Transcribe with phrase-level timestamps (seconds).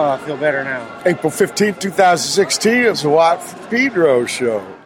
[0.00, 1.02] uh, feel better now.
[1.04, 4.79] April 15, 2016, it's the Watt Pedro Show.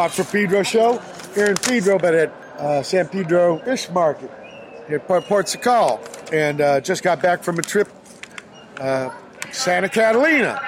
[0.00, 0.96] Watt for Pedro show
[1.34, 4.30] here in Pedro, but at uh, San Pedro Fish Market
[4.86, 6.00] here at Port, Ports O' Call.
[6.32, 7.86] And uh, just got back from a trip
[8.78, 9.10] uh,
[9.52, 10.58] Santa Catalina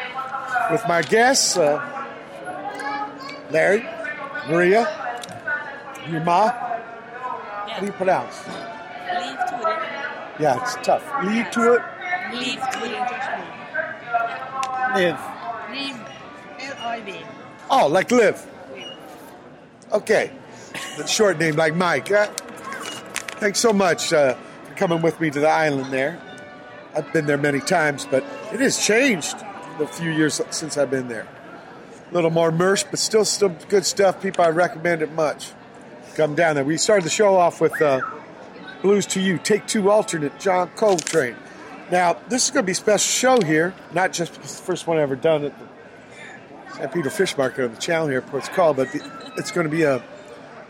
[0.71, 1.81] with my guests, uh,
[3.51, 3.89] Larry,
[4.51, 4.87] Maria,
[6.11, 6.49] your ma.
[6.49, 8.37] How do you pronounce?
[8.47, 10.41] Leave to it.
[10.41, 11.11] Yeah, it's tough.
[11.25, 11.83] Lead to it.
[12.35, 12.99] Leave to it.
[14.95, 15.21] Live.
[15.71, 15.97] Leave.
[16.61, 17.21] L-I-V.
[17.71, 18.52] Oh, like live.
[19.93, 20.31] Okay.
[20.97, 22.11] The short name, like Mike.
[22.11, 22.27] Uh,
[23.39, 24.35] thanks so much uh,
[24.65, 26.21] for coming with me to the island there.
[26.95, 29.37] I've been there many times, but it has changed
[29.79, 31.27] the few years since I've been there.
[32.11, 34.23] A little more immersed, but still some good stuff.
[34.23, 35.53] People, I recommend it much.
[36.15, 36.65] Come down there.
[36.65, 38.01] We started the show off with uh,
[38.83, 41.37] Blues to You, Take Two alternate, John Coltrane.
[41.91, 42.99] Now, this is going to be a special
[43.39, 47.11] show here, not just because the first one I've ever done at the San Pedro
[47.11, 48.89] Fish Market on the channel here, Ports Call, but
[49.37, 50.03] it's going to be a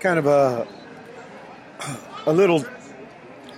[0.00, 0.66] kind of a
[2.26, 2.60] a little,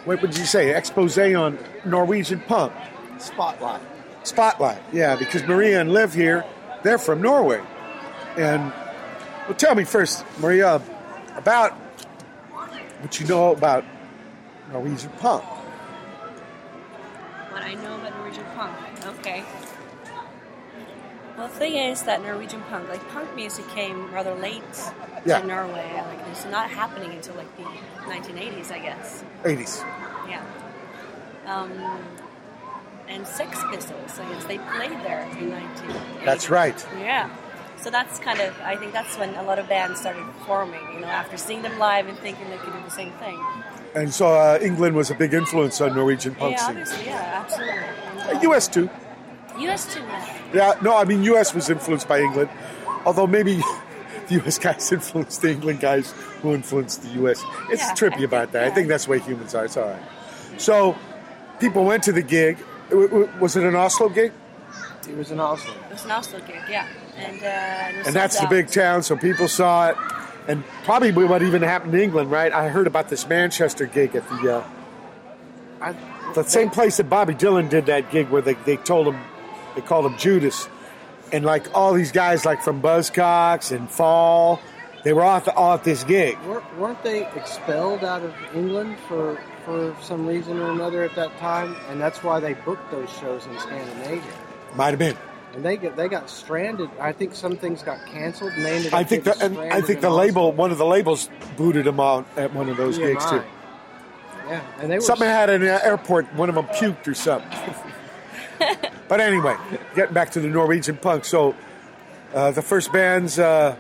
[0.05, 2.73] what would you say, expose on Norwegian punk.
[3.19, 3.81] Spotlight.
[4.23, 6.45] Spotlight, yeah, because Maria and Liv here,
[6.83, 7.63] they're from Norway.
[8.37, 8.73] And,
[9.47, 10.81] well, tell me first, Maria,
[11.37, 11.73] about
[13.01, 13.85] what you know about
[14.73, 15.45] Norwegian punk.
[17.53, 18.75] What I know about Norwegian punk.
[19.19, 19.45] Okay.
[21.37, 24.63] Well, the thing is that Norwegian punk, like punk music, came rather late
[25.25, 25.41] Yeah.
[25.41, 25.91] to Norway.
[26.07, 27.65] Like it's not happening until like the
[28.09, 29.25] 1980s, I guess.
[29.43, 29.85] 80s.
[30.29, 30.43] Yeah.
[31.47, 31.73] Um,
[33.09, 36.25] and Sex Pistols, I guess they played there in 1980.
[36.25, 36.87] That's right.
[37.01, 37.29] Yeah.
[37.77, 41.01] So that's kind of, I think that's when a lot of bands started forming, you
[41.01, 43.39] know, after seeing them live and thinking they could do the same thing.
[43.95, 47.05] And so uh, England was a big influence on Norwegian punk yeah, scene.
[47.07, 47.77] yeah, absolutely.
[47.77, 48.69] And, uh, U.S.
[48.69, 48.89] too.
[49.59, 50.39] US too, yeah.
[50.55, 51.55] Yeah, no, I mean U.S.
[51.55, 52.51] was influenced by England,
[53.05, 53.55] although maybe
[54.29, 54.59] the U.S.
[54.59, 56.13] guys influenced the England guys
[56.43, 57.43] who influenced the U.S.
[57.71, 57.95] It's Yeah.
[57.95, 58.65] trippy about that.
[58.65, 59.65] I think that's the way humans are.
[59.65, 60.03] It's all right.
[60.59, 60.97] So
[61.61, 62.59] people went to the gig.
[62.91, 64.33] W- w- Was it an Oslo gig?
[65.09, 65.73] It was in Oslo.
[65.75, 66.87] It was an Oslo gig, yeah.
[67.17, 69.97] And, uh, and, it was And that's the big town, so people saw it.
[70.49, 72.53] And probably what even happened in England, right?
[72.53, 74.65] I heard about this Manchester gig at the uh,
[75.81, 75.95] I,
[76.35, 79.19] the same place that Bobby Dylan did that gig where they, they told him
[79.75, 80.69] they called him Judas,
[81.33, 84.61] and like all these guys like from Buzzcocks and Fall,
[85.05, 86.39] they were off, at, the, all this gig.
[86.47, 91.37] weren't, weren't they expelled out of England for for some reason or another at that
[91.39, 91.77] time?
[91.89, 94.23] And that's why they booked those shows in Scandinavia.
[94.75, 95.17] Might have been.
[95.55, 96.91] And they get they got stranded.
[97.01, 99.81] I think some things got canceled, and they ended up I think the and I
[99.81, 103.07] think the label one of the labels booted them out at one of those EMI.
[103.13, 103.43] gigs too.
[104.49, 106.33] Yeah, and they were Something had in the airport.
[106.35, 107.51] One of them puked or something.
[109.15, 109.57] but anyway,
[109.95, 111.25] getting back to the Norwegian punk.
[111.25, 111.55] So
[112.35, 113.39] uh, the first bands.
[113.39, 113.77] Uh,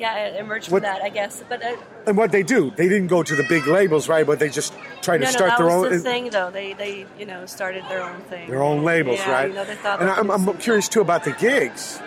[0.00, 1.44] Yeah, it emerged What- from that, I guess.
[1.48, 1.76] But uh,
[2.08, 4.26] And what they do, they didn't go to the big labels, right?
[4.26, 6.50] But they just try to no, no, start that their was own the thing, though.
[6.50, 8.50] They, they, you know, started their own thing.
[8.50, 9.48] their own labels, yeah, right?
[9.48, 10.00] You know, they thought.
[10.02, 12.00] and I'm, I'm curious too about the gigs.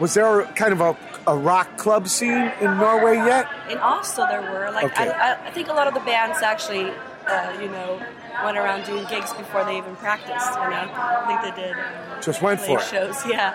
[0.00, 0.96] Was there kind of a,
[1.28, 3.46] a rock club scene in Norway yet?
[3.70, 5.08] In Oslo, there were like Okay.
[5.08, 6.90] I, I, I think a lot of the bands actually,
[7.28, 8.02] uh, you know,
[8.44, 10.50] went around doing gigs before they even practiced.
[10.54, 11.72] You know, I think they did.
[11.76, 12.84] Um, Just went for it.
[12.84, 13.16] shows.
[13.26, 13.54] Yeah.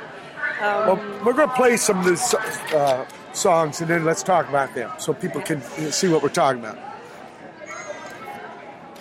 [0.62, 4.48] Um, Well, we're going to play some of these uh, songs and then let's talk
[4.48, 6.78] about them so people can see what we're talking about.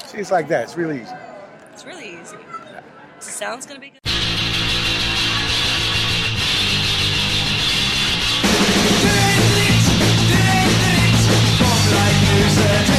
[0.07, 0.65] See, it's like that.
[0.65, 1.15] It's really easy.
[1.73, 2.37] it's really easy.
[3.21, 4.01] Sounds gonna be good.
[12.45, 12.94] Jag vet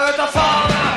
[0.00, 0.87] I got the.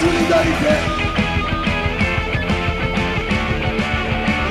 [0.00, 0.74] solidarité.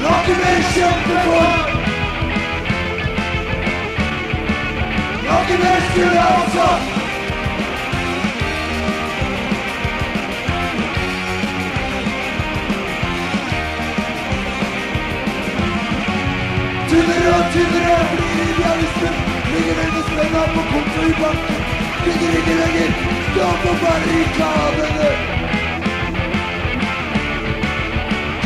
[0.04, 1.48] L'antimation de foi.
[5.26, 6.98] L'antimation de l'enfant.
[16.90, 19.10] Tüdürüyor, tüdürüyor, ligin yarısı
[19.52, 21.56] Ligin elbisine ben bu kumtuyu baktım
[22.06, 22.96] Ligin ligine git,
[23.36, 25.37] doğma barikadını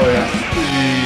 [0.00, 0.97] Oh yeah.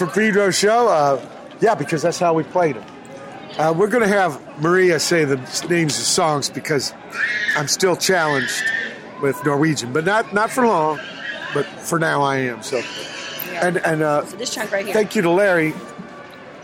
[0.00, 0.88] From Pedro show.
[0.88, 1.22] Uh,
[1.60, 2.84] yeah, because that's how we played them.
[3.58, 5.36] Uh, we're going to have Maria say the
[5.68, 6.94] names of songs because
[7.54, 8.62] I'm still challenged
[9.20, 10.98] with Norwegian, but not not for long.
[11.52, 12.62] But for now, I am.
[12.62, 12.80] So,
[13.52, 14.94] and and uh, So this chunk right here.
[14.94, 15.74] thank you to Larry.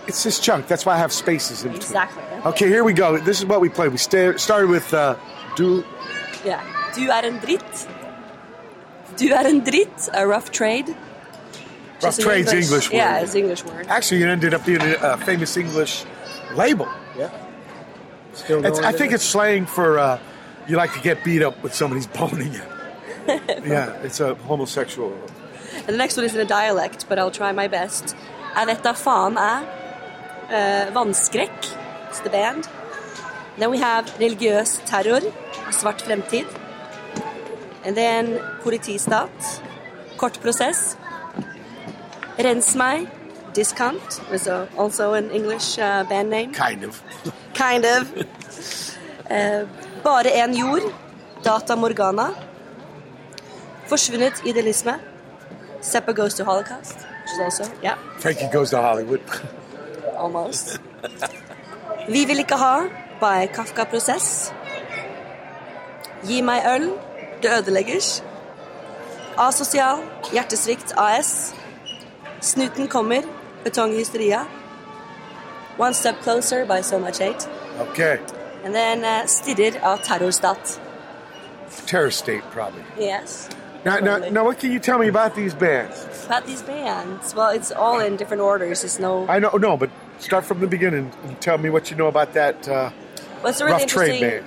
[0.06, 0.66] It's this chunk.
[0.66, 1.88] That's why I have spaces in between.
[1.88, 2.22] Exactly.
[2.46, 3.18] Okay, here we go.
[3.18, 3.90] This is what we played.
[3.90, 5.16] We sta- started with uh,
[5.56, 5.84] "Do
[6.44, 6.62] Yeah.
[6.94, 7.86] Du er en dritt.
[9.18, 10.08] Du er en dritt.
[10.14, 10.96] A rough trade.
[12.02, 12.96] Rough Just Trade's English word.
[12.96, 13.86] Yeah, it's English word.
[13.88, 16.04] Actually, it ended up being a, a famous English
[16.54, 16.88] label.
[17.16, 17.30] Yeah.
[18.34, 20.18] Still It's, going I think it's slang for uh,
[20.68, 22.62] you like to get beat up with somebody's boning you.
[23.64, 25.12] Yeah, it's a homosexual.
[25.78, 28.14] And the next one is in a dialect, but I'll try my best.
[28.56, 29.64] Jeg vet da faen er
[30.50, 31.66] uh, Wannskrekk.
[32.08, 32.68] It's the band.
[33.58, 35.20] Then we have Religiøs terror.
[35.70, 36.46] Svart framtid.
[37.84, 39.62] And then Politistat.
[40.16, 40.96] Kort prosess.
[42.38, 43.06] Rens meg.
[43.54, 46.52] Discount was a, also an English uh, band name.
[46.52, 47.02] Kind of.
[47.54, 48.02] Kind of.
[49.30, 49.64] Uh,
[50.04, 50.82] bare en jord.
[51.42, 52.34] Data Morgana.
[53.86, 54.98] Forsvunnet idealisme.
[55.80, 56.96] Seppa Goes to Holocaust.
[56.96, 59.20] Which is also, yeah, Frankie goes to Hollywood.
[60.16, 60.80] almost.
[62.08, 62.80] Vi vil ikke ha.
[63.20, 64.52] By Kafka-prosess.
[66.26, 66.90] Gi meg øl.
[67.42, 68.22] Det ødelegger.
[69.38, 69.98] Asosial.
[70.32, 71.54] Hjertesvikt AS.
[72.40, 73.22] Snuten kommer.
[73.64, 74.46] Betonghysteria.
[75.76, 77.46] One Step Closer by So Much Hate.
[77.78, 78.20] Okay.
[78.64, 80.80] And then uh, Stirrer av Terrorstat.
[81.86, 82.82] Terror state, probably.
[82.98, 83.48] Yes.
[83.84, 86.06] Now, now, now, what can you tell me about these bands?
[86.26, 88.80] About these bands, well, it's all in different orders.
[88.82, 89.28] There's no.
[89.28, 92.32] I know, no, but start from the beginning and tell me what you know about
[92.32, 92.90] that uh,
[93.42, 94.44] What's really Rough Trade band.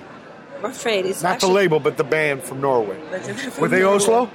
[0.62, 3.00] Rough Trade is Not actually, the label, but the band from Norway.
[3.10, 3.96] but they're from Were they Norway.
[3.96, 4.30] Oslo?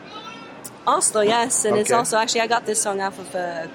[0.87, 3.69] Oslo, yes, and it's also actually I got this song off of a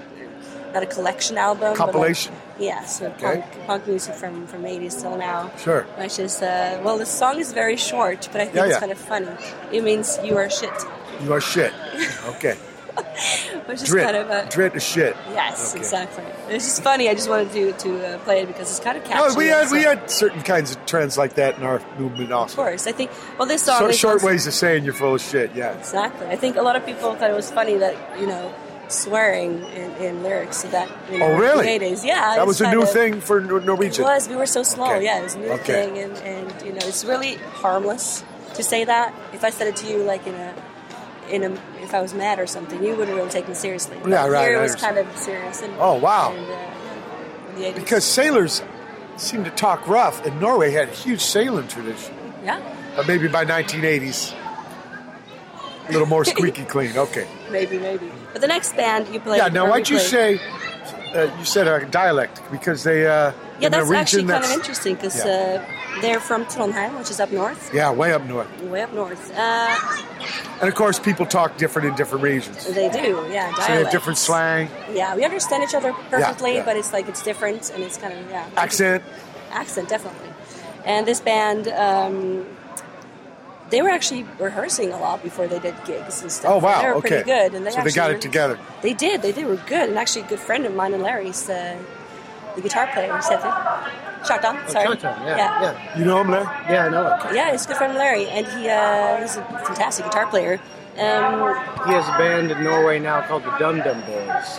[0.72, 2.32] not a collection album, but a- Compilation?
[2.58, 3.42] yes, Okay.
[3.42, 5.50] punk, punk music from from '80s till now.
[5.58, 5.82] Sure.
[5.98, 8.80] Which is uh, well, the song is very short, but I think Yeah, it's yeah.
[8.80, 9.28] kind of funny.
[9.72, 10.76] It means you are shit,
[11.24, 11.72] You are shit.
[12.36, 12.56] Okay.
[13.66, 14.04] Which is Drit.
[14.04, 15.16] kind of a Drit is shit.
[15.30, 15.80] yes, Okay.
[15.80, 16.24] exactly.
[16.54, 17.08] It's just funny.
[17.08, 19.28] I just wanted to to uh, play it because it's kind of catchy.
[19.28, 22.52] No, we had we had certain kinds of trends like that in our movement Also,
[22.52, 23.10] Of course, I think.
[23.38, 25.54] Well, this song Short, ways of saying you're full of shit.
[25.54, 25.72] Yeah.
[25.78, 26.26] Exactly.
[26.26, 28.52] I think a lot of people thought it was funny that you know
[28.88, 31.78] swearing in, in lyrics that you know Oh, really?
[31.78, 34.04] the Yeah, That was a new of- thing for Nor- It Norwegian.
[34.04, 34.28] was.
[34.28, 34.86] We were so slow.
[34.94, 35.04] Okay.
[35.04, 35.72] Yeah, it was a new Okay.
[35.86, 38.24] thing, and, and you know it's really harmless
[38.54, 39.14] to say that.
[39.32, 40.52] If I said it to you like in a
[41.30, 41.50] in a
[41.82, 43.96] if I was mad or something, you wouldn't really take me seriously.
[44.02, 45.62] But Yeah, right, Here it was kind of serious.
[45.62, 46.32] And, Oh, wow.
[46.32, 47.74] And, uh, yeah, in the 80s.
[47.74, 48.62] Because sailors
[49.16, 52.14] seem to talk rough, and Norway had a huge sailing tradition.
[52.44, 52.60] yeah,
[52.96, 54.34] But maybe by 1980s,
[55.88, 56.96] a little more squeaky clean.
[56.96, 57.26] Okay.
[57.50, 58.10] maybe maybe.
[58.32, 59.38] But the next band you played.
[59.38, 59.48] Yeah.
[59.48, 60.40] Now, why'd you played- say?
[61.14, 63.06] Uh, you said a dialect because they.
[63.06, 65.62] Uh, Yeah, that's actually kind of interesting because Yeah.
[65.96, 67.74] uh, they're from Trondheim, which is up north.
[67.74, 69.30] Yeah, way up north, Way up north.
[69.36, 69.76] Uh,
[70.60, 72.64] and of course, people talk different in different regions.
[72.66, 73.52] They do, yeah.
[73.54, 76.64] So they have different slang, Yeah, we understand each other perfectly, yeah.
[76.64, 78.46] but it's like it's different and it's kind of yeah.
[78.56, 79.02] accent.
[79.52, 80.28] Accent, definitely.
[80.84, 82.46] And this band, um,
[83.70, 86.50] they were actually rehearsing a lot before they did gigs and stuff.
[86.52, 87.08] Oh, wow, They were okay.
[87.08, 88.58] pretty good, and they So they got actually it together.
[88.82, 89.22] They did.
[89.22, 89.46] They did.
[89.46, 91.78] Were good, and actually, a good friend of mine and Larry's uh,
[92.56, 93.14] the guitar player.
[93.16, 93.92] He said that.
[94.24, 94.86] Shartan, sorry.
[94.96, 96.44] Kjartan, yeah, yeah, You know him, Larry?
[96.68, 97.34] yeah, I know it.
[97.34, 100.60] Yeah, he's a good friend of Larry, and he uh, he's a fantastic guitar player.
[100.98, 101.54] Um,
[101.86, 104.58] He has a band in Norway now called the Dum Dum Boys.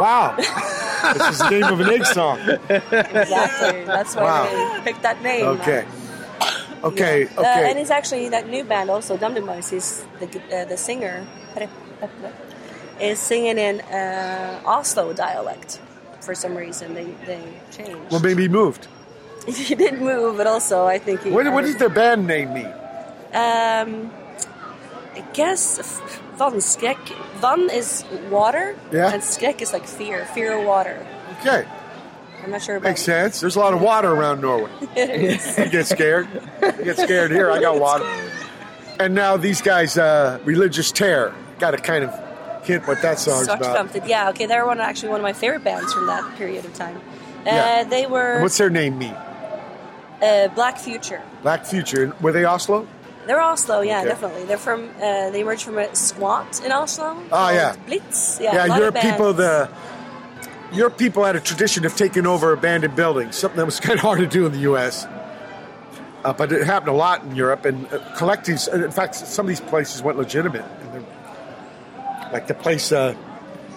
[0.00, 0.34] Wow.
[0.38, 2.40] this is the name of an Iggy song.
[2.40, 3.84] exactly.
[3.84, 4.74] That's why Wow.
[4.78, 5.46] they picked that name.
[5.60, 5.84] Okay.
[6.84, 7.26] Okay.
[7.26, 7.70] Uh, Okay.
[7.70, 11.26] and it's actually that new band also, Dum Dum Boys, is the uh, the singer
[13.00, 15.80] is singing in uh, Oslo dialect
[16.20, 16.94] for some reason.
[16.94, 18.10] They they changed.
[18.10, 18.86] well, maybe he moved.
[19.46, 21.30] he did move, but also I think he.
[21.30, 22.72] What, what does their band name mean?
[23.32, 24.10] Um,
[25.16, 27.14] I guess f- Wannskrekk.
[27.40, 29.12] Vann is water, Yeah.
[29.12, 31.06] and skrekk is like fear, fear of water.
[31.40, 31.64] Okay.
[32.44, 33.40] I'm not sure about Makes sense.
[33.40, 34.70] There's a lot of water around Norway.
[34.96, 36.28] You get scared.
[36.62, 37.50] You get scared here.
[37.50, 38.04] I got water.
[39.00, 41.34] And now these guys, uh, Religious Terror.
[41.58, 43.88] Got to kind of hint what that song's Svart about.
[43.90, 44.08] Framtid.
[44.08, 46.96] Yeah, okay, they're one actually one of my favorite bands from that period of time.
[46.96, 47.00] Uh,
[47.46, 47.84] Yeah.
[47.84, 49.14] They were And What's their name mean?
[50.22, 51.22] uh, Black Future.
[51.42, 52.12] Black Future.
[52.20, 52.86] Were they Oslo?
[53.26, 54.08] They're Oslo, yeah, Okay.
[54.08, 54.44] definitely.
[54.44, 54.88] They're from.
[54.96, 57.16] Uh, they emerged from a squat in Oslo.
[57.30, 57.76] Oh, yeah.
[57.86, 58.38] Blitz.
[58.40, 59.68] Yeah, a Yeah, your people, the
[60.72, 64.02] your people had a tradition of taking over abandoned buildings, something that was kind of
[64.02, 65.06] hard to do in the U.S.
[66.24, 68.72] Uh, but it happened a lot in Europe, and uh, collectives.
[68.72, 71.06] In fact, some of these places went legitimate, and
[72.32, 73.14] like the place uh,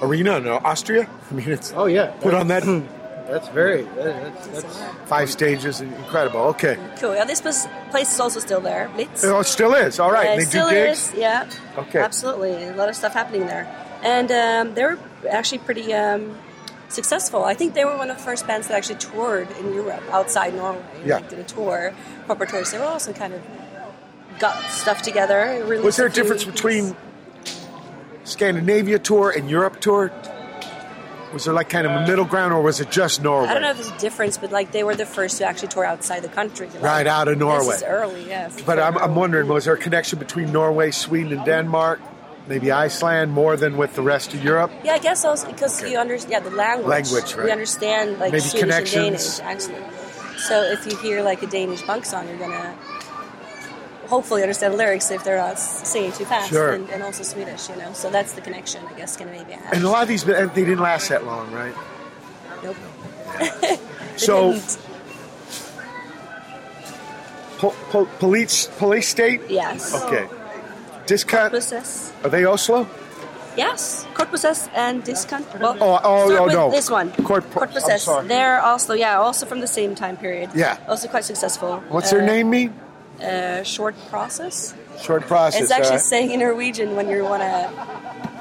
[0.02, 1.08] Arena in Austria.
[1.30, 2.64] I mean, it's Oh yeah, put on that
[3.32, 3.84] That's very.
[3.84, 6.42] That's, that's, five stages, incredible.
[6.52, 7.16] Okay, Cool.
[7.16, 8.90] Yeah, this was, place is also still there.
[8.94, 9.24] Blitz.
[9.24, 10.02] oh, it still is.
[10.02, 11.08] All right, Uh, and they still do gigs.
[11.08, 11.14] is.
[11.14, 11.50] Yeah.
[11.78, 12.00] Okay.
[12.00, 15.00] Absolutely, a lot of stuff happening there, and um, they were
[15.30, 16.38] actually pretty um,
[16.92, 17.44] successful.
[17.44, 20.54] I think they were one of the first bands that actually toured in Europe outside
[20.54, 20.84] Norway.
[21.06, 21.16] Yeah.
[21.16, 21.94] Like, did a tour,
[22.26, 22.72] proper tours.
[22.72, 23.42] They were also kind of
[24.40, 25.64] got stuff together.
[25.84, 26.96] Was there a difference between
[28.24, 30.12] Scandinavia tour and Europe tour?
[31.34, 33.48] Was there like kind of a middle ground, or was it just Norway?
[33.48, 35.70] I don't know if there's a difference, but like they were the first to actually
[35.70, 36.68] tour outside the country.
[36.68, 37.68] Like, Right, out of Norway.
[37.68, 38.52] This is early, yeah.
[38.66, 42.02] But I'm, I'm wondering, was there a connection between Norway, Sweden, and Denmark?
[42.48, 44.72] Maybe Iceland more than with the rest of Europe?
[44.84, 45.92] Yeah, I guess also because Okay.
[45.92, 46.88] you understand, yeah, the language.
[46.88, 47.46] Language, right.
[47.46, 49.84] We understand like Maybe Swedish and Danish, actually.
[50.38, 52.74] So if you hear like a Danish punk song, you're gonna
[54.08, 56.74] hopefully understand the lyrics if they're not singing too fast, Sure.
[56.74, 57.94] and, and also Swedish, you know.
[57.94, 59.74] So that's the connection, I guess, Scandinavia has.
[59.78, 61.76] And a lot of these, they didn't last that long, right?
[62.64, 62.76] nope.
[64.18, 64.78] So, didn't.
[67.60, 69.42] po- po- police, police state?
[69.50, 69.94] Yes.
[70.04, 70.28] Okay.
[71.16, 71.52] Discount?
[71.52, 72.14] Process.
[72.24, 72.88] Are they Oslo?
[73.58, 75.46] Yes, court process and discount.
[75.60, 76.72] Well, Oh, oh, start oh, with no.
[76.72, 78.06] This one, Court pro- I'm process.
[78.34, 80.50] They're also, yeah, also from the same time period.
[80.56, 80.78] Yeah.
[80.88, 81.84] also quite successful.
[81.90, 82.70] What's their Uh, name mean?
[83.22, 84.74] Uh, short process.
[85.02, 85.62] Short process.
[85.62, 87.56] It's actually uh, saying in Norwegian when you want to.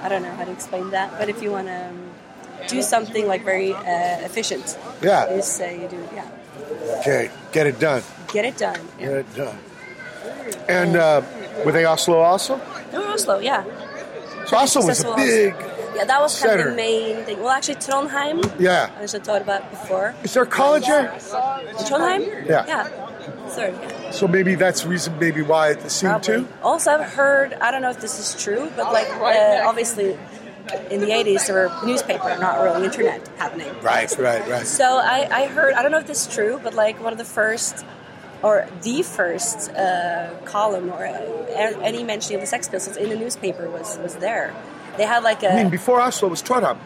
[0.05, 1.99] I don't know how to explain that, but if you want to um,
[2.69, 5.35] do something like very uh, efficient, Yeah.
[5.35, 8.03] you say you do, yeah, Okay, get it done.
[8.33, 8.81] get it done.
[8.99, 9.59] Get it done.
[10.69, 11.23] And uh,
[11.65, 12.61] were they Oslo also?
[12.91, 13.65] They were Oslo, yeah.
[14.47, 15.55] So Oslo was a Successful big.
[15.95, 17.41] Yeah, that was kind of the main thing.
[17.41, 18.61] Well, actually, Trondheim.
[18.61, 18.91] Yeah.
[18.99, 20.15] I should talked about before.
[20.23, 21.09] Is there a college there?
[21.89, 22.47] Trondheim.
[22.49, 22.65] Yeah.
[22.67, 22.85] Yeah.
[23.49, 23.75] Third.
[23.75, 24.11] Yeah.
[24.13, 26.45] So maybe that's the reason, maybe why it seemed Probably.
[26.45, 26.63] to.
[26.63, 27.55] Also, I've heard.
[27.55, 30.17] I don't know if this is true, but like uh, obviously,
[30.91, 33.69] in the '80s there were newspaper, not really internet happening.
[33.83, 34.67] Right, right, right.
[34.67, 35.75] So I, I heard.
[35.75, 37.85] I don't know if this is true, but like one of the first,
[38.43, 43.17] or the first uh, column or uh, any mention of the Sex Pistols in the
[43.17, 44.55] newspaper was was there.
[44.97, 46.79] They had like a I mean, before Oslo was Trondheim.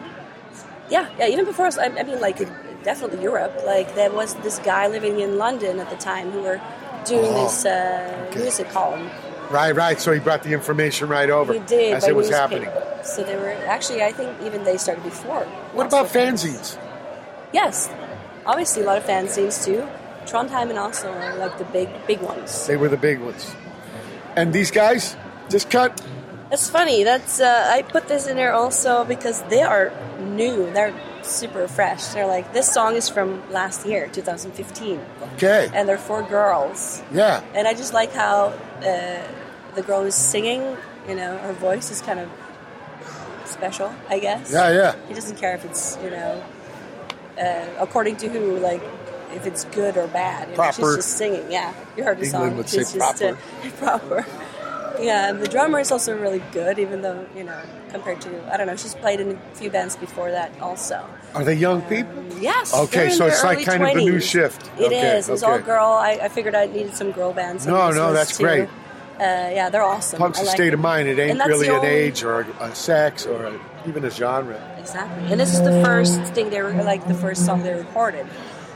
[0.89, 1.27] yeah, yeah.
[1.27, 2.37] Even before, us, I, I mean, like
[2.83, 3.53] definitely Europe.
[3.65, 6.61] Like there was this guy living in London at the time who were
[7.05, 8.39] doing Oh, this uh, okay.
[8.41, 9.09] music column.
[9.51, 9.99] Right, right.
[9.99, 12.65] So he brought the information right over He did as it was newspaper.
[12.65, 13.03] happening.
[13.03, 15.45] So they were actually, I think, even they started before.
[15.73, 16.77] What Oslo about fanzines?
[17.53, 17.89] Yes,
[18.45, 19.87] obviously a lot of fanzines too.
[20.25, 22.67] Trondheim and Oslo are like the big, big ones.
[22.67, 23.55] They were the big ones.
[24.35, 25.15] And these guys
[25.49, 26.01] just cut.
[26.51, 27.03] It's funny.
[27.03, 30.71] That's uh, I put this in there also because they are new.
[30.71, 32.05] They're super fresh.
[32.07, 34.99] They're like this song is from last year, 2015,
[35.35, 35.69] Okay.
[35.73, 37.01] and they're four girls.
[37.11, 37.41] Yeah.
[37.55, 38.53] And I just like how
[38.83, 39.23] uh,
[39.75, 40.61] the girl who's singing,
[41.09, 42.29] you know, her voice is kind of
[43.45, 44.51] special, I guess.
[44.51, 44.95] Yeah, yeah.
[45.07, 46.43] He doesn't care if it's, you know,
[47.41, 48.81] uh, according to who, like,
[49.35, 50.49] if it's good or bad.
[50.51, 51.73] You know, she's just singing, yeah.
[51.97, 52.57] You heard the England song.
[52.57, 53.35] would say She's just, uh,
[53.77, 54.25] proper.
[54.99, 57.59] Yeah, and the drummer is also really good, even though, you know,
[57.89, 61.05] compared to, I don't know, she's played in a few bands before that also.
[61.33, 62.23] Are they young people?
[62.39, 62.73] Yes.
[62.73, 64.69] Okay, so it's like kind of the new shift.
[64.79, 65.25] It is.
[65.25, 65.65] Okay, It's all okay.
[65.65, 65.85] girl.
[65.87, 67.67] I, I figured I needed some girl bands.
[67.67, 68.43] No, no, that's too.
[68.45, 68.69] great.
[69.17, 70.17] Uh, yeah, they're awesome.
[70.19, 71.07] Punk's I a like state of mind.
[71.09, 74.61] It ain't really an only- age or a, a sex or a, even a genre.
[74.79, 75.31] Exactly.
[75.31, 78.25] And this is the first thing they were like the first song they recorded.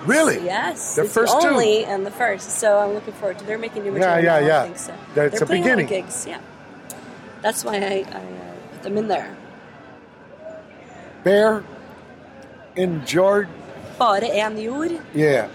[0.06, 0.44] Really?
[0.46, 0.96] Yes.
[0.96, 1.48] The first the two?
[1.50, 2.52] only and the first.
[2.52, 3.46] So I'm looking forward to.
[3.46, 4.24] They're making new Yeah, material.
[4.24, 4.62] yeah, now, yeah.
[4.62, 4.94] I think so.
[5.14, 5.88] That's They're a putting beginning.
[5.88, 6.26] Gigs.
[6.28, 6.40] Yeah.
[7.42, 8.22] That's why I, I uh,
[8.74, 9.36] put them in there.
[11.24, 11.64] Bear
[12.76, 13.48] in George.
[13.98, 15.50] Bare en jord Yeah,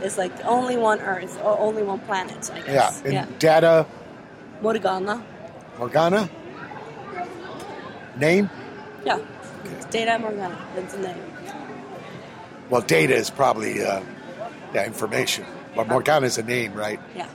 [0.00, 2.48] It's like only one Earth or only one planet.
[2.54, 3.02] I guess.
[3.04, 3.10] yeah.
[3.10, 3.26] guess.
[3.28, 3.86] And Data
[4.62, 5.20] Morgana.
[5.78, 6.28] Morgana.
[8.16, 8.48] Name?
[9.04, 9.18] Yeah.
[9.64, 10.56] It's Data Morgana.
[10.76, 11.27] That's the name.
[12.70, 14.02] Well, Data is probably uh,
[14.74, 15.44] yeah information,
[15.74, 17.00] but Morgana is a name, right?
[17.16, 17.28] Yeah.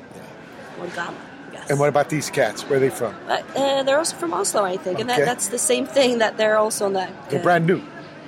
[0.77, 1.15] Morgana.
[1.51, 1.69] Yes.
[1.69, 2.63] And what about these cats?
[2.63, 3.15] Where are they from?
[3.27, 5.01] Uh, uh, they're also from Oslo, I think, okay.
[5.01, 7.11] and that, that's the same thing that they're also on that.
[7.29, 7.81] They're brand new.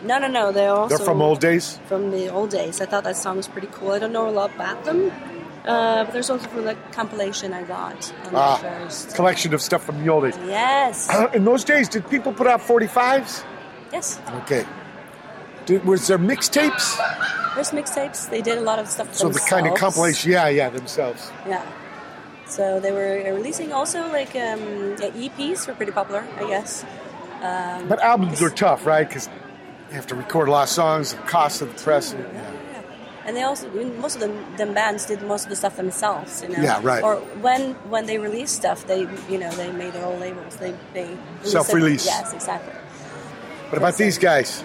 [0.03, 0.51] No, no, no.
[0.51, 1.79] They're also They're from old days.
[1.87, 2.79] From the old days.
[2.81, 3.91] I thought that song was pretty cool.
[3.91, 5.11] I don't know a lot about them,
[5.65, 9.15] uh, but there's also from the compilation I got on the Ah, first.
[9.15, 10.37] collection of stuff from the old days.
[10.45, 11.09] Yes.
[11.09, 13.43] Uh, in those days, did people put out 45s?
[13.91, 14.19] yes.
[14.43, 14.65] Okay.
[15.65, 16.97] Did, was there mixtapes?
[17.55, 18.29] There's mixtapes.
[18.29, 19.13] They did a lot of stuff.
[19.15, 19.79] So the kind of themselves.
[19.95, 21.31] compilation, yeah, yeah, themselves.
[21.47, 21.65] Yeah.
[22.47, 24.59] So they were releasing also like um,
[24.99, 26.83] yeah, EPs were pretty popular, I guess.
[27.41, 29.07] Um, But albums are tough, right?
[29.07, 29.27] Because
[29.89, 32.13] you have to record a lot of songs, the cost of the press.
[32.13, 32.51] and- Yeah.
[33.27, 35.77] And they also, I mean, most of them, them bands did most of the stuff
[35.77, 36.61] themselves, you know.
[36.61, 37.03] Yeah, right.
[37.03, 40.57] Or when when they released stuff, they, you know, they made their own labels.
[40.57, 42.05] They they Self-release.
[42.05, 42.73] Yes, exactly.
[43.69, 44.63] What about these guys?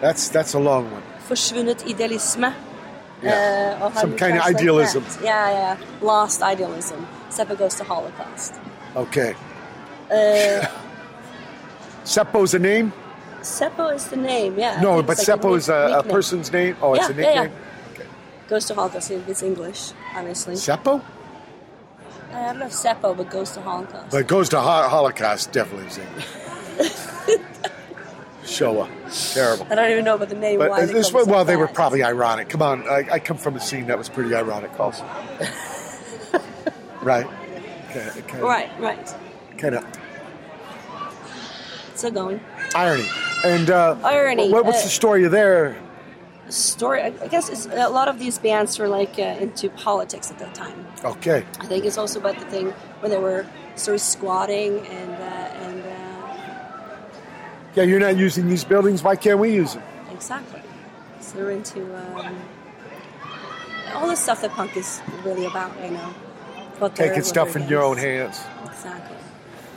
[0.00, 1.02] That's that's a long one.
[1.28, 2.52] Forsvunnet idealisme.
[3.22, 3.78] Yeah.
[3.80, 5.02] Uh, Some kind of idealism.
[5.04, 5.22] that?
[5.24, 5.76] Yeah, yeah.
[6.02, 7.06] Lost idealism.
[7.30, 8.54] Seppo goes to Holocaust.
[8.94, 9.34] Okay.
[10.08, 10.64] Uh,
[12.04, 12.92] Seppo's a name?
[13.42, 14.80] Seppo is the name, yeah.
[14.80, 16.76] No, but it's like Seppo is a, a person's name.
[16.80, 17.42] Oh, it's Yeah, a yeah, yeah.
[17.42, 17.58] nickname.
[18.48, 19.10] Goes to Holocaust.
[19.10, 20.54] It's English, honestly.
[20.54, 21.02] Seppo?
[22.32, 24.12] I don't know if Seppo, but goes to Holocaust.
[24.12, 25.88] But goes to ho- Holocaust, definitely.
[25.88, 26.26] is English.
[28.46, 28.88] Showa.
[29.34, 29.66] Terrible.
[29.70, 30.58] I don't even know about the name.
[30.58, 32.48] But why this well, they were probably ironic.
[32.48, 35.04] Come on, I, I come from a scene that was pretty ironic, also.
[37.02, 37.26] right.
[37.92, 39.14] Kind of, kind of, Right, right.
[39.58, 39.84] kind of
[41.94, 42.40] Still going.
[42.74, 43.06] irony.
[43.44, 45.76] And uh, Irony, What, what's uh, the story there?
[46.48, 47.02] Story.
[47.02, 50.54] I guess it's, a lot of these bands were like uh, into politics at that
[50.54, 50.86] time.
[51.04, 51.44] Okay.
[51.58, 52.70] I think it's also about the thing
[53.00, 53.44] when they were
[53.74, 55.45] sort of squatting and and uh,
[57.76, 59.02] Yeah, you're not using these buildings.
[59.02, 59.82] Why can't we use them?
[60.10, 60.62] exactly.
[61.20, 62.36] So they're into um,
[63.94, 65.72] all the stuff that punk is really about.
[65.84, 66.14] You know,
[66.94, 68.40] Taking stuff in your own hands.
[68.64, 69.16] Exactly.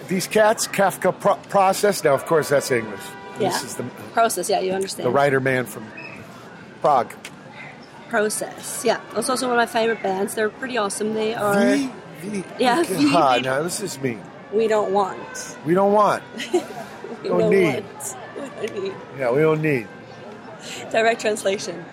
[0.08, 2.04] These cats, Kafka pro- process.
[2.04, 3.00] Now, of course, that's English.
[3.40, 3.50] Yeah.
[3.50, 3.84] This is the,
[4.14, 4.50] Process.
[4.50, 5.06] Yeah, you understand.
[5.06, 5.86] the writer man from
[6.82, 7.14] Prague.
[8.10, 8.84] Process.
[8.84, 10.34] Yeah, it's also one of my favorite bands.
[10.36, 11.14] They're pretty awesome.
[11.14, 11.76] They are.
[11.76, 11.90] V,
[12.22, 12.84] V, Yeah.
[12.84, 14.18] V, Ah, now this is me.
[14.52, 15.58] We don't want.
[15.66, 16.24] We don't want.
[17.24, 17.84] We Don't need.
[17.84, 18.16] want.
[18.62, 18.94] We don't need.
[19.18, 19.88] Yeah, we don't need.
[20.92, 21.84] Direct translation.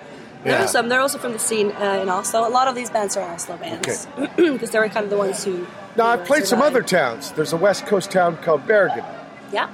[0.45, 0.65] There Yeah.
[0.65, 0.89] are some.
[0.89, 2.47] They're also from the scene uh, in Oslo.
[2.47, 5.43] A lot of these bands are Oslo bands because they were kind of the ones
[5.45, 5.67] who.
[5.97, 6.77] Now, I've played some survived.
[6.77, 7.33] other towns.
[7.33, 9.05] There's a West Coast town called Bergen.
[9.53, 9.69] Yeah.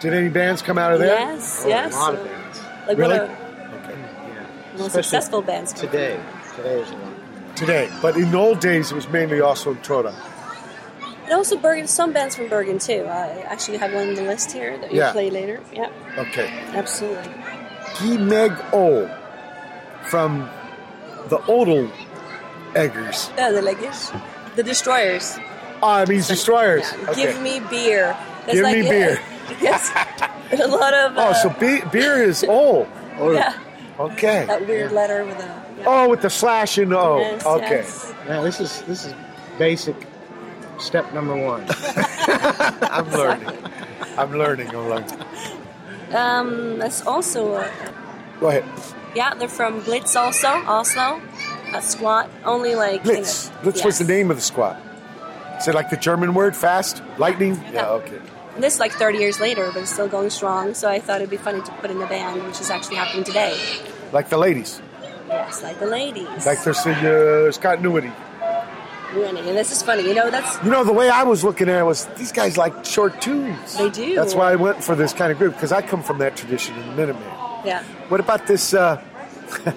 [0.00, 1.14] Did any bands come out of there?
[1.14, 1.62] Yes.
[1.64, 1.94] Oh, yes.
[1.94, 2.60] A lot of bands.
[2.88, 3.18] Like Really?
[3.18, 3.36] one of
[3.84, 3.98] Okay.
[4.28, 4.46] Yeah.
[4.74, 6.18] the most successful bands Today.
[6.56, 7.56] Today is a lot.
[7.56, 7.88] Today.
[8.00, 10.14] But in the old days, it was mainly also in Troda.
[11.24, 11.86] And also Bergen.
[11.86, 13.04] Some bands from Bergen too.
[13.06, 15.12] I actually have one on the list here that you Yeah.
[15.12, 15.60] play later.
[15.72, 15.88] Yeah.
[16.18, 16.48] Okay.
[16.74, 17.30] Absolutely.
[17.98, 19.08] Gi meg øl
[20.10, 20.48] from
[21.28, 21.90] the Odell
[22.74, 23.30] Eggers.
[23.36, 24.10] Yeah, the Leggers.
[24.56, 25.38] The Destroyers.
[25.82, 26.84] Ah, it means destroyers.
[26.92, 27.10] Yeah.
[27.10, 27.22] Okay.
[27.26, 28.16] Give me beer.
[28.46, 29.20] There's Give me beer.
[29.60, 29.90] yes.
[30.52, 31.16] a lot of.
[31.16, 32.86] Oh, uh, so be- beer is O.
[33.20, 33.54] Yeah.
[34.00, 34.46] Okay.
[34.46, 35.62] That weird letter with a.
[35.78, 35.84] Yeah.
[35.86, 37.18] Oh, with the slash and O.
[37.18, 37.68] Yes, okay.
[37.84, 38.12] yes.
[38.26, 39.14] Now this is this is
[39.58, 39.94] basic
[40.82, 41.64] step number one.
[42.90, 43.48] I'm learning.
[44.18, 44.68] I'm learning.
[44.68, 45.18] I'm learning.
[46.12, 47.54] Um, that's also.
[47.54, 47.70] Uh,
[48.40, 48.64] Go ahead.
[49.14, 51.20] yeah, they're from Blitz also, Oslo.
[51.74, 52.28] A squat.
[52.44, 53.04] Only like.
[53.04, 53.48] you Blitz.
[53.50, 54.80] know, Blitz was the name of the squat.
[55.58, 57.02] Is it like the German word, fast?
[57.18, 57.54] Lightning?
[57.54, 57.88] Yeah, Yeah.
[57.90, 58.20] okay.
[58.54, 60.74] And this is like 30 years later, but it's still going strong.
[60.74, 63.24] So I thought it'd be funny to put in the band, which is actually happening
[63.24, 63.56] today.
[64.12, 64.82] Like the ladies.
[65.28, 66.44] Yes, like the ladies.
[66.44, 68.12] Like there's, uh, there's continuity.
[69.14, 69.46] Winning.
[69.48, 70.02] And this is funny.
[70.06, 70.62] You know, that's.
[70.64, 73.76] You know, the way I was looking at it was these guys like short tunes.
[73.78, 74.14] They do.
[74.14, 76.74] That's why I went for this kind of group, because I come from that tradition
[76.76, 77.28] in the Minutemen.
[77.64, 77.82] Yeah.
[78.08, 78.74] What about this?
[78.74, 79.02] Uh,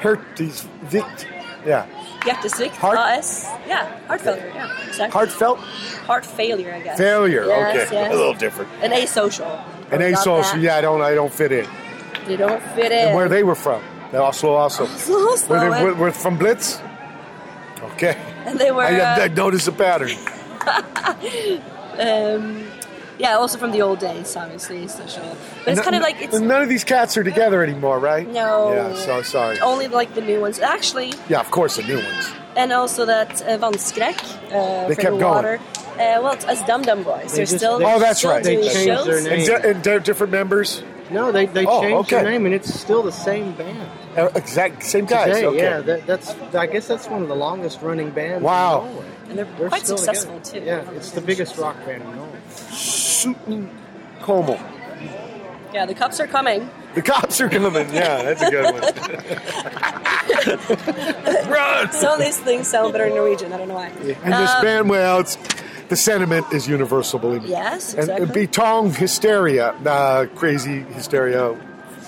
[0.00, 1.26] Hurt these Vict.
[1.66, 1.86] Yeah.
[2.20, 2.70] Hjertesvikt.
[2.70, 3.48] Heart- AS.
[3.66, 4.50] Yeah, heart failure.
[4.54, 5.12] Yeah, exactly.
[5.12, 5.58] Heartfelt
[6.06, 6.98] Heart failure, I guess.
[6.98, 7.46] failure.
[7.46, 7.94] Yes, okay.
[7.96, 8.12] yes.
[8.12, 8.70] A little different.
[8.82, 9.64] An asocial.
[9.92, 10.62] An Got asocial.
[10.62, 11.00] Yeah, I don't.
[11.02, 11.66] I don't fit in.
[12.26, 13.08] They don't fit in.
[13.08, 13.82] And where they were from?
[14.10, 14.84] They're Oslo, also.
[14.84, 15.16] Oslo,
[15.48, 16.80] Were they and- were, were from Blitz?
[17.94, 18.16] Okay.
[18.46, 18.82] And they were.
[18.82, 20.10] I, I uh, noticed a pattern.
[21.98, 22.66] um,
[23.18, 24.88] yeah, also from the old days, obviously.
[24.88, 25.22] Social.
[25.64, 28.26] But it's No- kind of like it's none of these cats are together anymore, right?
[28.28, 28.72] no.
[28.72, 28.94] Yeah.
[28.96, 29.60] So sorry.
[29.60, 32.30] Only like the new ones, actually, Yeah, of course the new ones.
[32.56, 34.18] and also that uh, Wannskrekk
[34.52, 35.34] uh, They for kept the going.
[35.34, 35.60] water.
[35.92, 37.30] Uh, well, it's as Dum Dum Boys.
[37.32, 37.78] They They're just- still.
[37.78, 38.42] they- Oh, that's still right.
[38.42, 39.06] They changed shows.
[39.06, 39.46] their And, name.
[39.46, 40.82] di- and they're different members.
[41.10, 42.22] No, they, they Oh, changed okay.
[42.22, 43.88] their name and it's still the same band.
[44.16, 45.34] Uh, exact same guys.
[45.34, 45.58] Today, okay.
[45.58, 48.42] yeah, that, that's I guess that's one of the longest running bands.
[48.44, 48.84] Wow.
[48.84, 49.06] in Norway.
[49.30, 50.82] And they're They're quite successful together.
[50.82, 50.90] too.
[50.92, 52.38] Yeah, it's the biggest rock band in Norway.
[52.50, 53.68] Snuten
[54.20, 54.58] kommer.
[55.72, 56.68] Yeah, the cops are coming.
[56.94, 57.88] The cops are coming.
[57.94, 58.82] Yeah, that's a good one.
[61.50, 61.90] Run!
[61.92, 63.52] Some of these things sound better in Norwegian.
[63.52, 63.86] I don't know why.
[63.88, 65.38] And this Um, band, well, it's,
[65.88, 67.48] the sentiment is universal, believe me.
[67.50, 68.26] Yes, And exactly.
[68.44, 71.56] uh, Betong hysteria, uh, crazy hysteria.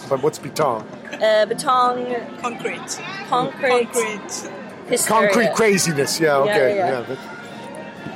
[0.08, 0.82] But what's Betong?
[1.14, 3.00] uh, betong, Concrete.
[3.28, 4.50] concrete, Concrete.
[4.88, 5.30] hysteria.
[5.32, 6.20] Concrete craziness.
[6.20, 6.76] Yeah, okay.
[6.76, 7.00] yeah, yeah.
[7.08, 7.18] that-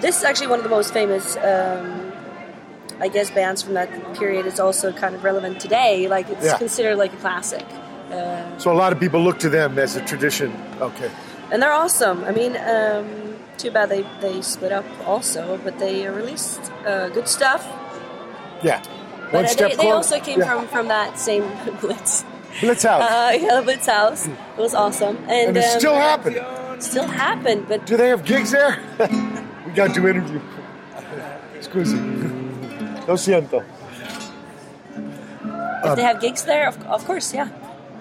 [0.03, 2.13] This is actually one of the most famous, um,
[3.01, 4.47] I guess, bands from that period.
[4.47, 6.09] It's also kind of relevant today.
[6.09, 6.59] Like it's Yeah.
[6.59, 7.65] considered like a classic,
[8.13, 10.53] uh, so a lot of people look to them as a tradition.
[10.81, 11.11] Okay.
[11.51, 12.23] and they're awesome.
[12.25, 13.07] I mean, um,
[13.57, 17.63] too bad they they split up also, but they released uh, good stuff.
[18.63, 18.81] Yeah.
[19.31, 20.47] But One uh, step they, they also came Yeah.
[20.49, 21.45] from from that same
[21.81, 22.25] Blitz.
[22.61, 23.03] Blitz House.
[23.03, 24.27] Uh, yeah, Blitz House.
[24.27, 26.83] It was awesome, and, and it um, still happened.
[26.83, 27.67] still happened.
[27.69, 28.79] But Do they have gigs there?
[29.67, 30.41] we got to interview.
[31.61, 31.99] Scusi.
[33.07, 33.63] Lo siento.
[35.85, 37.49] if they have gigs there, of, of course, yeah,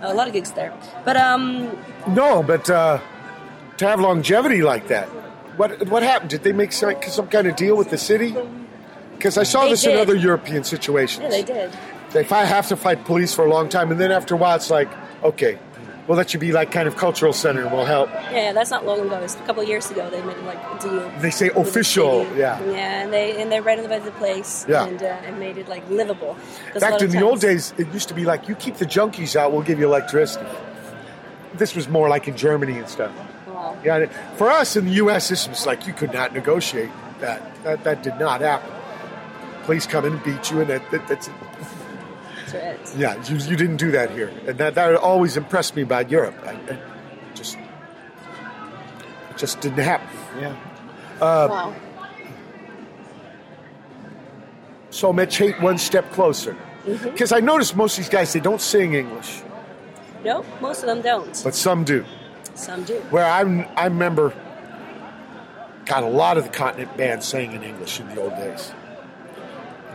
[0.02, 0.74] a lot of gigs there.
[1.06, 1.70] But um,
[2.08, 3.00] No, but uh,
[3.78, 5.08] to have longevity like that,
[5.58, 6.30] what what happened?
[6.30, 8.36] Did they make some, some kind of deal with the city?
[9.28, 11.22] Because I saw They this in other European situations.
[11.24, 11.70] yeah, they did.
[12.12, 14.56] They fi- have to fight police for a long time, and then after a while,
[14.56, 14.88] it's like,
[15.22, 15.60] okay,
[16.08, 18.10] We'll let you be like kind of cultural center, and we'll help.
[18.32, 19.20] Yeah, that's not long ago.
[19.20, 20.10] It's a couple of years ago.
[20.10, 21.12] They made like a deal.
[21.20, 22.64] They say the official, yeah.
[22.64, 24.66] Yeah, and they and they renovated the place.
[24.70, 24.88] Yeah.
[24.88, 26.38] and, uh, and made it like livable.
[26.80, 29.36] Back lot in the old days, it used to be like you keep the junkies
[29.36, 30.46] out, we'll give you electricity.
[31.56, 33.12] This was more like in Germany and stuff.
[33.46, 33.78] Wow.
[33.84, 34.06] Yeah,
[34.38, 37.42] for us in the U.S., this was like you could not negotiate that.
[37.66, 38.77] That, that did not happen.
[39.68, 42.98] Police come in and beat you, and that, that, that's That's right.
[42.98, 43.22] yeah.
[43.26, 46.36] You, you didn't do that here, and that that always impressed me about Europe.
[46.46, 46.80] I, I
[47.36, 50.08] just it just didn't happen.
[50.40, 50.56] Yeah.
[51.20, 51.76] Uh, wow.
[54.90, 56.54] So Much Hate one step closer.
[56.86, 57.10] Mm-hmm.
[57.10, 59.42] Because I noticed most of these guys they don't sing English,
[60.24, 61.42] No, most of them don't.
[61.44, 62.06] but some do.
[62.56, 62.96] Some do.
[63.12, 64.34] Where I'm, I remember,
[65.86, 68.72] got a lot of the continent bands sang in English in the old days.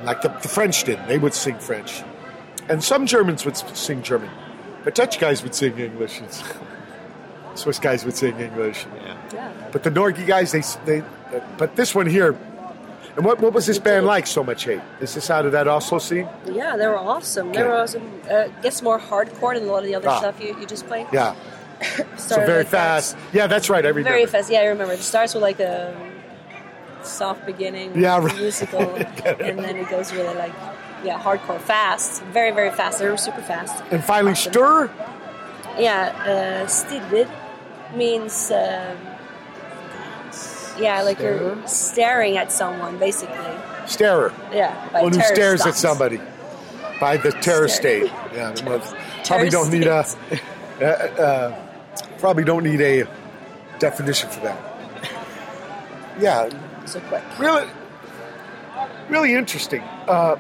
[0.05, 2.03] Like the, the French did, they would sing French,
[2.69, 4.31] and some Germans would sing German,
[4.85, 6.19] but Dutch guys would sing English.
[6.21, 6.29] and
[7.55, 8.87] Swiss guys would sing English.
[9.33, 9.53] Yeah.
[9.73, 11.03] But the Norgie guys, they, they,
[11.59, 12.37] but this one here,
[13.17, 14.27] and what what was this band like?
[14.27, 14.81] So much hate.
[15.01, 16.27] Is this out of that Oslo scene?
[16.47, 17.53] Yeah, they were awesome.
[17.53, 18.21] They were awesome.
[18.31, 20.19] Uh, guess more hardcore than a lot of the other Ah.
[20.19, 21.07] stuff you, you just played.
[21.13, 21.35] Yeah.
[22.17, 23.03] So very like that.
[23.03, 23.17] fast.
[23.33, 23.85] Yeah, that's right.
[23.85, 24.11] I remember.
[24.11, 24.49] Very fast.
[24.51, 24.95] Yeah, I remember.
[24.95, 25.93] It starts with like a
[27.05, 28.37] soft beginning, Yeah, right.
[28.47, 28.81] musical,
[29.25, 30.55] and then it goes really like
[31.05, 32.99] yeah, hardcore, fast, very very fast.
[32.99, 33.83] They were super fast.
[33.91, 34.53] And finally, Awesome.
[34.53, 34.91] stir.
[35.79, 37.29] Yeah, uh, stirred
[37.95, 38.97] means um,
[40.79, 43.37] yeah, like you're staring at someone basically.
[43.87, 44.33] Starer.
[44.53, 46.21] Yeah, by One who terror stares at somebody
[47.01, 48.07] by the terror Stare.
[48.07, 48.13] state.
[48.33, 48.81] Yeah, well,
[49.25, 50.07] probably don't need a
[50.81, 51.69] uh, uh,
[52.19, 53.09] probably don't need a
[53.81, 54.59] definition for that.
[56.21, 56.49] Yeah,
[56.93, 57.23] So quick.
[57.39, 57.67] really,
[59.09, 59.81] really interesting.
[60.07, 60.37] Uh,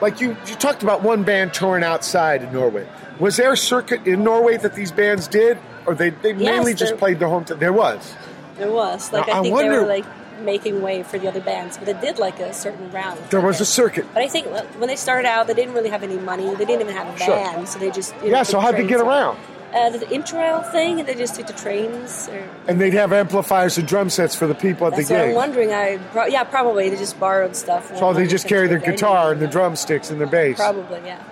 [0.00, 2.88] like you, you talked about one band touring outside in Norway.
[3.20, 6.96] Was there a circuit in Norway that these bands did, or they they mainly just
[6.96, 7.58] played their hometown?
[7.58, 8.14] There was.
[8.56, 10.06] There was like Now, I I think they were like
[10.40, 13.20] making way for the other bands, but they did like a certain round.
[13.28, 14.06] There was a circuit.
[14.14, 14.46] But I think
[14.78, 16.48] when they started out, they didn't really have any money.
[16.54, 17.36] They didn't even have a Sure.
[17.36, 18.42] van, so they just you know, Yeah.
[18.42, 19.38] So how'd they get around?
[19.74, 22.28] Uh, the interrail thing, and they just took the trains.
[22.28, 25.20] Or, And they'd have amplifiers and drum sets for the people at that's the what
[25.20, 25.28] gig.
[25.30, 25.72] I'm wondering.
[25.72, 27.96] I pro- yeah, probably they just borrowed stuff.
[27.96, 30.56] So they just carry their guitar and the drumsticks and their bass.
[30.58, 31.22] Probably, yeah.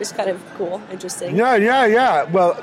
[0.00, 1.36] It's kind of cool, interesting.
[1.36, 2.22] Yeah, yeah, yeah.
[2.24, 2.54] Well,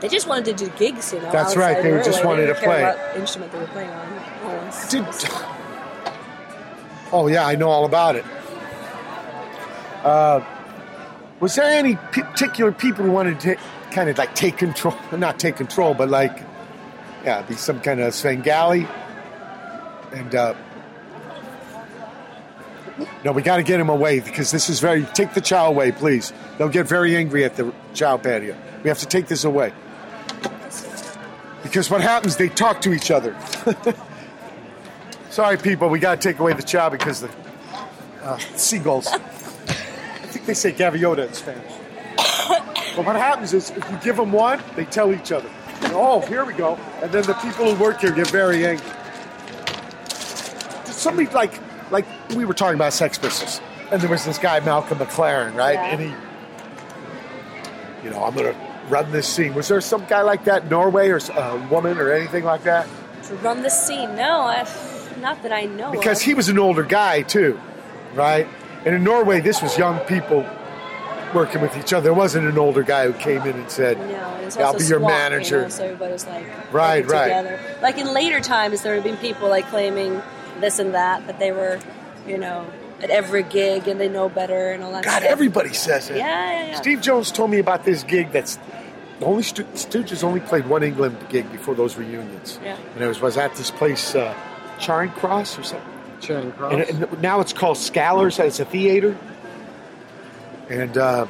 [0.00, 1.32] They just wanted to do gigs, you know.
[1.32, 2.04] That's right, they Norway.
[2.04, 2.82] just wanted didn't to play.
[2.84, 4.08] What instrument they were playing on.
[4.44, 5.04] Oh, did.
[7.12, 8.24] Oh yeah, I know all about it.
[10.04, 10.40] Uh,
[11.40, 13.56] was there any particular people who wanted to
[13.92, 14.94] kind of like take control?
[15.16, 16.42] Not take control, but like,
[17.24, 18.86] yeah, be some kind of Svengali.
[20.12, 20.54] And uh,
[23.24, 25.04] no, we got to get him away because this is very.
[25.04, 26.32] Take the chow away, please.
[26.58, 28.56] They'll get very angry at the chow patio.
[28.82, 29.72] We have to take this away.
[31.62, 33.36] Because what happens, they talk to each other.
[35.30, 37.30] Sorry, people, we got to take away the chow because the
[38.22, 39.06] uh, seagulls.
[39.12, 41.72] I think they say gaviota in Spanish.
[42.96, 45.48] but what happens is, if you give them one, they tell each other,
[45.84, 48.86] "Oh, here we go," and then the people who work here get very angry.
[50.84, 51.58] Somebody like,
[51.90, 52.04] like
[52.36, 55.74] we were talking about Sex Pistols, and there was this guy Malcolm McLaren, right?
[55.74, 55.86] Yeah.
[55.86, 56.14] And he,
[58.04, 58.54] you know, I'm gonna
[58.88, 59.54] run this scene.
[59.54, 62.64] Was there some guy like that in Norway, or a uh, woman, or anything like
[62.64, 62.86] that?
[63.24, 64.64] To run the scene, no,
[65.20, 65.92] not that I know.
[65.92, 66.26] because of.
[66.26, 67.58] he was an older guy too,
[68.14, 68.46] right?
[68.84, 70.44] And in Norway, this was young people
[71.34, 72.04] working with each other.
[72.04, 74.98] There wasn't an older guy who came in and said, No, it "I'll be your
[75.00, 77.24] SWAT, manager." You know, so everybody was like Right, right.
[77.24, 77.60] together.
[77.82, 80.22] Like in later times, there have been people like claiming
[80.60, 81.78] this and that that they were,
[82.26, 82.66] you know,
[83.02, 85.04] at every gig and they know better and all that.
[85.04, 85.24] "God, stuff.
[85.30, 86.74] everybody says it." Yeah, yeah, yeah.
[86.76, 88.30] Steve Jones told me about this gig.
[88.32, 88.58] That's
[89.18, 92.58] the only Sto- Stooges only played one England gig before those reunions.
[92.62, 92.76] Yeah.
[92.94, 94.34] and it was was at this place, uh,
[94.78, 95.88] Charing Cross or something.
[96.20, 96.72] Charing Cross.
[96.72, 98.26] And, and now it's called Scala.
[98.26, 99.16] It's a theater.
[100.70, 101.26] And uh,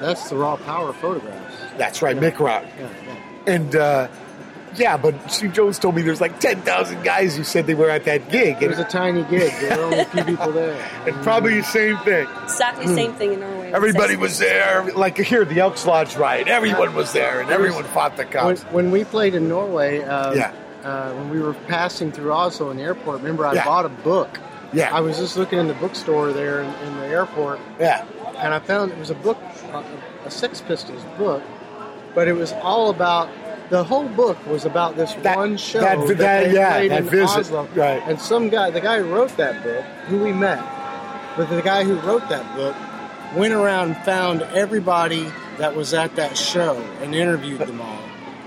[0.00, 1.54] That's the raw power photographs.
[1.76, 2.64] that's right, Mick Rock.
[2.78, 3.52] Yeah, yeah.
[3.54, 4.08] And uh,
[4.76, 8.04] yeah, but Steve Jones told me there's like 10,000 guys who said they were at
[8.06, 8.60] that gig.
[8.62, 9.52] It was a tiny gig.
[9.60, 10.90] There were only a few people there.
[11.06, 12.26] and probably the same thing.
[12.42, 13.72] Exactly the same thing in Norway.
[13.72, 14.82] Everybody was there.
[14.94, 16.48] Like here, the Elks Lodge riot.
[16.48, 18.62] Everyone was there, and everyone fought the cops.
[18.64, 20.52] when we played in Norway, uh, Yeah.
[20.82, 23.64] uh, when we were passing through Oslo in the airport, remember I Yeah.
[23.64, 24.38] bought a book.
[24.74, 24.94] Yeah.
[24.94, 28.04] I was just looking in the bookstore there in, in the airport, Yeah.
[28.38, 29.38] and I found it was a book,
[30.26, 31.42] a, Sex Pistols book,
[32.14, 33.28] but it was all about.
[33.70, 36.90] The whole book was about this That- one show that- that, that- they yeah, played
[36.90, 37.68] that in visit, Oslo.
[37.74, 38.02] right.
[38.06, 40.62] And some guy, the guy who wrote that book, who we met,
[41.36, 42.76] but the guy who wrote that book
[43.34, 47.98] went around and found everybody that was at that show and interviewed them all.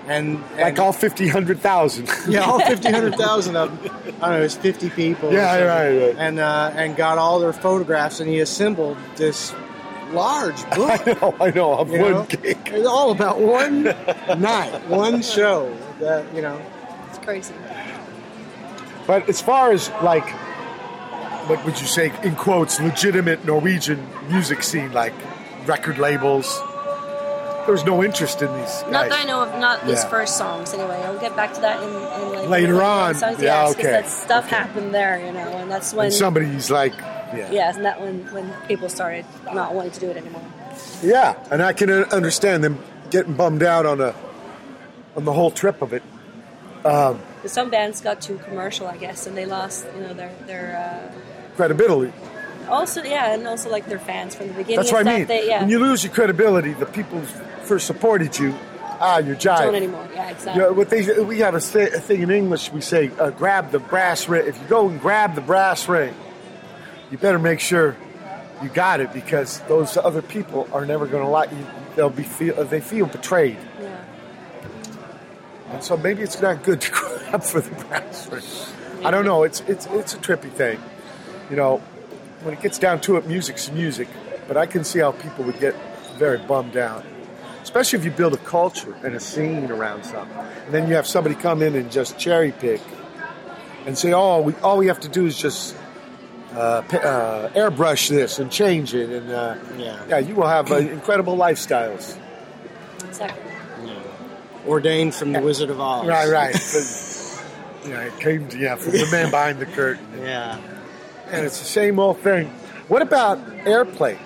[0.07, 2.09] And, and Like all 50, 100,000.
[2.29, 3.95] yeah, all 50, 100,000 of them.
[4.21, 5.33] I don't know, it's 50 people.
[5.33, 5.67] Yeah, something.
[5.67, 6.15] right, right.
[6.17, 9.53] And, uh, and got all their photographs, and he assembled this
[10.11, 11.07] large book.
[11.07, 11.73] I know, I know.
[11.73, 12.23] Of one know?
[12.29, 12.57] gig.
[12.65, 13.83] It's all about one
[14.37, 15.75] night, one show.
[15.99, 16.61] That you know,
[17.09, 17.53] It's crazy.
[19.05, 20.29] But as far as like,
[21.49, 25.13] what would you say, in quotes, legitimate Norwegian music scene, like
[25.65, 26.61] record labels,
[27.67, 28.91] there was no interest in these guys.
[28.91, 30.09] Not that I know of, not these Yeah.
[30.09, 30.99] first songs anyway.
[31.05, 33.13] I'll get back to that in, in like Later on.
[33.13, 33.83] Songs, Yeah, yes, okay.
[33.91, 36.93] that stuff happened there, you know, and that's when And somebody's like,
[37.35, 37.51] yeah.
[37.51, 40.41] yes, and that when when people started not wanting to do it anymore.
[41.03, 42.79] Yeah, and I can uh, understand them
[43.11, 44.15] getting bummed out on a
[45.15, 46.03] on the whole trip of it.
[46.83, 51.11] But some bands got too commercial, I guess, and they lost, you know, their their
[51.55, 52.13] Credibility.
[52.67, 54.77] uh, also yeah, and also like their fans from the beginning.
[54.77, 55.27] That's what I mean.
[55.27, 58.53] They, yeah, When you lose your credibility, the people who first supported you,
[58.99, 59.59] ah, you're jive.
[59.59, 60.07] don't anymore.
[60.13, 60.63] Yeah, exactly.
[60.63, 62.71] Yeah, what they we have a, th- a thing in English.
[62.71, 66.13] We say, uh, "Grab the brass ring." If you go and grab the brass ring,
[67.11, 67.95] you better make sure
[68.63, 71.65] you got it because those other people are never going to like you.
[71.95, 73.97] They'll be feel they feel betrayed, Yeah.
[75.71, 78.43] and so maybe it's not good to grab for the brass ring.
[79.05, 79.43] I don't know.
[79.43, 80.79] It's it's it's a trippy thing,
[81.49, 81.81] you know.
[82.43, 84.07] When it gets down to it, music's music,
[84.47, 85.75] but I can see how people would get
[86.19, 87.03] very bummed out
[87.67, 91.05] especially if you build a culture and a scene around something, and then you have
[91.05, 92.79] somebody come in and just cherry pick
[93.85, 95.75] and say, "Oh, we all we have to do is just
[96.55, 99.99] uh, uh, airbrush this and change it," and uh, Yeah.
[100.07, 102.17] yeah, you will have uh, incredible lifestyles.
[103.03, 103.43] Exactly.
[104.65, 106.07] ordained from the Wizard of Oz.
[106.07, 106.55] Right, right.
[107.83, 110.59] But, yeah, it came to yeah from the man behind the curtain, Yeah.
[111.31, 112.47] and it's the same old thing.
[112.89, 114.17] What about airplay?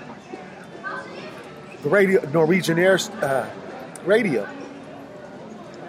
[1.84, 3.48] The radio, Norwegian Air uh,
[4.06, 4.48] radio.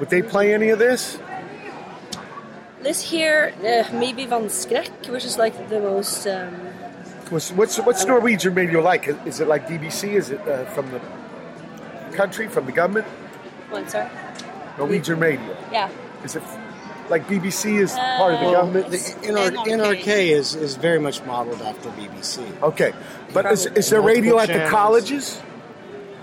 [0.01, 1.19] Would they play any of this?
[2.81, 6.27] This here, uh, maybe Wannskrekk, which is like the most.
[6.27, 6.55] Um,
[7.31, 9.09] What's what's, what's Norwegian radio like?
[9.25, 10.13] Is it like BBC?
[10.21, 11.01] Is it uh, from the
[12.15, 13.07] country, from the government?
[13.71, 14.11] one, sorry.
[14.77, 15.57] Norwegian radio.
[15.73, 15.89] Yeah.
[16.25, 16.43] Is it
[17.09, 18.91] like BBC is part of the Uh, government?
[18.91, 19.67] The NR, NRK.
[19.67, 22.45] NRK is, is very much modeled after BBC.
[22.61, 22.93] Okay,
[23.33, 23.79] but is, Probably.
[23.81, 24.71] is there Multiple radio at the channels.
[24.71, 25.43] colleges?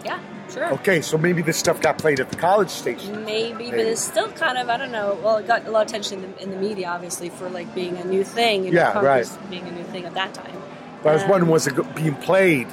[0.06, 0.20] Yeah,
[0.52, 0.74] sure.
[0.76, 3.26] Okay, so maybe this stuff got played at the college station.
[3.26, 5.18] Maybe, but it's still kind of I don't know.
[5.24, 7.74] Well, it got a lot of attention in the, in the media, obviously, for like
[7.76, 8.66] being a new thing.
[8.66, 9.28] And Yeah, right.
[9.50, 10.62] Being a new thing at that time.
[11.04, 12.68] But I was Um, wondering, was it being played?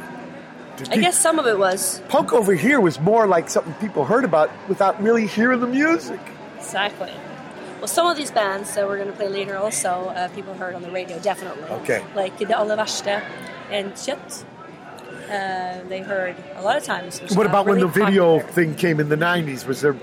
[0.77, 3.72] Did I peop- guess some of it was punk over here was more like something
[3.74, 6.20] people heard about without really hearing the music.
[6.59, 7.12] exactly.
[7.79, 10.74] Well, some of these bands that we're going to play later also uh, people heard
[10.74, 11.64] on the radio definitely.
[11.83, 12.03] Okay.
[12.14, 12.74] Like the Aller
[13.70, 14.45] and Kjøtt.
[15.29, 17.20] Uh, they heard a lot of times.
[17.35, 18.53] What about when really the video popular.
[18.53, 19.66] thing came in the '90s?
[19.66, 19.97] Was there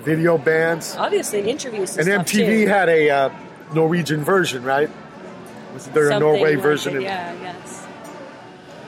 [0.00, 0.96] video bands?
[0.96, 3.30] Obviously, interviews and, And MTV had a uh,
[3.74, 4.90] Norwegian version, right?
[5.74, 6.94] Was there a Norway like version?
[6.94, 7.86] it, of- yeah, Yes.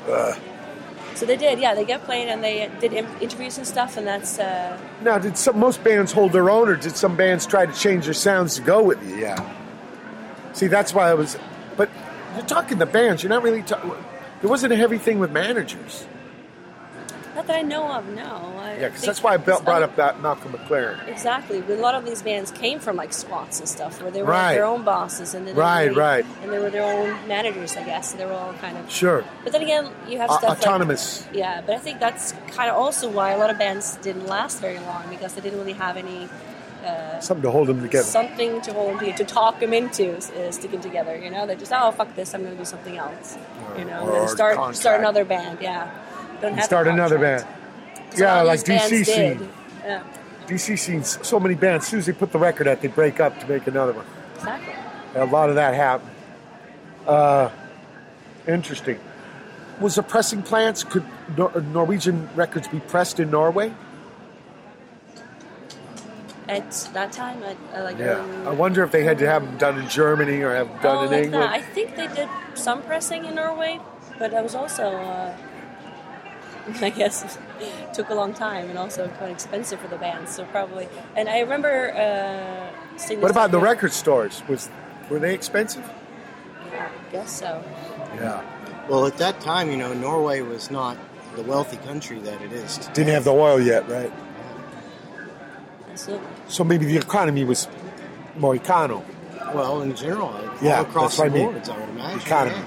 [0.06, 0.38] guess.
[1.14, 1.74] So they did, yeah.
[1.74, 5.38] They got played and they did im- interviews and stuff, and that's uh, Now, did
[5.38, 8.56] some most bands hold their own, or did some bands try to change their sounds
[8.56, 9.16] to go with you?
[9.18, 9.38] Yeah.
[10.54, 11.36] See, that's why I was.
[11.76, 11.88] But
[12.36, 13.22] you're talking the bands.
[13.22, 13.62] You're not really.
[13.62, 13.92] talking...
[14.44, 16.04] There wasn't a heavy thing with managers.
[17.34, 18.06] not that I know of.
[18.10, 21.08] No, I Yeah, because that's why I brought up that Malcolm McLaren.
[21.08, 21.62] Exactly.
[21.62, 24.28] But a lot of these bands came from like squats and stuff, where they were
[24.28, 24.48] Right.
[24.48, 26.26] like, their own bosses, and then they Right, right.
[26.42, 28.10] and they were their own managers, I guess.
[28.10, 28.90] So they were all kind of.
[28.90, 29.24] Sure.
[29.44, 31.24] But then again, you have stuff autonomous.
[31.28, 34.26] Like, yeah, but I think that's kind of also why a lot of bands didn't
[34.26, 36.28] last very long because they didn't really have any
[37.20, 38.04] Something to hold them together.
[38.04, 41.16] something to hold them to, to talk them into is, is sticking together.
[41.16, 43.36] You know, they're just oh fuck this, I'm going to do something else.
[43.78, 44.76] You know, or and start contract.
[44.78, 45.58] start another band.
[45.60, 45.90] Yeah,
[46.40, 47.46] don't have Start another band.
[48.14, 49.06] So Yeah, like these DC did.
[49.06, 49.48] scene.
[49.84, 50.02] Yeah,
[50.46, 51.18] DC scenes.
[51.26, 51.84] So many bands.
[51.84, 54.06] As soon as they put the record out, they break up to make another one.
[54.36, 54.74] exactly.
[55.16, 56.10] A lot of that happened.
[57.06, 57.50] Uh,
[58.46, 58.98] interesting.
[59.80, 60.84] Was the pressing plants?
[60.84, 61.04] Could
[61.36, 63.72] Norwegian records be pressed in Norway?
[66.46, 67.98] At that time, I, I like.
[67.98, 68.22] Yeah.
[68.46, 71.02] I wonder if they had to have them done in Germany or have done oh,
[71.04, 71.42] in like England.
[71.42, 71.52] that.
[71.52, 73.80] I think they did some pressing in Norway,
[74.18, 75.34] but that was also, uh,
[76.82, 77.38] I guess,
[77.94, 80.28] took a long time and also quite expensive for the band.
[80.28, 80.86] So probably,
[81.16, 83.22] and I remember uh, seeing.
[83.22, 84.42] What about the document- record stores?
[84.46, 84.68] Was
[85.08, 85.90] were they expensive?
[86.70, 87.64] Yeah, I guess so.
[88.16, 88.42] Yeah.
[88.88, 90.98] Well, at that time, you know, Norway was not
[91.36, 92.92] the wealthy country that it is today.
[92.92, 94.12] Didn't have the oil yet, right?
[95.90, 96.26] Absolutely.
[96.48, 97.68] So maybe the economy was
[98.36, 99.02] more econo.
[99.54, 101.52] Well, in general, all Yeah, across that's what I mean.
[101.52, 102.20] boards, I would imagine.
[102.20, 102.56] Economy.
[102.56, 102.64] yeah.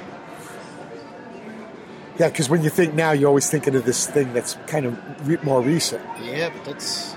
[2.19, 5.28] Yeah, because when you think now, you're always thinking of this thing that's kind of
[5.28, 6.01] re- more recent.
[6.21, 7.15] Yeah, but that's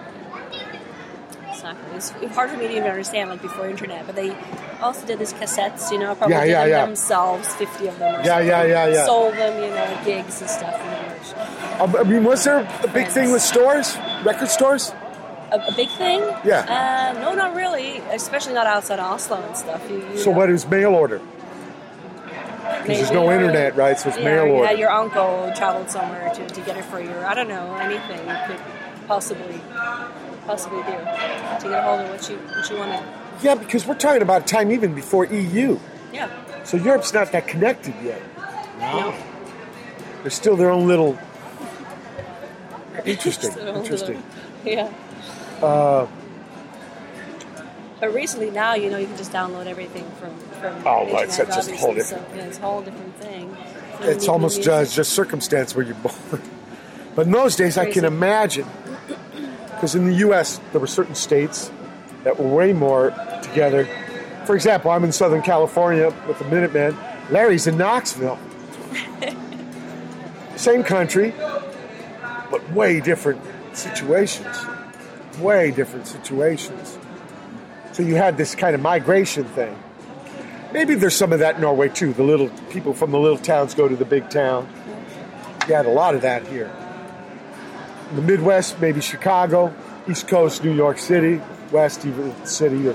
[1.51, 1.97] Exactly.
[1.97, 4.07] It's hard for me to even understand, like before internet.
[4.07, 4.35] But they
[4.81, 6.87] also did these cassettes, you know, probably Yeah, did yeah, them yeah.
[6.87, 8.21] themselves, fifty of them.
[8.21, 9.05] Or Yeah, yeah, yeah, yeah.
[9.07, 10.75] Sold them, you know, gigs and stuff.
[10.75, 14.93] And Um, I mean, was there a big thing with stores, record stores?
[15.53, 16.21] A, a big thing?
[16.45, 17.13] Yeah.
[17.17, 17.99] Uh, no, not really.
[18.13, 19.89] Especially not outside Oslo and stuff.
[19.91, 21.21] You, you So know, what is mail order?
[22.83, 23.99] maybe, there's no internet, right?
[23.99, 24.73] So it's yeah, mail order.
[24.73, 27.11] Yeah, your uncle traveled somewhere to, to get it for you.
[27.11, 28.61] I don't know anything you could
[29.07, 29.61] possibly
[30.47, 33.03] possibly do to get a hold of what you what you wanted.
[33.43, 35.79] Yeah, because we're talking about time even before EU.
[36.13, 36.29] Yeah.
[36.65, 38.21] So Europe's not that connected yet.
[38.79, 39.15] No.
[40.23, 41.19] They're still their own little.
[43.05, 43.53] Interesting.
[43.59, 44.23] Interesting.
[44.65, 44.93] Yeah.
[45.63, 46.07] Uh,
[48.01, 50.77] But recently, now you know you can just download everything from from.
[50.87, 53.57] Oh, well, it's internet, just a whole different- So, yeah, it's a whole different thing.
[54.01, 56.43] So it's almost just, just circumstance where you're born.
[57.15, 58.67] But in those days, I can imagine,
[59.75, 60.61] because in the U.S.
[60.73, 61.71] there were certain states
[62.25, 63.11] that were way more
[63.43, 63.87] together.
[64.47, 66.97] For example, I'm in Southern California with the Minutemen.
[67.31, 68.39] Larry's in Knoxville.
[70.57, 71.35] Same country,
[72.51, 73.41] but way different
[73.75, 74.47] situations.
[75.41, 76.99] Way different situations.
[77.93, 79.77] So you had this kind of migration thing.
[80.73, 82.13] Maybe there's some of that in Norway too.
[82.13, 84.69] The little people from the little towns go to the big town.
[85.67, 86.71] You had a lot of that here.
[88.11, 89.75] In the Midwest, maybe Chicago,
[90.09, 91.41] East Coast, New York City,
[91.73, 92.95] West, even city or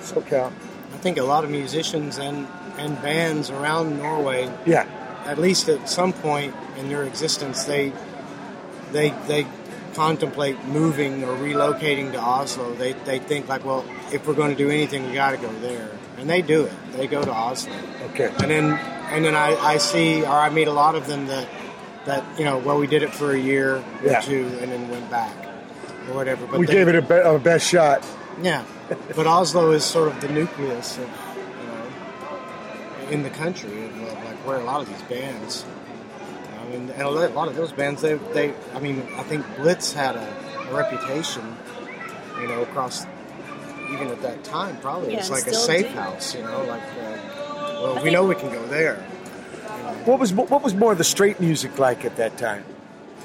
[0.00, 0.52] SoCal.
[0.92, 2.46] I think a lot of musicians and
[2.78, 4.86] and bands around Norway, Yeah,
[5.26, 7.92] at least at some point in their existence, they
[8.92, 9.46] they they
[9.94, 12.74] contemplate moving or relocating to Oslo.
[12.74, 15.52] They they think like, well, if we're going to do anything, we got to go
[15.60, 16.72] there, and they do it.
[16.92, 17.72] They go to Oslo.
[18.10, 18.26] okay.
[18.40, 18.64] and then
[19.12, 21.46] and then I, I see or I meet a lot of them that
[22.06, 24.18] that you know well we did it for a year Yeah.
[24.18, 25.34] or two and then went back
[26.08, 26.46] or whatever.
[26.46, 28.04] But We they- gave it a, be- a best shot.
[28.42, 28.64] yeah.
[29.16, 34.36] But Oslo is sort of the nucleus of you know in the country of like
[34.46, 35.64] where a lot of these bands.
[36.72, 39.92] I mean, and a lot of those bands they they I mean I think Blitz
[39.92, 40.26] had a,
[40.70, 41.42] a reputation
[42.40, 43.04] you know across
[43.92, 45.92] even at that time probably Yeah, it's like a safe do.
[46.00, 47.18] house you know like uh,
[47.82, 48.96] well I we know we can go there.
[50.06, 52.64] What was what was more of the straight music like at that time?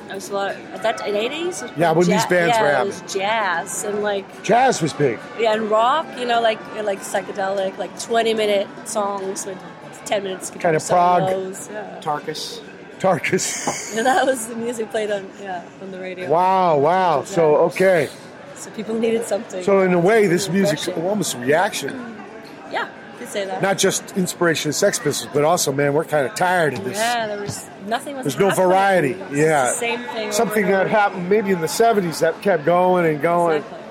[0.10, 1.64] It was a lot at that in eighties.
[1.78, 5.20] Yeah, when these bands yeah, were it was jazz and like Jazz was big.
[5.40, 6.06] yeah, and rock.
[6.20, 9.58] You know, like like psychedelic, like twenty minute songs with
[10.06, 11.30] ten minutes Kinda prog.
[11.30, 11.70] solos.
[11.72, 12.00] Yeah.
[12.02, 12.62] Tarkus.
[13.00, 13.96] Tarkus.
[13.98, 16.30] And that was the music played on yeah on the radio.
[16.30, 17.24] wow, wow.
[17.24, 18.10] So okay.
[18.56, 19.64] So people needed something.
[19.64, 21.10] So in a way, this music's refreshing.
[21.10, 21.90] almost a reaction.
[21.94, 22.72] Mm.
[22.72, 23.62] Yeah, you could say that.
[23.62, 26.98] Not just inspiration of Sex Pistols, but also, man, we're kind of tired of this.
[26.98, 28.24] Yeah, there was nothing was.
[28.24, 28.68] There's no happening.
[28.68, 29.16] variety.
[29.32, 29.72] Yeah.
[29.74, 30.32] same thing.
[30.32, 30.90] Something that over.
[30.90, 33.58] happened maybe in the 70s that kept going and going.
[33.58, 33.84] Exactly.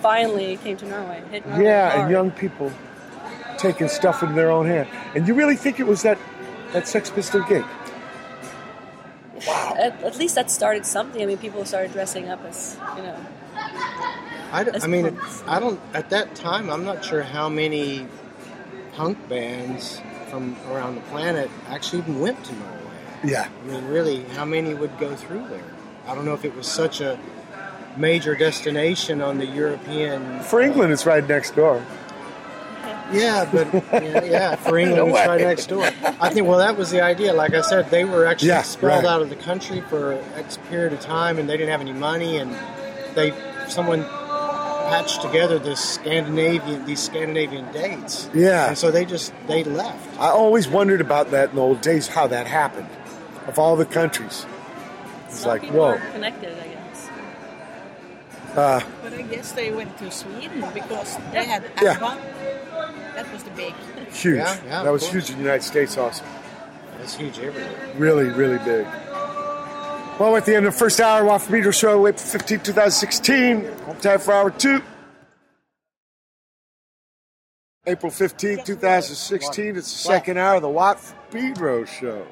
[0.00, 1.20] Finally, it came to Norway.
[1.32, 2.02] Hit Norway Yeah, hard.
[2.02, 2.72] and young people
[3.58, 4.88] taking stuff in their own hand.
[5.16, 6.16] And you really think it was that,
[6.72, 7.64] that Sex Pistol gig?
[9.46, 11.22] At, at least that started something.
[11.22, 13.16] I mean, people started dressing up as you know.
[14.50, 15.42] I, d- As I mean, punks.
[15.46, 15.78] I don't.
[15.94, 18.06] At that time, I'm not sure how many
[18.94, 22.74] punk bands from around the planet actually even went to Norway.
[23.24, 23.48] Yeah.
[23.62, 25.64] I mean, really, how many would go through there?
[26.06, 27.18] I don't know if it was such a
[27.96, 30.40] major destination on the European.
[30.42, 31.84] For England, it's right next door.
[33.12, 35.84] Yeah, but yeah, yeah for England, No it's right next door.
[36.20, 36.46] I think.
[36.46, 37.32] Well, that was the idea.
[37.32, 39.10] Like I said, they were actually Yeah, expelled right.
[39.12, 42.36] out of the country for X period of time, and they didn't have any money,
[42.36, 42.54] and
[43.14, 43.32] they
[43.68, 48.28] someone patched together this Scandinavian these Scandinavian dates.
[48.34, 48.68] Yeah.
[48.68, 50.18] and so they just they left.
[50.18, 52.88] I always wondered about that in the old days, how that happened.
[53.46, 54.44] Of all the countries.
[55.26, 55.98] It's Some like, whoa.
[56.12, 56.77] connected, I guess.
[58.56, 61.98] Uh, But I guess they went to Sweden because they had Yeah.
[63.14, 63.74] That was the big.
[64.12, 64.36] huge.
[64.38, 65.12] Yeah, yeah, that was course.
[65.12, 66.24] huge in the United States also.
[67.02, 67.94] It's huge everywhere.
[67.96, 68.86] Really, really big.
[70.18, 72.60] Well, we're at the end of the first hour, Watt from Pedro Show, April 15,
[72.60, 73.64] 2016.
[73.86, 74.82] Home time for hour two.
[77.86, 79.76] April 15, 2016.
[79.76, 80.98] It's the second hour of the Watt
[81.30, 82.26] Pedro Show.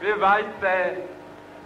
[0.00, 0.96] Vi veit det.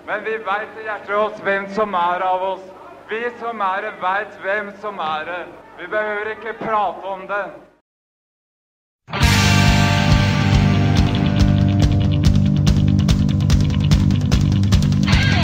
[0.06, 2.62] Men vi veit i hjertet oss hvem som er av oss.
[3.10, 5.42] Vi som er det, veit hvem som er det.
[5.80, 7.44] Vi behøver ikke prate om det.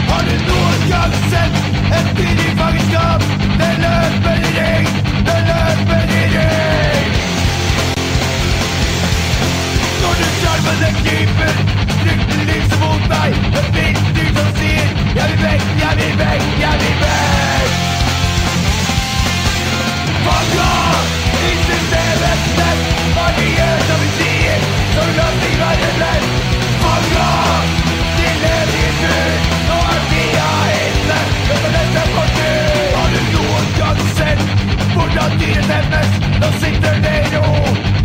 [0.08, 1.58] Har du noen gang sett
[1.98, 3.26] et dyr i fangenskap?
[3.60, 4.88] Det løper i ring,
[5.28, 7.12] det løper i ring.
[10.00, 11.77] Når du sjarmene kryper,
[12.08, 13.38] frykten lyser mot deg.
[13.54, 14.88] Det vilt dyr som sier
[15.18, 17.72] jeg vil vekk, jeg vil vekk, jeg vil vekk.
[20.26, 21.16] Fuck off!
[21.38, 22.80] i systemets nett,
[23.16, 26.28] hva det gjør som vi sier, så la de være lett.
[26.86, 27.76] off!
[28.18, 30.48] de lever i en nå er tida
[30.78, 32.88] inne, Det dette er for tur.
[32.96, 34.42] Har du noen gang sett
[34.94, 36.18] hvordan dyret temmes?
[36.40, 37.54] Nå sitter det i ro,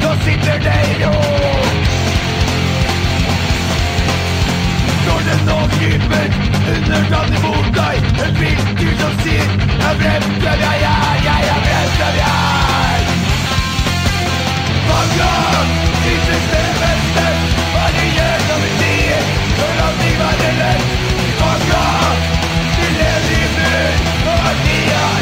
[0.04, 1.83] nå sitter det i ro.
[5.08, 6.28] Når det nå kryper
[6.74, 7.96] underdanig mot deg,
[8.26, 12.36] en vinter som sier 'Jeg er vremt der jeg er, jeg er vremt der jeg
[12.92, 13.08] er'.
[14.88, 15.34] Fanga
[16.12, 17.42] i systemets nett,
[17.76, 19.26] variert av tider,
[19.58, 20.86] når alt liv er lett.
[21.40, 21.86] Fanga,
[22.78, 24.00] vi lever i bunn,
[24.32, 25.13] og er tida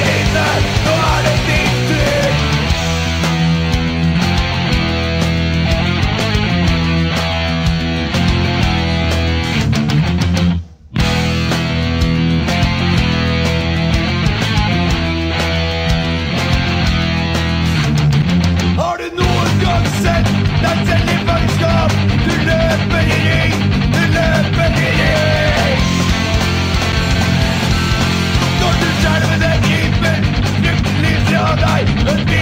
[32.12, 32.41] av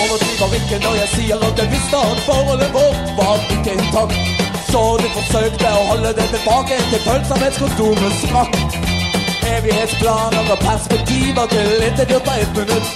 [0.00, 4.16] overdriver ikke når jeg sier at jeg visste at forholdet vårt var ikke intakt.
[4.70, 8.58] Så du forsøkte å holde det tilbake til pølsevettkostymet sprakk.
[9.56, 12.88] Evighetsplaner og perspektiver til intet gjort på ett minutt.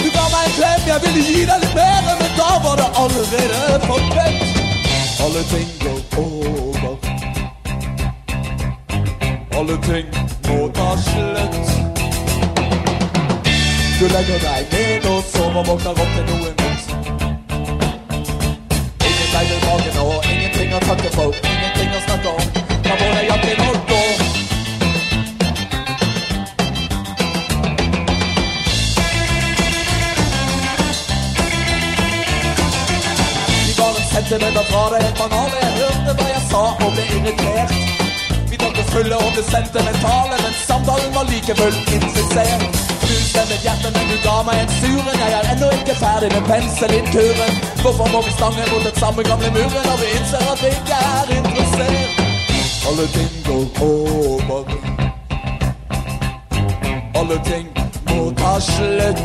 [0.00, 2.88] Du ga meg en klem, jeg ville gi deg litt mer, men da var det
[3.02, 4.42] allerede for sent.
[5.24, 6.94] Alle ting går over.
[9.58, 10.06] Alle ting
[10.48, 11.60] må ta slutt.
[14.00, 14.99] Du legger deg ned
[15.50, 16.90] som å våkne opp til noe nytt.
[19.08, 22.44] Ingen seil mage nå og ingenting å takke for, ingenting å snakke om.
[22.84, 24.02] Man må det jaggu nok gå.
[33.64, 35.64] Vi var en centimeter fra det helt banale.
[35.64, 37.74] Jeg hørte hva jeg sa og ble irritert.
[38.52, 43.88] Vi tok oss fulle og det sentimentale, men samtalen var like fullt insistert ustemmet hjerte,
[43.96, 45.12] men du ga meg en sure.
[45.22, 47.54] Jeg er ennå ikke ferdig med penselinkuren.
[47.82, 50.98] Hvorfor må vi stange mot den samme gamle muren når vi innser at vi ikke
[51.18, 52.12] er interessert?
[52.88, 54.62] Alle ting går over.
[57.20, 57.66] Alle ting
[58.08, 59.20] må ta slutt.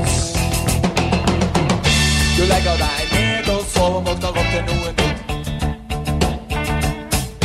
[2.38, 5.20] Du legger deg ned og sover, våkner opp til noe nytt.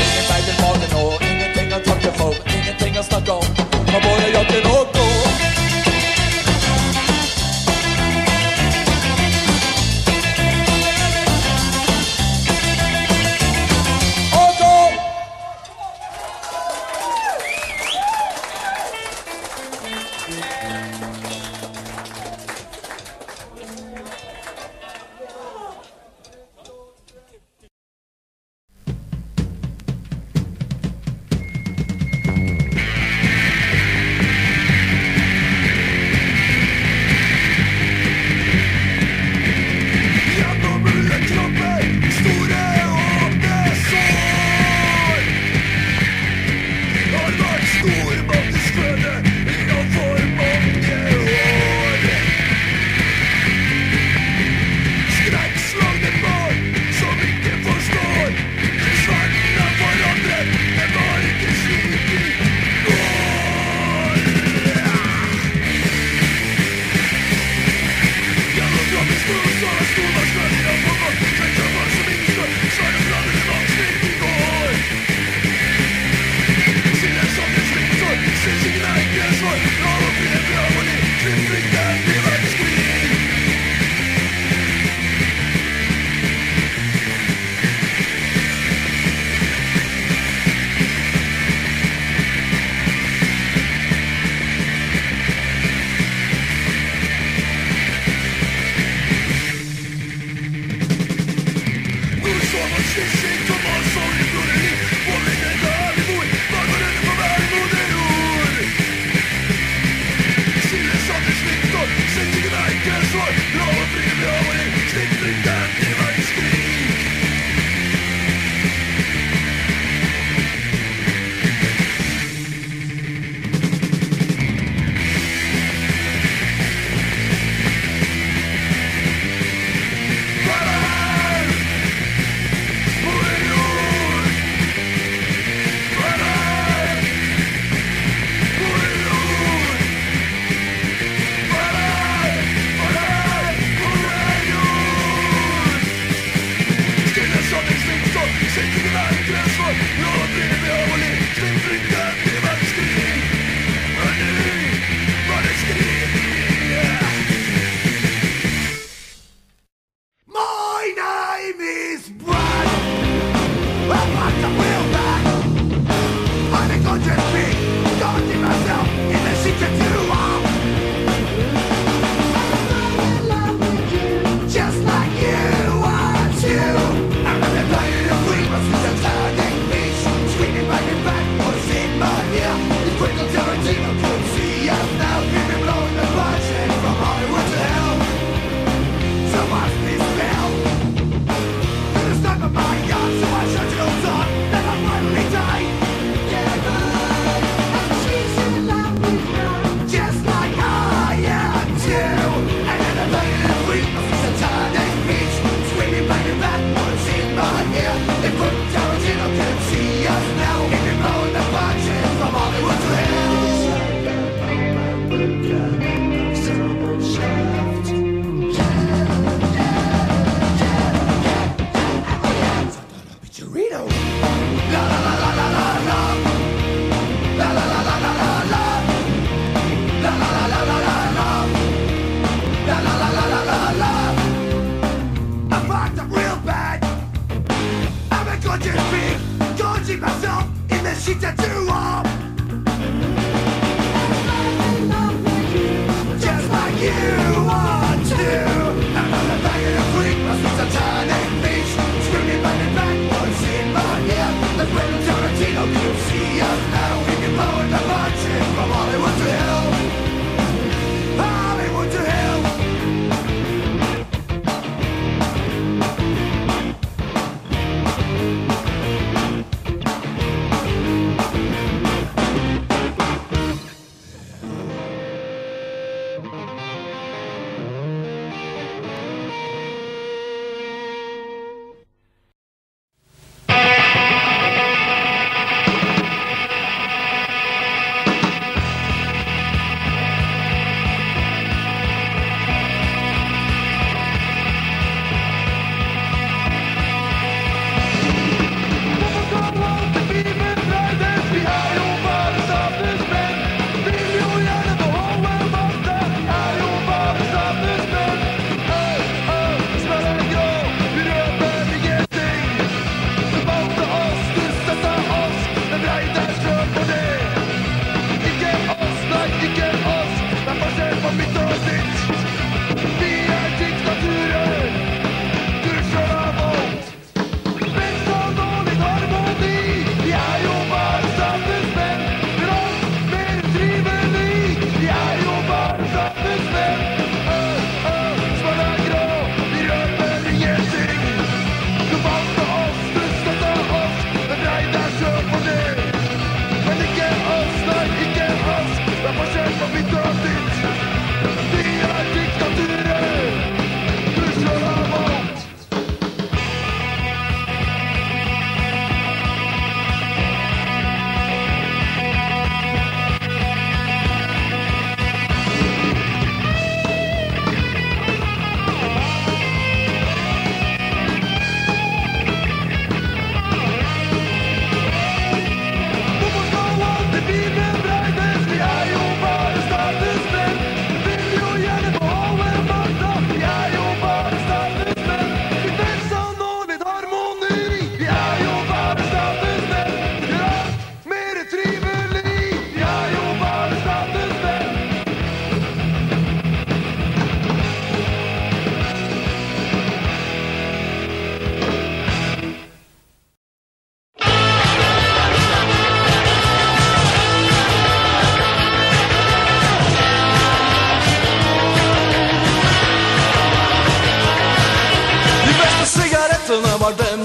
[0.03, 3.49] Ingen feil tilbake nå, ingenting å takke for, ingenting å snakke om.
[3.93, 4.80] Nå må jeg jogge nå.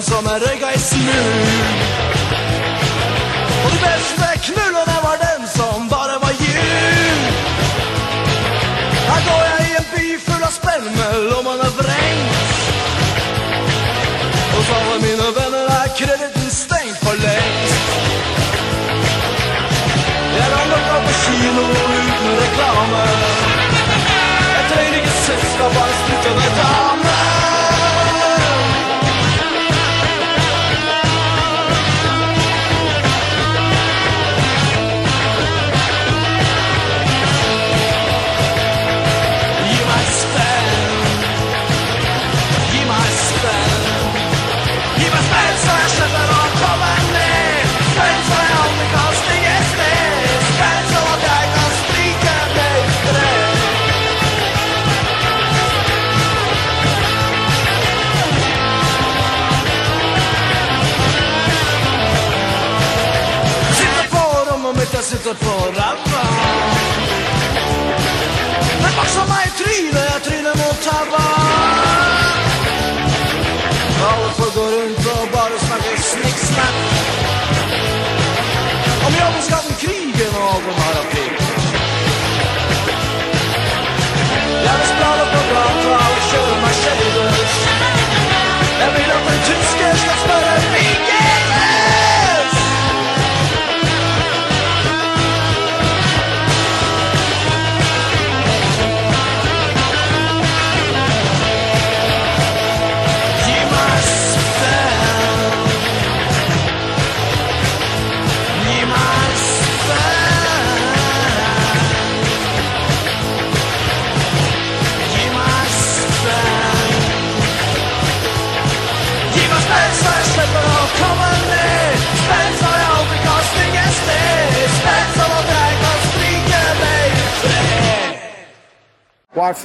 [0.01, 0.27] Som
[0.75, 1.54] i smug.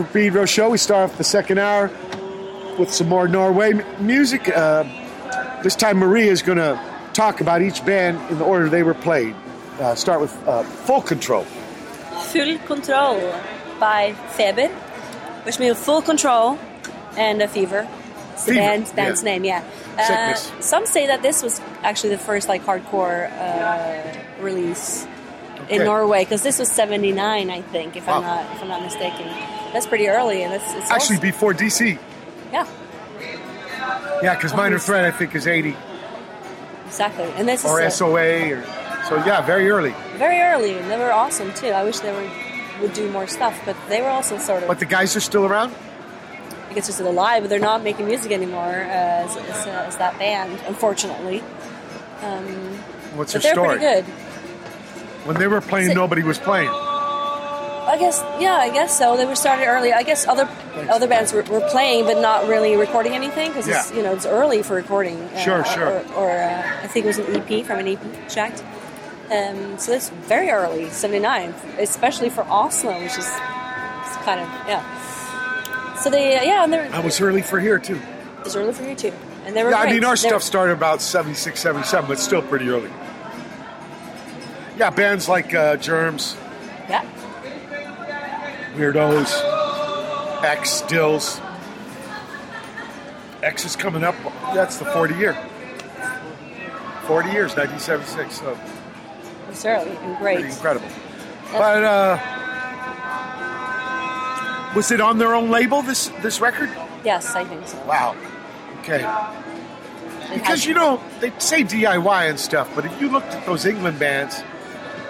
[0.01, 0.71] Watt from Pedro show.
[0.71, 1.91] We start off the second hour
[2.79, 4.49] with some more Norway music.
[4.49, 4.85] Uh,
[5.63, 6.81] this time, Maria is going to
[7.13, 9.35] talk about each band in the order they were played.
[9.79, 11.45] Uh, start with uh, Full Control.
[11.45, 13.19] Full Control
[13.79, 14.69] by Feber,
[15.45, 16.59] which means full control
[17.17, 17.89] and a fever.
[18.33, 19.31] It's the Fever, band's, band's yeah.
[19.31, 19.65] name, yeah.
[19.99, 25.07] Uh, some say that this was actually the first like hardcore uh, release
[25.65, 25.77] Okay.
[25.77, 29.10] in Norway because this was '79, I think, if I'm not if I'm not mistaken.
[29.73, 31.99] That's pretty early, and it's, it's Actually, also- before DC.
[32.53, 32.67] yeah,
[34.23, 35.77] Yeah, because Minor Threat, I think, is 80.
[36.87, 37.25] exactly.
[37.37, 38.53] And this Or is SOA.
[38.53, 38.65] Or,
[39.09, 39.95] so, yeah, very early.
[40.17, 41.69] very early, and they were awesome too.
[41.69, 42.29] I wish they were
[42.81, 44.69] would do more stuff, but they were also sort of.
[44.69, 45.71] But the guys are still around?
[45.73, 49.85] I think it's just alive, but they're not making music anymore uh, as, as, uh,
[49.89, 51.43] as that band, unfortunately.
[52.23, 52.47] Um,
[53.17, 53.79] What's but their they're story?
[53.79, 54.05] pretty good.
[55.27, 56.71] When they were playing, Say- nobody was playing.
[57.91, 59.17] I guess, yeah, I guess so.
[59.17, 59.93] They were started early.
[59.93, 60.49] I guess other
[60.91, 63.97] other bands were, were playing, but not really recording anything because it's Yeah.
[63.97, 65.19] you know it's early for recording.
[65.21, 65.89] Uh, Sure, sure.
[65.91, 68.01] Or, or uh, I think it was an EP from an EP
[68.31, 68.63] tracked.
[69.31, 74.83] Um, so it's very early, '79, especially for Oslo, which is it's kind of yeah.
[76.03, 77.97] So they uh, yeah, and they're I was early for here, too.
[78.39, 79.13] It was early for you too,
[79.47, 79.71] and they were.
[79.71, 82.91] Yeah, I mean, our were- stuff started about 76, 77, but still pretty early.
[84.79, 86.37] Yeah, bands like uh, Germs,
[86.89, 87.05] Yeah.
[88.81, 91.39] Weirdos, X, Stills.
[93.43, 94.15] X is coming up.
[94.55, 95.35] That's the 40 year.
[97.03, 98.41] 40 years, 1976.
[98.41, 98.59] So
[99.51, 100.39] It's early and great.
[100.39, 100.89] pretty incredible.
[101.53, 102.19] But uh,
[104.75, 105.83] was it on their own label?
[105.83, 106.71] This this record?
[107.05, 107.77] Yes, I think so.
[107.87, 108.17] Wow.
[108.81, 109.05] Okay.
[110.33, 113.67] It Because you know they say DIY and stuff, but if you looked at those
[113.67, 114.43] England bands,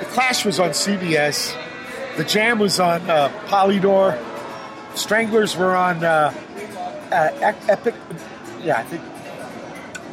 [0.01, 1.55] the Clash was on CBS,
[2.16, 4.19] the Jam was on uh, Polydor,
[4.95, 6.32] Stranglers were on uh,
[7.12, 7.95] uh, Epic.
[8.62, 9.03] Yeah, I think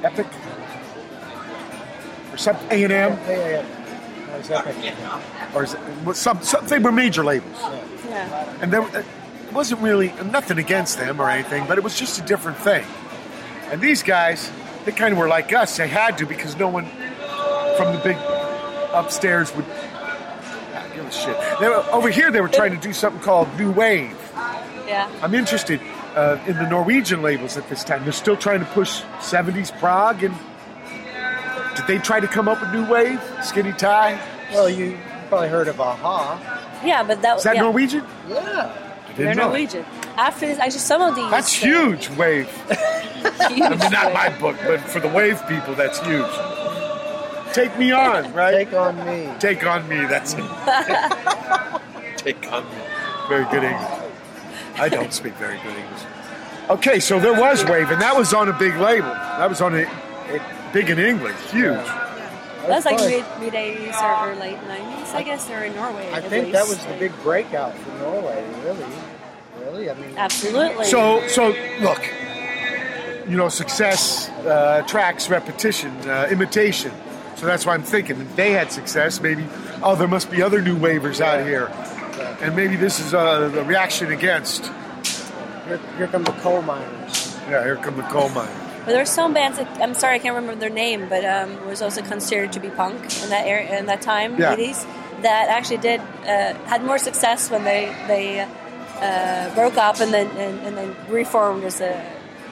[0.04, 0.28] Epic
[2.32, 3.12] or some A and M,
[5.54, 7.58] or is it, was some, some they were major labels,
[8.06, 8.58] yeah.
[8.62, 12.26] and there it wasn't really nothing against them or anything, but it was just a
[12.26, 12.86] different thing.
[13.72, 14.52] And these guys,
[14.86, 15.76] they kind of were like us.
[15.78, 16.86] They had to because no one
[17.76, 18.18] from the big
[18.94, 19.66] upstairs would
[21.08, 21.60] give a shit.
[21.60, 24.18] They were, over here, they were trying to do something called New Wave.
[24.88, 25.12] Yeah.
[25.22, 25.82] I'm interested
[26.16, 28.04] uh, in the Norwegian labels at this time.
[28.04, 30.24] They're still trying to push 70s prog.
[30.24, 30.36] And
[31.76, 33.22] did they try to come up with New Wave?
[33.44, 34.20] Skinny Tie?
[34.52, 34.98] Well, you
[35.30, 36.82] probably heard of a-ha.
[36.86, 37.62] Yeah, but that Is that yeah.
[37.62, 38.06] Norwegian?
[38.30, 38.84] Yeah.
[39.16, 39.48] They're didn't know.
[39.48, 39.84] Norwegian.
[40.16, 41.30] After this, actually, some of these.
[41.30, 42.50] That's uh, huge wave.
[43.40, 46.26] I mean, not my book, but for the wave people, that's huge.
[47.58, 48.54] Take me on, right?
[48.54, 49.34] Take on me.
[49.40, 49.98] Take on me.
[50.06, 50.40] That's it.
[52.18, 52.82] Take on me.
[53.28, 54.12] Very good English.
[54.76, 56.02] I don't speak very good English.
[56.70, 59.10] Okay, so there was Wave, and that was on a big label.
[59.10, 61.84] That was on a, a big in England, huge.
[62.68, 66.12] That's like mid mid eighties or, or late nineties, I guess, or in Norway.
[66.12, 68.48] I at think that was the big breakout for Norway.
[68.66, 68.86] Really,
[69.62, 69.90] really.
[69.90, 70.86] I mean, Absolutely.
[70.86, 72.06] So, so look,
[73.28, 76.92] you know, success uh, attracts repetition, uh, imitation.
[77.38, 79.22] So that's why I'm thinking if they had success.
[79.22, 79.46] Maybe,
[79.84, 81.68] oh, there must be other new wavers out here,
[82.42, 84.66] and maybe this is uh, the reaction against.
[85.68, 87.38] here, here come the coal miners.
[87.48, 88.56] Yeah, here come the coal miners.
[88.80, 91.64] But there were some bands that I'm sorry I can't remember their name, but um,
[91.68, 94.56] was also considered to be punk in that area in that time, Yeah.
[94.56, 94.88] 80s,
[95.22, 98.40] that actually did uh, had more success when they they
[99.00, 102.04] uh, broke up and then and, and then reformed as a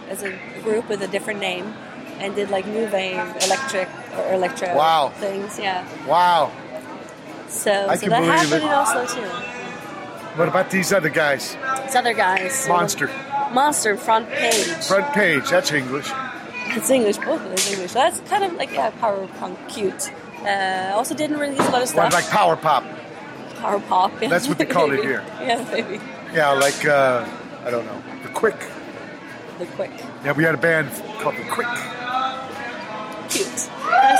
[0.09, 0.31] as a
[0.61, 1.73] group with a different name
[2.19, 3.87] and did like new wave electric
[4.17, 5.11] or electro Wow.
[5.19, 5.57] things.
[5.59, 6.51] Yeah, Wow.
[7.47, 8.63] so I so can that believe happened it.
[8.63, 9.29] in Oslo too.
[10.37, 11.55] What about these other guys?
[11.85, 13.09] These other guys, Monster.
[13.53, 14.67] Monster front page.
[14.85, 15.49] Front page.
[15.49, 16.09] That's English.
[16.77, 17.93] It's English, both of those English.
[17.93, 20.11] That's kind of like yeah, power punk, cute.
[20.43, 22.11] Uh, also didn't release a lot of stuff.
[22.13, 22.83] like power pop.
[23.61, 24.11] power pop.
[24.21, 24.27] yeah.
[24.27, 25.23] That's what they call it here.
[25.41, 25.99] Yeah, maybe
[26.33, 27.25] Yeah, like uh,
[27.65, 28.59] I don't know, the Quick.
[29.59, 29.91] the quick,
[30.25, 30.89] Yeah, we had a band
[31.21, 31.67] called the Quick.
[33.29, 33.47] Cute.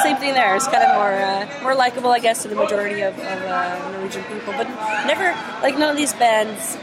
[0.03, 0.55] Same thing there.
[0.55, 3.91] It's kind of more uh, more likable, I guess, to the majority of, of uh,
[3.91, 4.53] Norwegian people.
[4.53, 4.67] But
[5.05, 6.77] never like none of these bands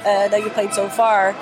[0.00, 1.34] uh, that you played so far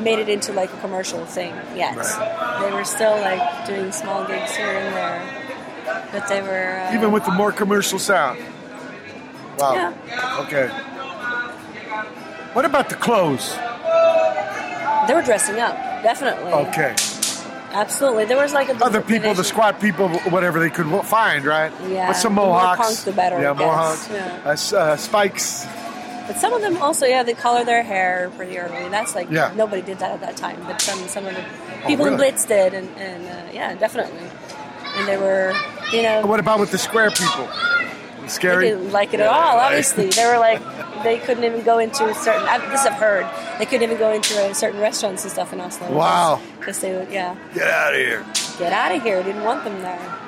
[0.00, 1.96] made it into like a commercial thing yet.
[1.96, 2.60] Right.
[2.62, 7.12] They were still like doing small gigs here and there, but they were uh, Even
[7.12, 8.40] with the more commercial sound.
[9.58, 9.74] Wow.
[9.74, 10.44] Yeah.
[10.46, 10.68] Okay.
[12.54, 13.54] What about the clothes?
[15.06, 16.52] They were dressing up, definitely.
[16.52, 16.94] Okay.
[17.74, 18.24] Absolutely.
[18.24, 21.72] There was like a Other people, the squat people, whatever they could find, right?
[21.88, 22.80] Yeah, With some the more mohawks.
[22.80, 24.08] punk, the better, Yeah, mohawks.
[24.10, 24.40] Yeah.
[24.44, 25.66] Uh, uh, spikes.
[26.26, 28.88] But some of them also, yeah, they color their hair pretty early.
[28.88, 29.52] That's like Yeah.
[29.56, 31.42] nobody did that at that time, but some some of the
[31.86, 32.30] people in really?
[32.30, 34.22] Blitz did, and, and uh, yeah, definitely.
[34.96, 35.52] And they were,
[35.92, 37.48] you know, What about with the square people?
[38.26, 39.58] They didn't like it at all.
[39.58, 40.60] Obviously, they were like
[41.02, 42.46] they couldn't even go into certain.
[42.48, 43.26] I, this I've heard.
[43.58, 45.92] They couldn't even go into certain restaurants and stuff in Oslo.
[45.92, 46.40] Wow.
[46.58, 48.24] Because they would, yeah, Get out of here.
[48.58, 49.22] get out of here.
[49.22, 50.18] Didn't want them there.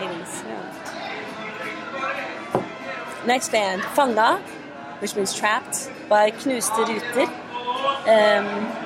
[0.00, 0.60] Ladies, yeah.
[3.26, 4.40] Next band, Fanga,
[5.00, 7.30] which means trapped by Knuste Ruter.
[8.06, 8.83] Um,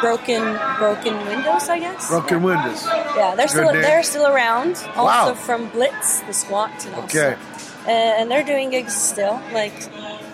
[0.00, 0.42] broken,
[0.78, 2.08] broken windows, I guess.
[2.08, 2.84] Broken windows.
[3.16, 3.82] Yeah, they're still name.
[3.82, 4.76] they're still around.
[4.96, 5.34] Also Wow.
[5.34, 7.34] from Blitz, the squat, and Okay.
[7.86, 9.72] uh, and they're doing gigs still, like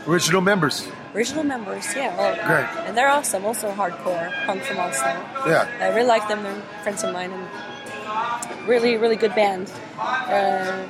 [0.06, 0.88] Original members.
[1.14, 1.86] original members.
[1.94, 2.86] Yeah, well, Great.
[2.86, 3.44] and they're awesome.
[3.44, 5.14] Also hardcore punk from Oslo.
[5.46, 5.66] Yeah.
[5.80, 6.42] I really like them.
[6.42, 9.70] They're friends of mine, and really, really good band.
[9.98, 10.82] Uh,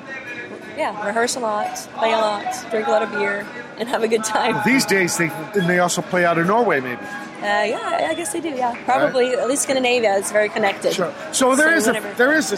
[0.77, 3.47] yeah, rehearse a lot, play a lot, drink a lot of beer,
[3.79, 4.57] and have a good time.
[4.65, 7.03] These days, they and they also play out in Norway, maybe.
[7.43, 8.51] Uh, yeah, I guess they do.
[8.51, 10.95] Yeah, probably at least Scandinavia is very connected.
[10.95, 11.13] Sure.
[11.33, 12.15] So there is a whatever.
[12.15, 12.57] there is a.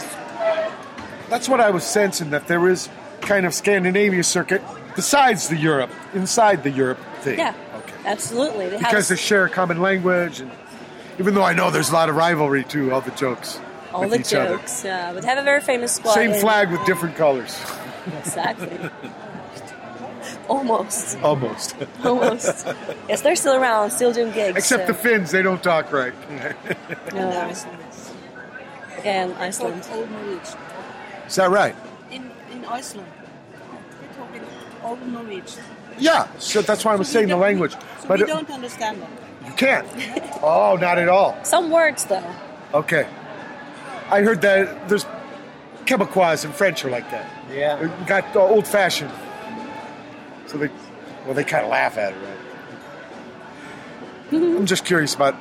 [1.29, 2.87] That's what I was sensing that there is
[3.21, 4.61] kind of Scandinavia circuit
[4.95, 7.39] besides the Europe, inside the Europe thing.
[7.39, 7.93] Yeah, Okay.
[8.05, 8.69] absolutely.
[8.69, 10.51] They Because they share a common language, and
[11.19, 13.59] even though I know there's a lot of rivalry too, all the jokes
[13.91, 14.57] all with the each other.
[14.57, 14.83] jokes.
[14.85, 16.13] Yeah, but they have a very famous squad.
[16.13, 17.59] Same flag with different colors,
[18.19, 18.69] Exactly.
[20.47, 21.17] Almost.
[21.21, 21.75] almost.
[22.03, 22.67] Almost.
[23.09, 24.57] yes, they're still around, still doing gigs.
[24.57, 26.13] Except so- the Finns, they don't talk right.
[27.13, 27.29] No.
[27.41, 27.77] Iceland.
[29.03, 29.87] Yeah, in Iceland.
[29.91, 30.57] old Norwegian.
[31.27, 31.75] Is that right?
[32.11, 33.07] In, in Iceland,
[33.99, 34.41] they're talking
[34.83, 35.63] old Norwegian.
[35.97, 36.27] Yeah.
[36.39, 39.01] So that's why I was So saying the don't- language, So but we don't understand
[39.01, 39.11] them.
[39.45, 39.87] you can't.
[40.43, 41.35] Oh, not at all.
[41.43, 42.23] Some words, though.
[42.73, 43.07] Okay.
[44.11, 45.05] I heard that there's
[45.87, 47.25] Quebecois in French are like that.
[47.51, 47.77] Yeah.
[47.77, 49.09] They got uh, old fashioned.
[50.47, 50.69] So they,
[51.25, 52.37] well, they kind of laugh at it, right?
[54.31, 55.35] I'm just curious about.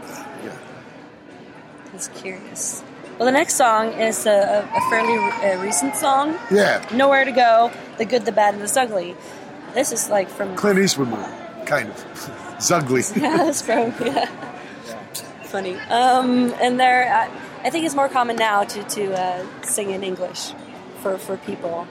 [0.45, 0.57] Yeah.
[1.93, 2.83] That's curious.
[3.19, 6.37] Well, the next song is a, a fairly uh, recent song.
[6.51, 6.85] Yeah.
[6.93, 9.17] Nowhere to Go, The Good, the Bad, and the Ugly.
[9.73, 10.57] This is like from.
[10.57, 11.23] Clint Eastwood movie,
[11.67, 11.97] kind of.
[12.59, 13.05] Zugly.
[13.21, 13.95] Yeah, that's from.
[14.05, 14.27] Yeah.
[15.45, 15.77] Funny.
[15.91, 17.13] Um, and they're.
[17.13, 17.31] I,
[17.65, 20.53] I think it's more common now to, to uh, sing in English
[21.01, 21.87] for, for people.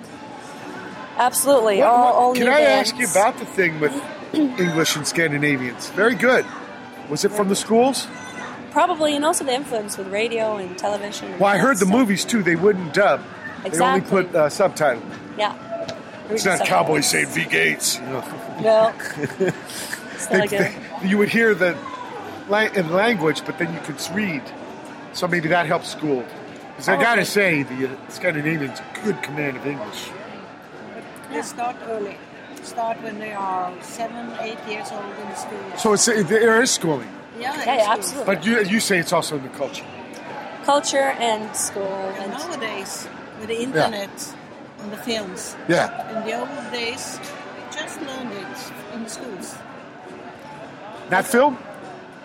[1.18, 1.78] Absolutely.
[1.80, 2.92] What- all, what- all can I bands.
[2.92, 3.94] ask you about the thing with
[4.34, 5.90] English and Scandinavians?
[5.92, 6.46] Very good.
[7.10, 8.08] Was it from the schools?
[8.72, 11.32] Probably, and also the influence with radio and television.
[11.32, 11.96] and Well, I heard the stuff.
[11.98, 12.42] movies too.
[12.42, 13.22] They wouldn't dub.
[13.64, 15.04] They only put uh, subtitle.
[15.38, 15.56] Yeah.
[16.30, 17.98] It's not cowboys saying V Gates.
[18.00, 18.24] You know.
[18.62, 18.94] No.
[20.16, 21.78] It's not They- they- you would hear the
[22.50, 24.42] la- in language, but then you could read.
[25.14, 26.24] So maybe that helps school.
[26.70, 30.10] Because I gotta say, the uh, Scandinavians good command of English.
[31.34, 32.18] They start early.
[32.64, 35.78] Start when they are seven, eight years old in school.
[35.78, 38.36] So it's, there is schooling, Yeah, Yeah, yeah, absolutely.
[38.36, 39.86] but you you say it's also in the culture.
[40.66, 43.08] Culture and school And and nowadays,
[43.40, 44.16] with the internet
[44.80, 45.90] and the films, Yeah.
[46.18, 47.20] in the old days,
[47.56, 48.58] we just learned it
[48.94, 49.56] in the schools.
[51.10, 51.58] That film,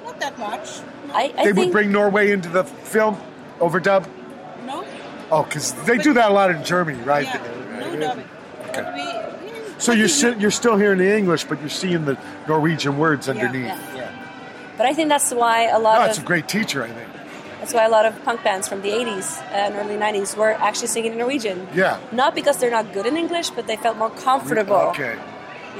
[0.05, 0.67] Not that much.
[1.09, 1.15] No.
[1.15, 3.17] I, I they would bring Norway into the film
[3.61, 4.07] overdub.
[4.67, 4.85] no?
[5.31, 7.27] Oh, because they do that a lot in Germany, right?
[7.27, 7.43] Yeah,
[7.81, 8.25] no dubbing.
[8.74, 12.16] But we, we So you're si- you're still hearing the English, but you're seeing the
[12.47, 13.66] Norwegian words underneath.
[13.66, 13.97] yeah.
[13.97, 14.11] Yeah.
[14.77, 17.09] But I think that's why a lot No, of that's a great teacher, I think.
[17.59, 20.86] That's why a lot of punk bands from the 80s and early 90s were actually
[20.86, 21.66] singing in Norwegian.
[21.74, 21.99] Yeah.
[22.12, 24.77] Not because they're not good in English, but they felt more comfortable.
[24.95, 25.19] Okay,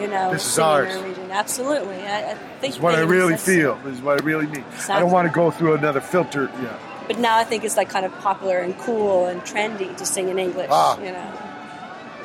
[0.01, 0.95] You know, This is singing ours.
[0.97, 1.31] Norwegian.
[1.31, 1.97] Absolutely.
[2.03, 3.77] I, I think this is what I really feel.
[3.85, 4.65] This is what I really mean.
[4.89, 6.51] I don't want to go through another filter.
[6.61, 6.77] Yeah.
[7.07, 10.29] But now I think it's like kind of popular and cool and trendy to sing
[10.29, 10.69] in English.
[10.71, 10.99] Ah.
[10.99, 11.33] You know,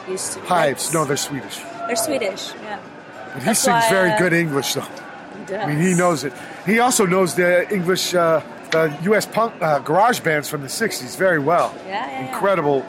[0.09, 0.93] used to Hives.
[0.93, 1.57] No, they're Swedish.
[1.87, 2.53] they're Swedish.
[2.61, 2.79] Yeah,
[3.33, 4.81] But he That's sings why, very uh, good English, though.
[5.47, 6.33] He I mean, he knows it.
[6.65, 9.25] He also knows the English, uh, the U.S.
[9.25, 11.73] punk uh, garage bands from the '60s very well.
[11.75, 12.27] Yeah, yeah, yeah.
[12.33, 12.85] Incredible.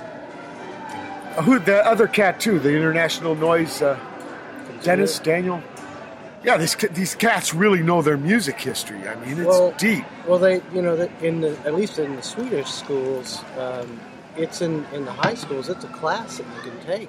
[1.37, 2.59] Uh, who the other cat too?
[2.61, 3.83] The International Noise.
[3.83, 3.99] Uh,
[4.83, 5.63] Dennis Daniel.
[6.45, 9.09] Yeah, these these cats really know their music history.
[9.09, 10.05] I mean, it's Well, deep.
[10.29, 13.99] Well, they, you know, in the at least in the Swedish schools, um,
[14.37, 15.69] it's in in the high schools.
[15.69, 17.09] It's a class that you can take.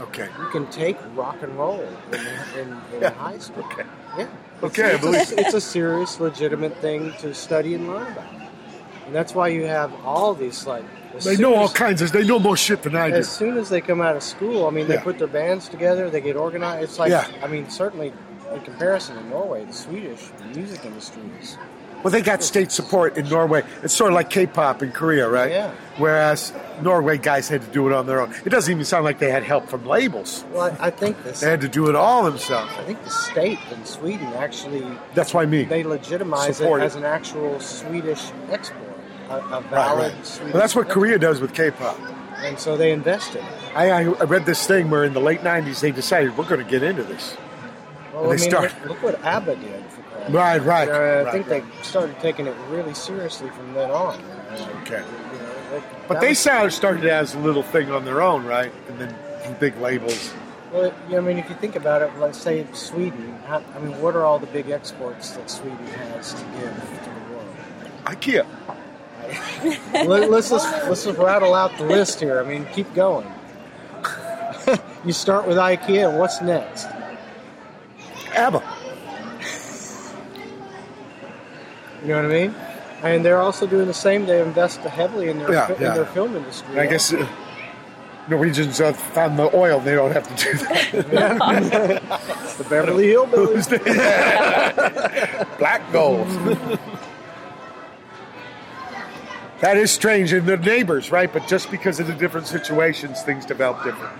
[0.00, 0.28] Okay.
[0.38, 3.10] You can take rock and roll in, the- in, in Yeah.
[3.14, 3.64] high school.
[3.64, 3.84] Okay.
[4.18, 4.28] Yeah.
[4.62, 8.24] Okay, I It's, believe it's, it's a serious, legitimate thing to study and learn about,
[9.06, 10.84] and that's why you have all these like.
[11.24, 12.12] They know all as- kinds of.
[12.12, 13.16] They know more shit than I do.
[13.16, 15.02] As soon as they come out of school, I mean, they Yeah.
[15.02, 16.84] put their bands together, they get organized.
[16.84, 17.26] It's like, Yeah.
[17.42, 18.12] I mean, certainly
[18.52, 21.56] in comparison to Norway, the Swedish music industry is.
[22.02, 23.64] Well, they got state support in Norway.
[23.82, 25.50] It's sort of like K-pop in Korea, right?
[25.50, 25.72] Yeah.
[25.96, 26.52] Whereas
[26.82, 28.32] Norway guys had to do it on their own.
[28.44, 30.44] It doesn't even sound like they had help from labels.
[30.52, 31.40] Well, I, I think this.
[31.40, 32.72] They had to do it all themselves.
[32.78, 35.64] I think the state in Sweden actually That's why me.
[35.64, 38.78] they legitimize Support it as an actual Swedish export,
[39.30, 40.26] a, a valid right.
[40.26, 40.52] Swedish.
[40.54, 40.88] Well, that's what export.
[40.90, 41.98] Korea does with K-pop.
[42.36, 43.42] and so they invested.
[43.74, 46.62] I, I I read this thing where in the late '90s they decided we're going
[46.64, 47.36] to get into this.
[48.12, 49.84] Well, And I they mean, start- look, look what ABBA did.
[50.30, 50.88] Right, right.
[50.88, 51.64] Uh, I right, think right.
[51.76, 54.20] they started taking it really seriously from then on.
[54.82, 54.98] Okay.
[54.98, 58.72] You know, that- But they was- started as a little thing on their own, right?
[58.88, 59.16] And then
[59.60, 60.32] big labels.
[60.72, 63.38] Well, yeah, I mean, if you think about it, let's say Sweden.
[63.46, 67.10] How, I mean, what are all the big exports that Sweden has to give to
[67.10, 67.46] the world?
[68.04, 68.46] IKEA.
[70.06, 72.38] Let, let's just let's just rattle out the list here.
[72.40, 73.26] I mean, keep going.
[75.04, 76.86] you start with IKEA, what's next?
[78.36, 78.75] ABBA.
[82.06, 82.54] You know what I mean?
[83.02, 84.26] And they're also doing the same.
[84.26, 85.88] They invest heavily in their Yeah, fi- yeah.
[85.88, 86.70] in their film industry.
[86.70, 87.26] And I guess uh,
[88.28, 90.92] Norwegians uh, found the oil; they don't have to do that.
[92.58, 93.68] the Beverly Hillbillies.
[95.58, 96.28] Black gold.
[99.60, 101.32] that is strange, and the neighbors, right?
[101.32, 104.16] But just because of the different situations, things develop different.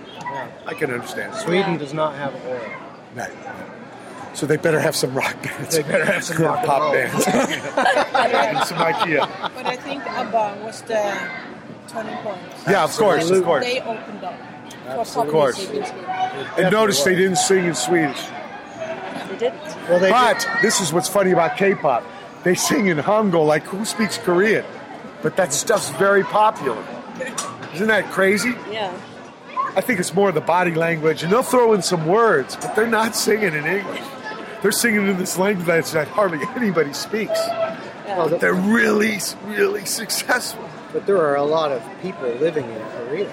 [0.65, 1.33] I can understand.
[1.35, 2.61] Sweden does not have oil.
[3.15, 3.31] Right.
[4.37, 5.75] So they better have some rock bands.
[5.75, 6.91] They better have some rock and pop roll.
[6.93, 9.27] bands and some IKEA.
[9.55, 11.01] But I think ABBA was the
[11.87, 12.37] turning point.
[12.69, 13.65] Yeah, of course, of course.
[13.65, 14.35] They opened up
[14.83, 15.57] for Of pop course.
[15.57, 16.47] music in Sweden.
[16.59, 18.23] And notice they didn't sing in Swedish.
[18.27, 19.89] They didn't.
[19.89, 22.03] Well, they But this is what's funny about K-pop.
[22.43, 24.65] They sing in Hangul, like who speaks Korean?
[25.23, 26.85] But that stuff's very popular.
[27.73, 28.51] Isn't that crazy?
[28.69, 28.95] Yeah.
[29.75, 32.85] I think it's more the body language, and they'll throw in some words, but they're
[32.85, 33.99] not singing in English.
[34.61, 37.39] They're singing in this language that hardly anybody speaks.
[38.07, 40.67] well, They're really, really successful.
[40.93, 43.29] but there are a lot of people living in Korea.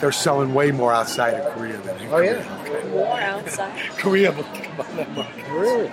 [0.00, 2.38] They're selling way more outside of Korea than in Oh Korea.
[2.40, 3.78] yeah, War outside.
[3.98, 5.44] Korea will come on that market.
[5.50, 5.90] really?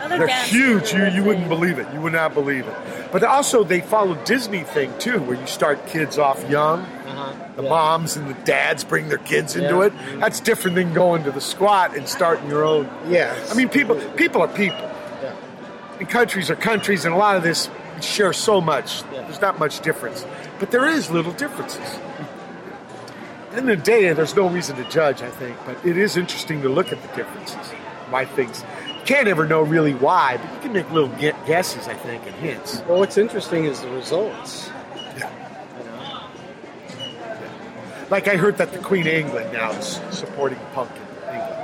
[0.00, 0.92] Other They're huge.
[0.92, 1.86] You, you wouldn't believe it.
[1.92, 2.74] You would not believe it.
[3.10, 6.80] But also, they follow Disney thing too, where you start kids off young.
[6.80, 7.32] Uh-huh.
[7.56, 7.68] The Yeah.
[7.70, 9.84] moms and the dads bring their kids into Yeah.
[9.86, 9.92] it.
[10.20, 12.88] That's different than going to the squat and starting your own.
[13.08, 13.34] Yeah.
[13.50, 14.78] I mean, people people are people,
[15.22, 15.30] Yeah.
[15.98, 17.70] and countries are countries, and a lot of this
[18.00, 19.02] share so much.
[19.12, 19.22] Yeah.
[19.22, 20.24] There's not much difference,
[20.60, 21.98] but there is little differences.
[23.56, 26.68] In the day, there's no reason to judge, I think, but it is interesting to
[26.68, 27.72] look at the differences,
[28.10, 28.62] why things.
[29.08, 32.26] You can't ever know really why, but you can make little gue- guesses, I think,
[32.26, 32.82] and hints.
[32.86, 34.68] Well, what's interesting is the results.
[35.16, 35.30] Yeah.
[35.78, 36.26] You know?
[38.10, 41.54] Like I heard that the Queen of England now is supporting punk in England.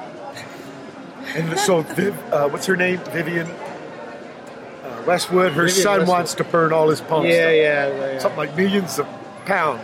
[1.51, 2.97] And so, Viv, uh, what's her name?
[3.11, 3.47] Vivian?
[3.47, 5.53] uh, Westwood.
[5.53, 6.09] Her Vivian son Westwood.
[6.09, 7.29] wants to burn all his pumps.
[7.29, 8.19] Yeah, yeah, yeah.
[8.21, 9.07] Something like millions of
[9.45, 9.83] pounds.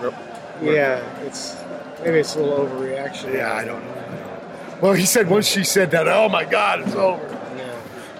[0.62, 1.56] yeah, it's
[2.02, 3.34] maybe it's a little overreaction.
[3.34, 4.78] Yeah, I don't know.
[4.80, 7.36] Well, he said once she said that, oh my God, it's over.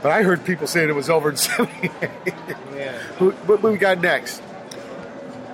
[0.01, 1.91] Yeah, But I heard people saying it was over in 78.
[2.77, 2.93] yeah.
[3.19, 4.43] What, what we got next?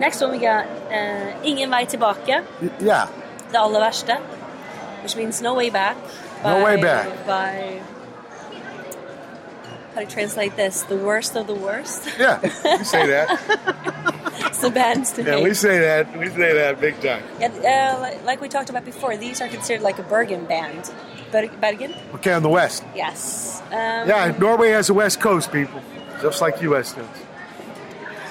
[0.01, 2.45] Next one we got uh, Ingen vei tilbake,
[2.81, 3.09] Yeah.
[3.51, 4.17] det aller verste,
[5.03, 5.97] which means no way back.
[6.45, 7.07] No way back.
[7.27, 7.81] By
[9.95, 10.83] how do you translate this?
[10.83, 12.07] The worst of the worst.
[12.19, 13.29] Yeah, we say that.
[14.47, 15.45] it's the band's to Yeah, hate.
[15.45, 16.19] we say that.
[16.19, 17.23] We say that big time.
[17.41, 20.91] Yeah, uh, like, like we talked about before, these are considered like a Bergen band.
[21.37, 21.95] Ber- Bergen?
[22.15, 22.83] Okay, on the west.
[22.95, 23.61] Yes.
[23.71, 25.81] Um, Yeah, Norway has a west coast, people,
[26.23, 26.93] just like U.S.
[26.95, 27.07] does.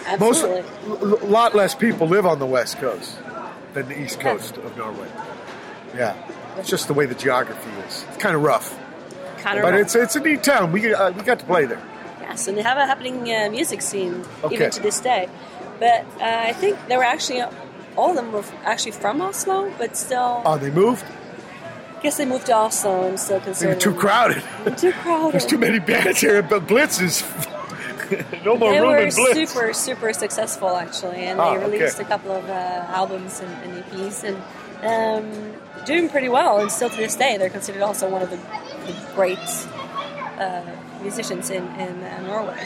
[0.08, 0.62] Absolutely.
[0.88, 3.18] Most, a lot less people live on the west coast
[3.74, 5.08] than the east coast of Norway.
[5.96, 6.14] Yeah,
[6.58, 8.06] it's just the way the geography is.
[8.10, 8.78] It's kind of rough,
[9.40, 9.82] kind of but rough.
[9.82, 10.72] it's it's a neat town.
[10.72, 11.82] We uh, we got to play there.
[12.22, 14.56] Yes, and they have a happening uh, music scene Okay.
[14.56, 15.28] even to this day.
[15.80, 17.42] But uh, I think they were actually
[17.96, 21.06] all of them were actually from Oslo, but still, Oh, they moved.
[22.06, 24.44] I guess they moved to I'm still They were too crowded.
[24.78, 25.32] Too crowded.
[25.34, 27.24] There's too many bands here, but Blitz is
[28.46, 29.34] no more They room were in Blitz.
[29.52, 32.04] super, super successful actually, and Ah, they released okay.
[32.06, 32.54] a couple of uh,
[33.02, 34.38] albums and, and EPs, and
[34.86, 35.54] um,
[35.86, 36.60] doing pretty well.
[36.60, 38.38] And still to this day, they're considered also one of the,
[38.86, 39.40] the great
[40.38, 40.62] uh,
[41.02, 42.62] musicians in in uh, Norway.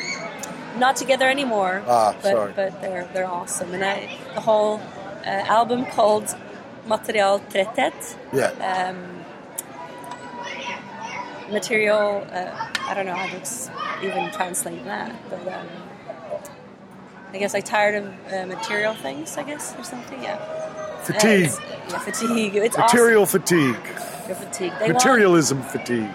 [0.78, 2.54] Not together anymore, Ah, but sorry.
[2.58, 3.74] but they're they're awesome.
[3.74, 4.82] And I, the whole
[5.26, 5.30] uh,
[5.60, 6.36] album called
[6.86, 8.18] Material Tretet.
[8.34, 8.52] Yeah.
[8.90, 9.16] Um,
[11.52, 15.68] material, uh, I don't know how to even translate that, but um,
[17.34, 20.22] I guess like tired of uh, material things, I guess, or something.
[20.24, 20.38] Yeah.
[21.04, 21.50] Fatigue.
[21.50, 21.60] Uh, it's-
[21.90, 22.56] yeah, fatigue.
[22.56, 23.76] It's Material fatigue.
[23.76, 24.28] awesome.
[24.28, 24.76] You're fatigued.
[24.80, 26.10] They want- Materialism fatigue.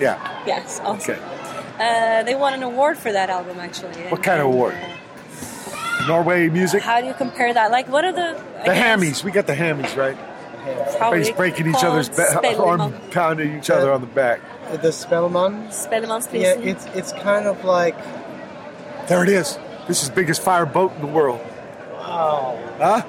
[0.00, 0.42] Yeah.
[0.46, 1.14] yes, awesome.
[1.14, 1.22] Okay.
[1.78, 3.92] Uh, they won an award for that album, actually.
[4.08, 4.74] What kind of award?
[6.06, 6.82] Norway music.
[6.82, 7.70] How do you compare that?
[7.70, 9.24] Like, what are the I The guess hammies.
[9.24, 10.16] We got the hammies, right?
[10.66, 14.40] Probably Everybody's breaking each other's back, arm, pounding each other on the back.
[14.82, 15.68] The Spellman.
[15.68, 16.40] Spellemannsprisen.
[16.40, 17.96] Yeah, it's it's kind of like
[19.06, 19.58] There it is.
[19.86, 21.40] This is the biggest fire boat in the world.
[21.92, 22.58] wow.
[22.78, 23.02] Huh?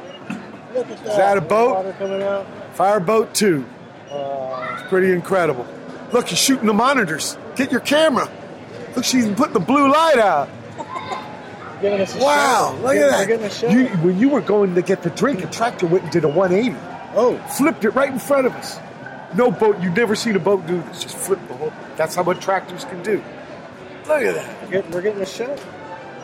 [0.76, 1.18] Look at that.
[1.18, 1.76] that a boat?
[1.76, 2.46] Water coming out.
[2.74, 3.66] Fireboat 2.
[4.12, 5.66] Uh, It's pretty incredible.
[6.14, 7.36] Look, you're shooting the monitors.
[7.56, 8.30] Get your camera.
[8.96, 10.48] Look, she's even putting the blue light out.
[11.82, 12.84] giving us a Wow, show.
[12.84, 13.72] look They're at that.
[13.74, 16.28] You, when you were going to get the drink, a tractor went and did a
[16.30, 16.76] 180.
[17.18, 18.80] Oh, Flipped it right in front of us.
[19.36, 21.04] No boat, you've never seen a boat do this.
[21.04, 21.74] Just flip the whole.
[21.98, 23.22] That's how much tractors can do.
[24.08, 24.64] Look at that.
[24.64, 25.54] we're getting, we're getting a show.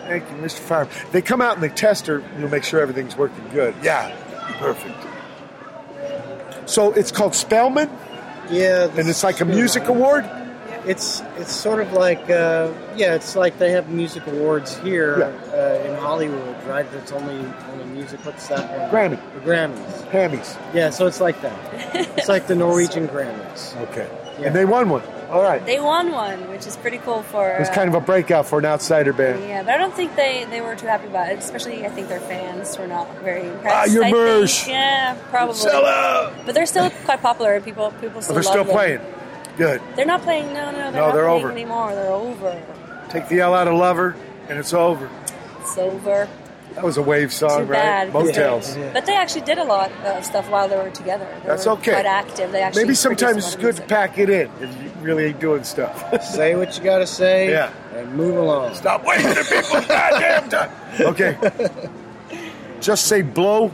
[0.08, 0.60] Thank you, Mr.
[0.60, 0.88] Fire.
[1.12, 3.76] They come out and they test her, you know, make sure everything's working good.
[3.84, 4.16] Yeah,
[4.60, 4.96] perfect.
[6.70, 7.90] So it's called Spellman,
[8.50, 10.24] Yeah, and it's like a music award.
[10.86, 15.24] It's it's sort of like uh, yeah, it's like they have music awards here
[15.54, 16.90] uh, in Hollywood, right?
[16.92, 18.20] That's only only music.
[18.26, 18.90] What's that one?
[18.90, 19.34] Grammy.
[19.36, 20.12] The Grammys.
[20.12, 20.58] Hammies.
[20.74, 21.58] Yeah, so it's like that.
[22.18, 23.76] It's like the Norwegian Grammys.
[23.90, 24.10] Okay.
[24.40, 24.48] Yeah.
[24.48, 25.04] And they won one.
[25.30, 25.66] All right.
[25.66, 27.50] They won one, which is pretty cool for.
[27.50, 29.42] It was kind of a breakout for an outsider band.
[29.44, 31.40] Yeah, but I don't think they, they were too happy about it.
[31.40, 33.90] Especially, I think their fans were not very impressed.
[33.90, 35.56] Ah, you're I Yeah, probably.
[35.56, 36.34] Sell out.
[36.46, 37.60] But they're still quite popular.
[37.62, 38.74] People people still they're love still them.
[38.74, 39.00] playing.
[39.58, 39.82] Good.
[39.96, 40.54] They're not playing.
[40.54, 41.52] No, no, they're No, not they're playing over.
[41.52, 41.94] anymore.
[41.96, 42.62] They're over.
[43.10, 44.16] Take the L out of Lover,
[44.50, 45.10] and it's over.
[45.62, 46.28] It's over.
[46.74, 47.84] That was a wave song, Too right?
[47.84, 48.12] bad.
[48.12, 48.76] 'cause Motels.
[48.76, 51.28] they- But they actually did a lot of stuff while they were together.
[51.44, 51.92] They That's were okay.
[51.92, 52.52] Quite active.
[52.52, 55.64] They actually Maybe sometimes it's good to pack it in if you really ain't doing
[55.66, 56.24] stuff.
[56.24, 57.52] Say what you got to say.
[57.52, 57.70] Yeah.
[57.96, 58.74] And move along.
[58.74, 60.72] Stop wasting people's goddamn time.
[61.00, 61.38] Okay.
[62.82, 63.72] Just say blow.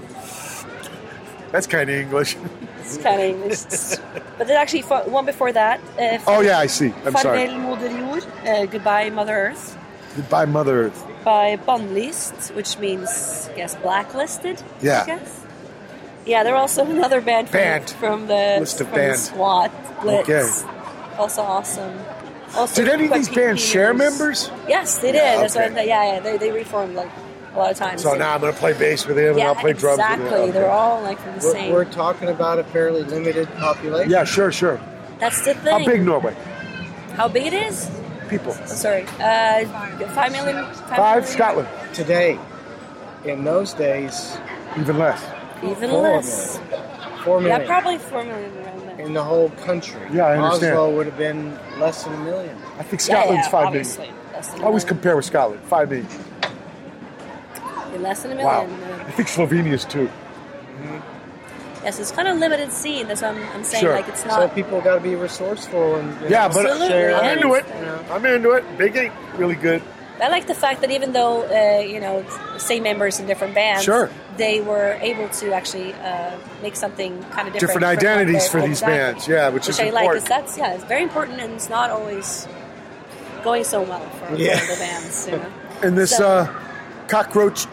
[1.54, 2.36] That's kind of English.
[2.96, 3.64] It's kind of English.
[4.38, 5.80] but there's actually one before that.
[5.98, 6.94] Uh, Oh yeah, I see.
[7.06, 7.48] I'm sorry.
[7.48, 9.78] Uh, Goodbye Mother Earth
[10.16, 11.06] Goodbye, Mother Earth.
[11.24, 14.62] by Bannlyst, which means, I guess, blacklisted.
[14.82, 15.04] Yeah.
[15.04, 15.46] I guess.
[16.26, 17.90] Yeah, they're also another band from, Band.
[17.92, 19.14] from the List of from the.
[19.16, 20.30] SWAT Blitz.
[20.30, 21.18] Okay.
[21.18, 21.98] Also awesome.
[22.56, 24.52] Also Did any of these bands share members.
[24.68, 25.18] Yes, they did.
[25.18, 25.88] Yeah, That's what okay.
[25.88, 27.12] Yeah, yeah, they, they reformed like
[27.54, 28.04] a lot of times.
[28.04, 30.30] So now I'm going to play bass with him, and I'll play drums exactly.
[30.30, 30.52] with him.
[30.54, 31.74] They're all like from the We're, same.
[31.74, 34.12] we're talking about a fairly limited population.
[34.12, 34.80] Yeah, sure, sure.
[35.20, 35.80] That's the thing.
[35.80, 36.36] How big Norway?
[37.14, 37.90] How big it is?
[38.30, 38.56] People.
[38.58, 39.66] Oh, sorry, uh,
[40.14, 40.64] five million.
[40.74, 41.00] Five.
[41.00, 41.26] million?
[41.26, 41.68] Scotland.
[41.94, 42.40] Today,
[43.26, 44.38] in those days,
[44.78, 45.24] Even less.
[45.64, 46.60] Even four less.
[46.60, 46.86] million.
[47.24, 49.00] Four Yeah, probably four million around there.
[49.06, 50.00] in the whole country.
[50.14, 50.74] Yeah, I understand.
[50.78, 52.56] Oslo would have been less than a million.
[52.78, 53.88] I think Scotland's yeah, five million.
[53.88, 54.12] obviously.
[54.32, 55.62] Less than a I always compare with Scotland.
[55.64, 56.08] Five million.
[58.02, 58.66] Less than a Wow.
[58.66, 58.84] million.
[58.92, 60.10] uh, I think Slovenia's two.
[61.84, 63.08] Yes, it's kind of limited scene.
[63.08, 63.82] That's what I'm, I'm saying.
[63.84, 63.94] Sure.
[63.94, 64.54] Like it's So not.
[64.54, 67.16] people got to be resourceful and you Yeah, know, but share.
[67.16, 67.66] I'm into it.
[67.68, 68.06] You know.
[68.12, 68.78] I'm into it.
[68.78, 69.82] Big Eight, really good.
[70.22, 72.26] I like the fact that even though uh, you know
[72.58, 74.10] same members in different bands, Sure.
[74.36, 76.32] they were able to actually uh,
[76.62, 77.60] make something kind of different.
[77.62, 78.98] Different identities for these exactly.
[78.98, 80.08] bands, yeah, which is I like.
[80.12, 80.28] 'cause important.
[80.28, 82.46] that's yeah, it's very important, and it's not always
[83.46, 84.60] going so well for, Yeah.
[84.60, 85.28] the bands.
[85.28, 85.46] You know,
[85.84, 86.48] And this So- uh,
[87.08, 87.66] cockroach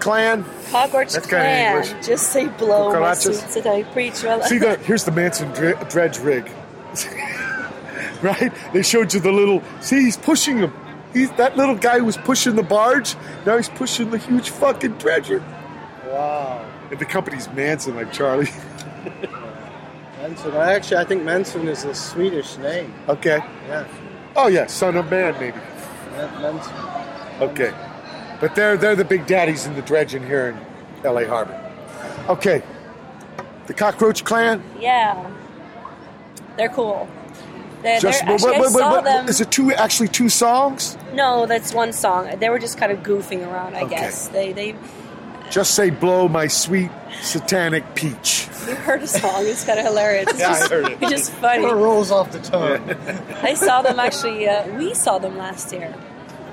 [0.00, 0.44] clan.
[0.70, 1.76] Hogwarts That's kinda clan.
[1.84, 2.06] English.
[2.06, 4.22] Just say blow my sweet satanic peach.
[4.22, 6.50] Well, See the here's the Manson dredge rig,
[8.22, 8.52] right?
[8.72, 9.62] They showed you the little.
[9.80, 10.72] See, he's pushing him.
[11.12, 13.14] He's that little guy was pushing the barge.
[13.46, 15.42] Now he's pushing the huge fucking dredger.
[16.06, 16.64] Wow.
[16.90, 18.48] And the company's Manson, like Charlie.
[20.18, 20.52] Manson.
[20.56, 22.92] Actually, I think Manson is a Swedish name.
[23.08, 23.38] Okay.
[23.68, 23.86] Yeah.
[24.36, 25.56] Oh yeah, son of man, maybe.
[26.12, 26.74] Man- Manson.
[27.40, 27.72] Okay.
[28.40, 31.26] But they're they're the big daddies in the dredging here in L.A.
[31.26, 31.56] Harbor.
[32.28, 32.62] Okay.
[33.66, 34.62] The Cockroach Clan.
[34.80, 35.30] yeah,
[36.56, 37.08] they're cool.
[37.82, 39.28] They're, Just they're, actually, I saw them.
[39.28, 40.98] is it two actually two songs?
[41.14, 42.38] No, that's one song.
[42.38, 43.94] They were just kind of goofing around, I Okay.
[43.94, 44.28] guess.
[44.28, 44.74] They they
[45.50, 46.90] Just say blow my sweet
[47.22, 48.48] satanic peach.
[48.68, 49.46] you heard a song.
[49.46, 50.28] It's kind of hilarious.
[50.28, 50.98] It's Yeah, I heard it.
[51.00, 51.62] It's just funny.
[51.64, 51.80] It funny.
[51.82, 52.90] rolls off the tongue.
[53.42, 54.46] I saw them actually.
[54.48, 55.94] Uh, we saw them last year.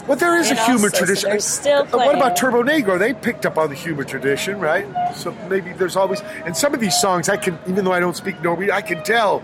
[0.08, 1.30] Well, there is And a humor tradition.
[1.30, 2.38] they're still Uh, What about.
[2.38, 2.98] Turbonegro?
[2.98, 4.86] They picked up on the humor tradition, right?
[5.16, 8.16] So maybe there's always and some of these songs I can, even though I don't
[8.16, 9.44] speak Norwegian, I can tell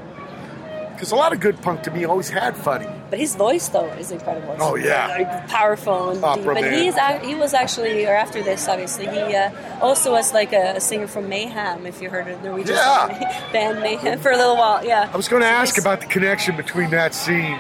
[0.94, 2.88] because a lot of good punk to me always had funny.
[3.10, 4.56] But his voice though is incredible.
[4.60, 5.08] Oh, yeah.
[5.08, 6.64] like, powerful and Opera deep.
[6.64, 6.96] But he's
[7.28, 9.50] he was actually, or after this, obviously, he uh,
[9.82, 11.86] also was like a, a singer from Mayhem.
[11.86, 13.50] If you heard of Norwegian Yeah.
[13.52, 15.10] band Mayhem for a little while, yeah.
[15.14, 17.60] I was going to ask about the connection between that scene,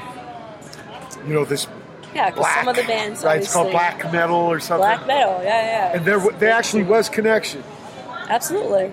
[1.27, 1.67] you know, this
[2.15, 3.27] yeah, 'cause black, some of the bands, are.
[3.27, 3.41] right?
[3.41, 4.79] It's called black metal or something.
[4.87, 5.97] Black metal, yeah, yeah.
[5.97, 7.63] And there, there actually was connection.
[8.29, 8.91] absolutely.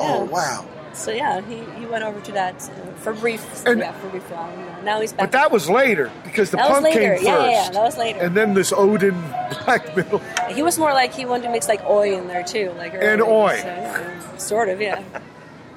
[0.00, 0.64] Oh wow!
[0.94, 4.28] So yeah, he, he went over to that uh, for brief, And- yeah, for brief
[4.30, 4.50] while.
[4.56, 4.68] know.
[4.82, 5.30] Now he's back.
[5.30, 7.00] But that was later because the That was punk later.
[7.00, 7.22] came first.
[7.24, 8.18] Yeah, yeah, yeah, that was later.
[8.20, 9.14] And then this Odin
[9.64, 10.18] black metal.
[10.50, 13.22] He was more like he wanted to mix like oi in there too, like And
[13.22, 13.56] oi.
[13.58, 15.02] so, yeah, sort of, yeah.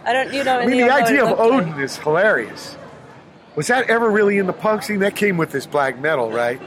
[0.05, 0.59] I don't, you know.
[0.59, 2.75] I mean, the idea of Odin is hilarious.
[3.55, 4.99] Was that ever really in the punk scene?
[4.99, 6.59] That came with this black metal, right?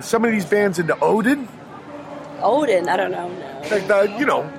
[0.00, 1.48] Some of these bands into Odin,
[2.42, 3.28] Odin, I don't know.
[3.28, 3.68] No.
[3.70, 4.50] like the, you know,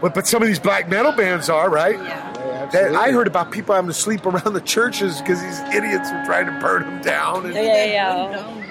[0.00, 1.96] but but some of these black metal bands are right.
[1.98, 2.30] Yeah.
[2.72, 6.24] That, I heard about people having to sleep around the churches because these idiots were
[6.24, 7.44] trying to burn them down.
[7.46, 8.36] And Yeah, yeah, yeah.
[8.36, 8.64] Down.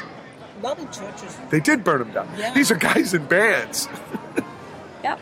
[0.60, 2.30] A lot of churches They did burn them down.
[2.38, 2.54] Yeah.
[2.54, 3.88] These are guys in bands
[5.04, 5.20] Yep.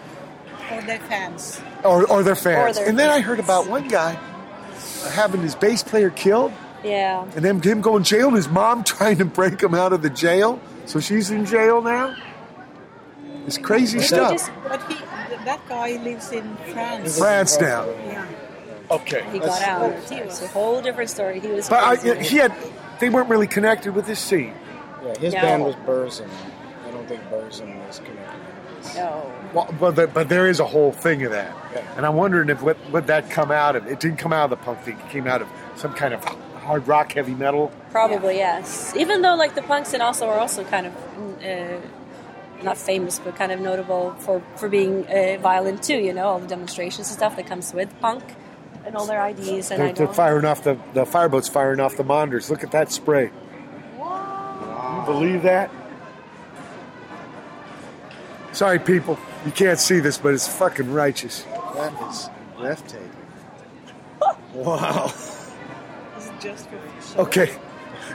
[0.71, 1.61] or their fans.
[1.83, 2.77] or, or their fans.
[2.77, 4.17] Or their and then I heard about one guy
[5.11, 6.53] having his bass player killed
[6.83, 7.23] Yeah.
[7.35, 10.01] and then him going to jail and his mom trying to break him out of
[10.01, 10.59] the jail.
[10.85, 12.15] So she's in jail now.
[13.45, 14.31] It's crazy They stuff.
[14.31, 14.95] just- But he,
[15.45, 17.17] that guy lives in France.
[17.17, 17.85] France now.
[18.05, 18.25] Yeah.
[18.91, 19.23] Okay.
[19.31, 20.11] he got out.
[20.11, 21.39] It was a whole different story.
[21.39, 21.69] He was.
[21.69, 22.53] But I, he had,
[22.99, 24.53] they weren't really connected with this scene.
[25.03, 25.41] Yeah, his No.
[25.41, 26.29] band was Burzum.
[26.87, 28.95] I don't think Burzum was connected.
[28.95, 29.31] no.
[29.53, 31.55] Well, but, there, but there is a whole thing of that.
[31.73, 31.83] Yeah.
[31.97, 33.87] And I'm wondering if what would that come out of?
[33.87, 34.97] It didn't come out of the punk thing.
[34.99, 36.21] It came out of some kind of
[36.72, 37.69] hard rock, heavy metal.
[37.91, 38.95] Probably yes.
[38.95, 40.93] Even though like the punks and also are also kind of
[41.43, 41.81] uh,
[42.64, 45.98] not famous, but kind of notable for for being uh, violent too.
[45.98, 48.23] You know, all the demonstrations and stuff that comes with punk
[48.85, 49.69] and all their IDs.
[49.69, 52.49] And They're, they're firing off the the fireboats firing off the monitors.
[52.49, 53.31] Look at that spray.
[53.98, 55.69] You believe that?
[58.53, 59.19] Sorry, people.
[59.45, 61.43] You can't see this, but it's fucking righteous.
[61.76, 63.11] That is breathtaking.
[64.53, 65.11] wow.
[66.41, 67.22] Is it just for show?
[67.22, 67.51] Okay.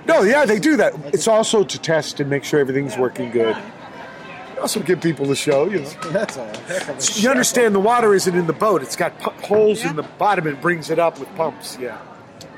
[0.07, 0.95] No, yeah, they do that.
[1.15, 3.57] It's also to test and make sure everything's working good.
[4.61, 5.89] Also give people the show, you know.
[6.11, 7.31] That's a heck of a You show.
[7.31, 8.83] understand the water isn't in the boat.
[8.83, 11.77] It's got pu- holes in the bottom and brings it up with pumps.
[11.81, 11.99] Yeah.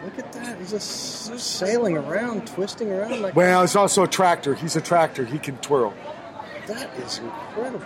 [0.04, 0.58] Look at that.
[0.58, 4.54] He's just s- sailing around, twisting around like Well, it's also a tractor.
[4.54, 5.24] He's a tractor.
[5.24, 5.92] He can twirl.
[6.66, 7.84] that is incredible.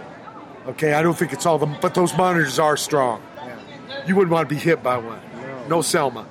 [0.68, 3.22] Okay, I don't think it's all them, but those monitors are strong.
[3.36, 4.06] Yeah.
[4.06, 5.20] You wouldn't want to be hit by one.
[5.40, 5.66] No.
[5.68, 6.26] No Selma.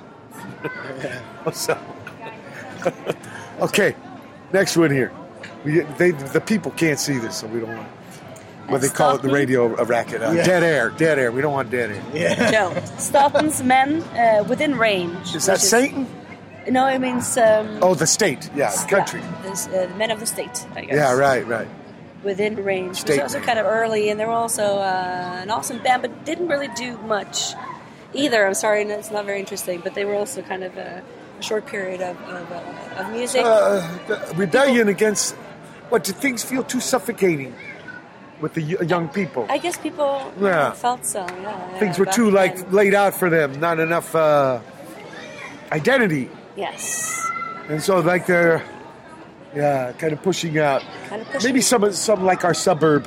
[0.62, 0.70] No
[1.52, 1.82] Selma.
[3.60, 3.94] okay,
[4.52, 5.12] next one here.
[5.64, 7.88] We, they, the people can't see this, so we don't want.
[8.68, 10.22] What they call it, the radio a racket.
[10.22, 10.44] Uh, Yeah.
[10.44, 11.30] Dead air, dead air.
[11.32, 12.02] We don't want dead air.
[12.14, 12.50] Yeah.
[12.52, 15.34] No, Statens menn uh, within range.
[15.34, 16.06] Is that which Satan?
[16.70, 18.48] No, it means um, Oh, the state.
[18.54, 19.20] Yeah, the country.
[19.20, 20.64] Yeah, this, uh, the men of the state.
[20.74, 20.94] I guess.
[20.94, 21.68] Yeah, right, right.
[22.22, 22.98] Within range.
[22.98, 26.02] State Which was also kind of early, and they were also uh, an awesome band,
[26.02, 27.54] but didn't really do much
[28.14, 28.46] either.
[28.46, 31.66] I'm sorry, it's not very interesting, but they were also kind of a, a short
[31.66, 33.42] period of, of, uh, of music.
[33.44, 33.82] Uh,
[34.34, 35.34] rebellion against
[35.90, 36.04] what?
[36.04, 37.54] Did things feel too suffocating?
[38.40, 39.46] with the young people.
[39.48, 40.72] I guess people Yeah.
[40.72, 41.24] felt so.
[41.42, 42.72] Yeah, Things were too like then.
[42.72, 44.58] laid out for them, not enough uh,
[45.70, 47.30] identity, yes,
[47.68, 48.60] and so like they're
[49.54, 50.82] yeah, kind of pushing out.
[51.08, 51.48] kind of pushing.
[51.50, 53.06] Maybe some some like our suburb,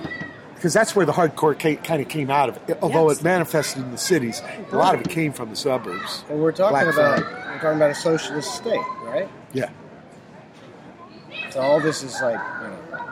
[0.65, 2.57] because that's where the hardcore ca- kind of came out of.
[2.67, 2.79] it.
[2.81, 3.19] Although Yes.
[3.19, 6.23] it manifested in the cities, a lot of it came from the suburbs.
[6.27, 7.21] And we're talking about flag.
[7.23, 9.29] we're talking about a socialist state, right?
[9.53, 9.69] Yeah,
[11.51, 13.05] So all this is like, you know,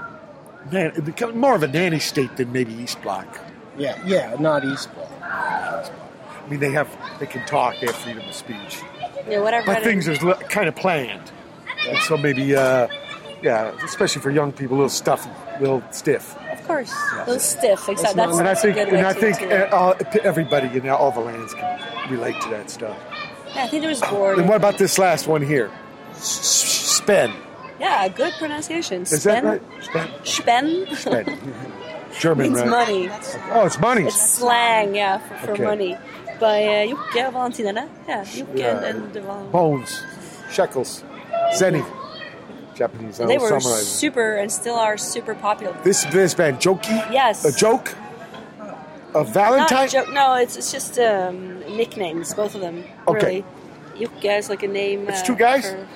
[0.72, 3.28] man, it became more of a nanny state than maybe East Block.
[3.78, 5.12] yeah, yeah, not East Block.
[5.22, 6.90] I mean, they have
[7.20, 8.82] they can talk, they have freedom of speech,
[9.30, 9.68] yeah, whatever.
[9.68, 10.16] but things are
[10.50, 11.32] kind of planned,
[11.88, 12.88] and so maybe uh,
[13.44, 16.36] yeah, especially for young people, a little stuffy, a little stiff.
[16.64, 17.90] Of course, a little stiff.
[17.90, 18.16] Exactly.
[18.16, 21.12] That's, And I think, a good way and I think uh, all, everybody in all
[21.12, 22.98] the lands can relate to that stuff.
[23.54, 24.40] yeah, I think there was bored.
[24.40, 25.70] And what about this last one here?
[26.14, 27.34] Spenn.
[27.82, 29.02] Yeah, good pronunciation.
[29.02, 29.62] Is that right?
[29.82, 30.10] Spenn.
[30.24, 30.86] Spenn.
[30.96, 31.40] Spenn.
[32.20, 32.70] German, means right?
[32.70, 33.10] money.
[33.52, 34.04] Oh, it's money.
[34.06, 35.64] It's slang, yeah, for, for Okay.
[35.66, 35.98] money.
[36.40, 38.78] By uh, Jokke og Yeah, Jokke Yeah.
[38.86, 40.02] and, and Val- Bones,
[40.50, 41.04] shekels,
[41.60, 41.84] zenny.
[42.76, 43.20] Japanese.
[43.20, 45.78] I They were summarize super and still are super popular.
[45.84, 47.12] This this band, Jokey.
[47.12, 47.46] Yes.
[47.46, 47.96] A joke.
[49.16, 49.90] A Valentine.
[49.90, 52.84] jo- no, it's, it's just um, nicknames, both of them.
[53.08, 53.44] Okay.
[53.96, 54.08] Really.
[54.08, 55.08] Jokke is like a name.
[55.08, 55.70] It's uh, two guys?
[55.70, 55.88] for-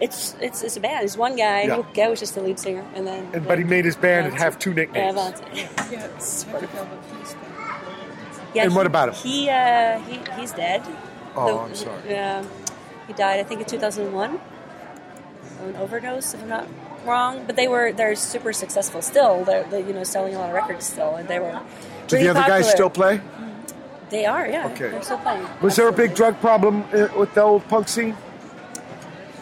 [0.00, 1.04] it's it's it's a band.
[1.04, 1.62] It's one guy.
[1.62, 1.76] Yeah.
[1.76, 3.28] Jokke was just the lead singer, and then.
[3.34, 5.14] And but he made his band and have two nicknames.
[5.14, 5.74] Yeah, nicknames.
[5.74, 5.92] Valentine.
[5.92, 6.88] Yes, what about
[7.20, 7.40] this then?
[8.54, 9.14] Yeah, And what about him?
[9.14, 10.82] He uh, he he's dead.
[11.36, 12.00] Oh, I'm sorry.
[12.08, 12.44] Yeah,
[13.06, 13.40] he died.
[13.40, 14.40] I think in 2001
[15.62, 16.68] of an overdose, if I'm not
[17.04, 17.44] wrong.
[17.46, 19.44] But they were they're super successful still.
[19.44, 21.60] They're, they you know selling a lot of records still, and they were.
[22.08, 23.20] Do the other guys still play?
[24.10, 24.66] They are, yeah.
[24.66, 24.90] Okay.
[24.90, 25.46] They're still playing.
[25.62, 28.16] Was there a big drug problem uh, with the old punk scene?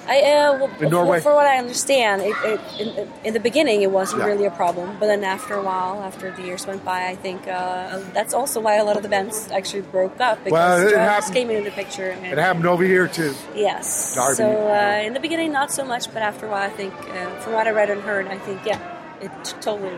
[0.08, 1.20] I, uh, well, In Norway?
[1.20, 4.28] For, what I understand, it, it, in, in the beginning it wasn't Yeah.
[4.28, 7.46] really a problem, but then after a while, after the years went by, I think
[7.46, 10.90] uh, that's also why a lot of the bands actually broke up because Well, it
[10.92, 12.08] drugs happened- came into the picture.
[12.10, 13.34] And, It happened over here too.
[13.54, 14.14] Yes.
[14.14, 16.94] Darby, so uh, in the beginning, not so much, but after a while, I think,
[16.94, 18.80] uh, from what I read and heard, I think, yeah,
[19.20, 19.92] it t- totally.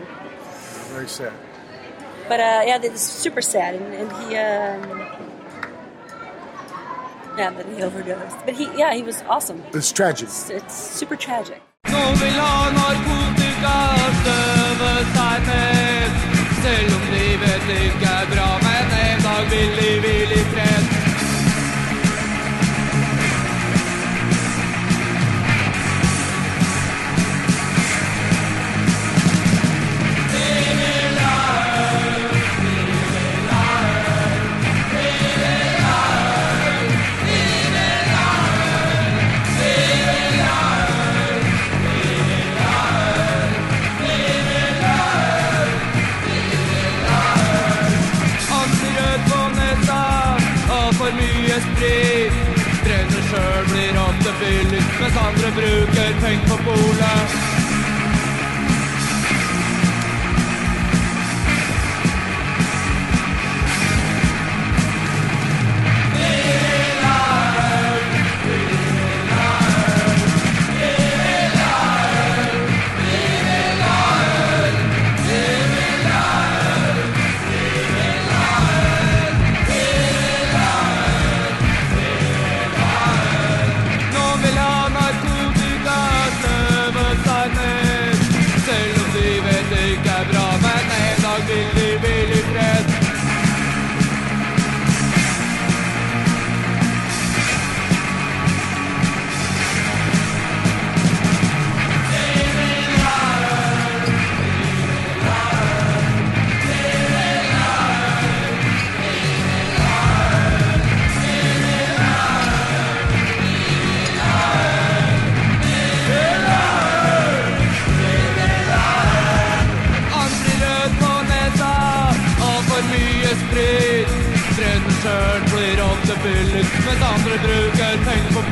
[0.91, 1.31] Very sad.
[2.27, 5.20] But uh, yeah, it's super sad, and, and he, um,
[7.41, 8.37] yeah, that he overdosed.
[8.45, 9.63] But he, yeah, he was awesome.
[9.73, 10.27] It's tragic.
[10.27, 11.61] It's, it's super tragic.
[11.93, 13.77] Noen vil ha narkotika
[14.19, 16.11] støve seg ned.
[16.61, 20.30] Selv om livet ikke er bra, men en dag vil de hvile
[54.51, 57.50] ofte mens andre bruker penger på polet.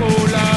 [0.10, 0.49] sola.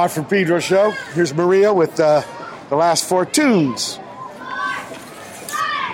[0.00, 0.92] Watt from Pedro show.
[1.12, 2.22] Here's Maria with uh,
[2.70, 3.98] the last four tunes.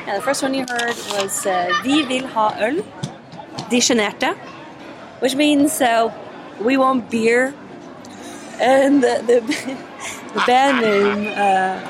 [0.07, 2.85] Yeah, the first one you heard was uh, Vi vil ha øl,
[3.69, 4.37] De Sjenerte,
[5.19, 6.09] which means uh,
[6.61, 7.53] we want beer.
[8.61, 9.41] And the, the,
[10.35, 11.83] the band name, uh,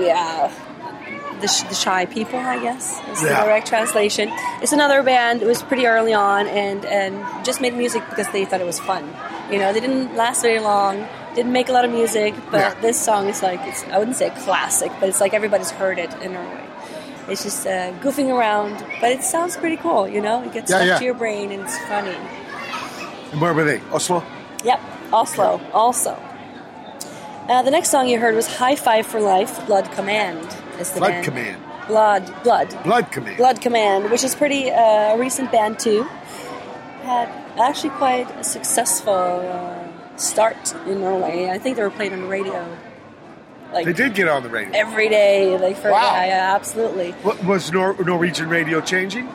[0.00, 0.50] yeah,
[1.40, 3.28] the, Sh- the Shy People, I guess, is Yeah.
[3.40, 4.30] the direct translation.
[4.62, 5.42] It's another band.
[5.42, 8.80] It was pretty early on and, and just made music because they thought it was
[8.80, 9.04] fun.
[9.50, 12.74] You know, they didn't last very long, didn't make a lot of music, but Yeah.
[12.80, 16.12] this song is like, it's, I wouldn't say classic, but it's like everybody's heard it
[16.22, 16.62] in Norway.
[17.28, 20.42] It's just uh, goofing around, but it sounds pretty cool, you know?
[20.44, 22.16] It gets Yeah, stuck to your brain and it's funny.
[23.32, 23.80] And where were they?
[23.92, 24.22] Oslo?
[24.64, 24.80] Yep,
[25.12, 26.12] Oslo, also.
[27.48, 30.42] Uh, the next song you heard was High Five for Life, Blood Command.
[30.80, 31.24] Is the Blood band.
[31.24, 31.62] Command.
[31.88, 32.82] Blood, Blood.
[32.84, 33.36] Blood Command.
[33.36, 36.02] Blood Command, which is pretty uh, a recent band too.
[37.02, 37.28] Had
[37.58, 41.48] actually quite a successful uh, start in Norway.
[41.48, 42.66] I think they were played on the radio
[43.72, 44.72] like They did get on the radio.
[44.74, 45.56] every day.
[45.58, 46.00] Like for Wow.
[46.14, 47.12] yeah, yeah, absolutely.
[47.22, 49.28] What, was Nor- Norwegian radio changing?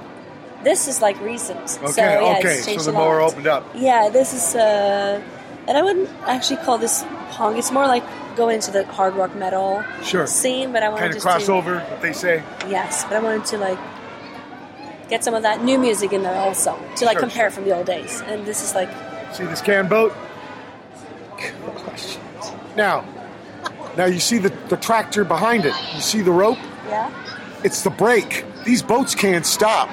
[0.63, 1.59] This is like recent.
[1.81, 2.61] Okay, so, yeah, okay.
[2.61, 3.65] So the more opened up.
[3.76, 5.22] Yeah, this is, uh,
[5.67, 7.57] and I wouldn't actually call this punk.
[7.57, 8.03] It's more like
[8.35, 10.25] going into the hard rock metal Sure.
[10.27, 10.71] scene.
[10.71, 11.19] But I wanted to.
[11.19, 12.43] Kind of to- crossover, what they say.
[12.69, 13.77] Yes, but I wanted to like
[15.09, 17.75] get some of that new music in there also to like Sure, compare from the
[17.75, 18.21] old days.
[18.27, 18.89] And this is like,
[19.33, 20.13] See this can boat?
[22.75, 23.03] Now,
[23.97, 25.73] now you see the, the tractor behind it.
[25.93, 26.57] You see the rope?
[26.88, 27.11] yeah,
[27.63, 28.45] It's the brake.
[28.65, 29.89] These boats can't stop.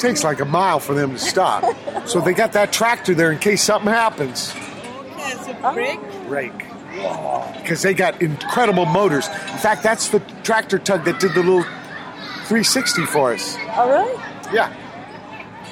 [0.00, 1.62] It takes like a mile for them to stop.
[2.08, 4.54] so they got that tractor there in case something happens.
[4.54, 6.00] Okay, it's a break.
[6.26, 6.66] Brake.
[7.58, 9.28] Because they got incredible motors.
[9.28, 13.58] In fact, that's the tractor tug that did the little 360 for us.
[13.76, 14.54] oh really?
[14.54, 14.72] Yeah.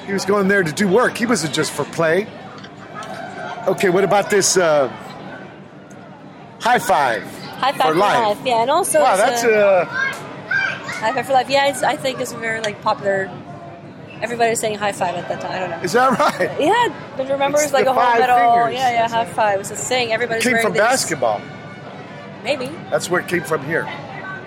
[0.05, 1.17] He was going there to do work.
[1.17, 2.27] He wasn't just for play.
[3.67, 4.89] Okay, what about this uh,
[6.61, 7.23] high five?
[7.47, 8.39] High five for, life.
[8.45, 11.49] yeah, and also Wow, that's uh, uh, high five for life.
[11.49, 13.31] Yeah, it's, I think it's a very like popular.
[14.21, 15.53] Everybody was saying high five at that time.
[15.53, 15.81] I don't know.
[15.83, 16.61] is that right?
[16.61, 18.37] Yeah, but remember It's it's like a whole metal.
[18.65, 18.75] fingers.
[18.75, 19.59] Yeah, yeah, high five.
[19.59, 20.13] Was a thing.
[20.13, 20.81] Everybody's Came wearing from this.
[20.83, 21.41] basketball.
[22.45, 23.85] Maybe That's where it came from here.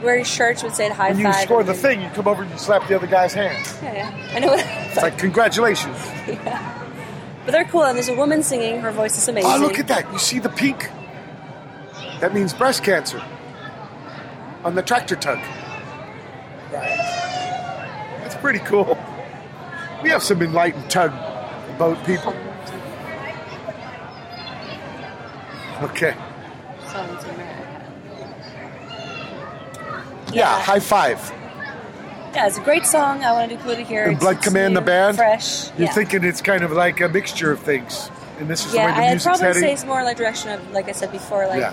[0.03, 1.43] wearing shirts would say high When you five.
[1.43, 3.65] score the thing, you come over and you slap the other guy's hand.
[3.83, 4.35] Yeah, yeah.
[4.35, 4.53] I know.
[4.55, 5.97] It's like congratulations.
[6.27, 6.77] Yeah.
[7.45, 8.81] but they're cool, and there's a woman singing.
[8.81, 9.51] Her voice is ah, amazing.
[9.51, 10.11] Oh, look at that!
[10.11, 10.89] You see the pink?
[12.19, 13.21] That means breast cancer.
[14.63, 15.39] On the tractor tug.
[16.71, 16.97] Right.
[18.21, 18.95] That's pretty cool.
[20.03, 21.11] We have some enlightened tug
[21.77, 22.33] boat people.
[25.83, 26.15] Okay.
[30.29, 31.19] In Yeah, high five.
[32.33, 33.23] Yeah, it's a great song.
[33.23, 34.05] I wanted to include it here.
[34.05, 35.17] And Blood it's Command, the band?
[35.17, 35.67] fresh.
[35.77, 35.93] You're yeah.
[35.93, 38.09] thinking it's kind of like a mixture of things.
[38.39, 39.61] And this is Yeah, the way the I'd music's probably heading.
[39.61, 41.69] say it's more like direction of, like I said before, like Yeah.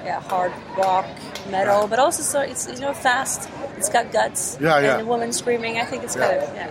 [0.00, 1.06] uh, yeah, hard rock,
[1.50, 3.48] metal, but also so it's you know fast.
[3.76, 4.56] It's got guts.
[4.60, 4.92] Yeah, yeah.
[4.94, 5.78] And a woman screaming.
[5.78, 6.70] I think it's kind of yeah,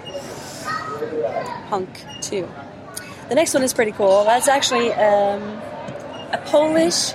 [1.70, 1.90] punk
[2.22, 2.48] too.
[3.30, 4.24] The next one is pretty cool.
[4.24, 5.42] That's actually um,
[6.32, 7.14] a Polish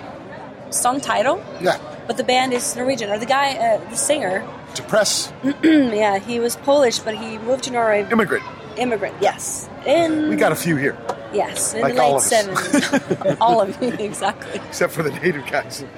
[0.71, 1.79] song title, yeah.
[2.07, 3.11] but the band is Norwegian.
[3.11, 4.45] Or the guy, uh, the singer,
[4.75, 5.33] To press
[5.63, 8.07] yeah, he was Polish, but he moved to Norway.
[8.11, 8.45] immigrant.
[8.77, 9.69] Immigrant, yes.
[9.87, 10.97] In We got a few here,
[11.33, 13.37] yes, in like the all late seventies.
[13.41, 14.61] all of you, exactly.
[14.69, 15.85] except for the native guys.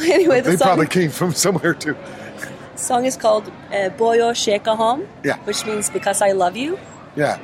[0.00, 1.96] Anyway, the They song, probably came from somewhere too.
[2.78, 5.36] Song is called uh, Bo jo cie kochom, Yeah.
[5.44, 6.78] which means because I love you.
[7.16, 7.38] Yeah.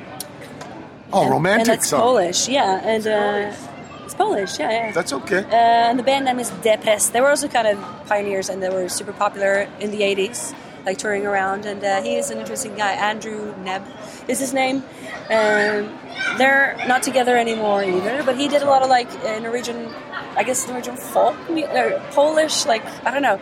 [1.12, 2.01] Oh, and, romantic and that's song.
[2.01, 4.93] Polish, yeah, and uh, it's Polish, yeah, yeah.
[4.93, 5.43] That's okay.
[5.44, 7.11] Uh, and the band name is De Press.
[7.11, 10.55] They were also kind of pioneers, and they were super popular in the '80s,
[10.86, 11.66] like touring around.
[11.66, 12.93] And uh, he is an interesting guy.
[12.94, 13.82] Andrew Nebb
[14.28, 14.82] is his name.
[15.31, 15.90] Um,
[16.39, 19.89] they're not together anymore either, but he did a lot of like uh, Norwegian,
[20.36, 23.39] I guess Norwegian folk, or Polish, like I don't know,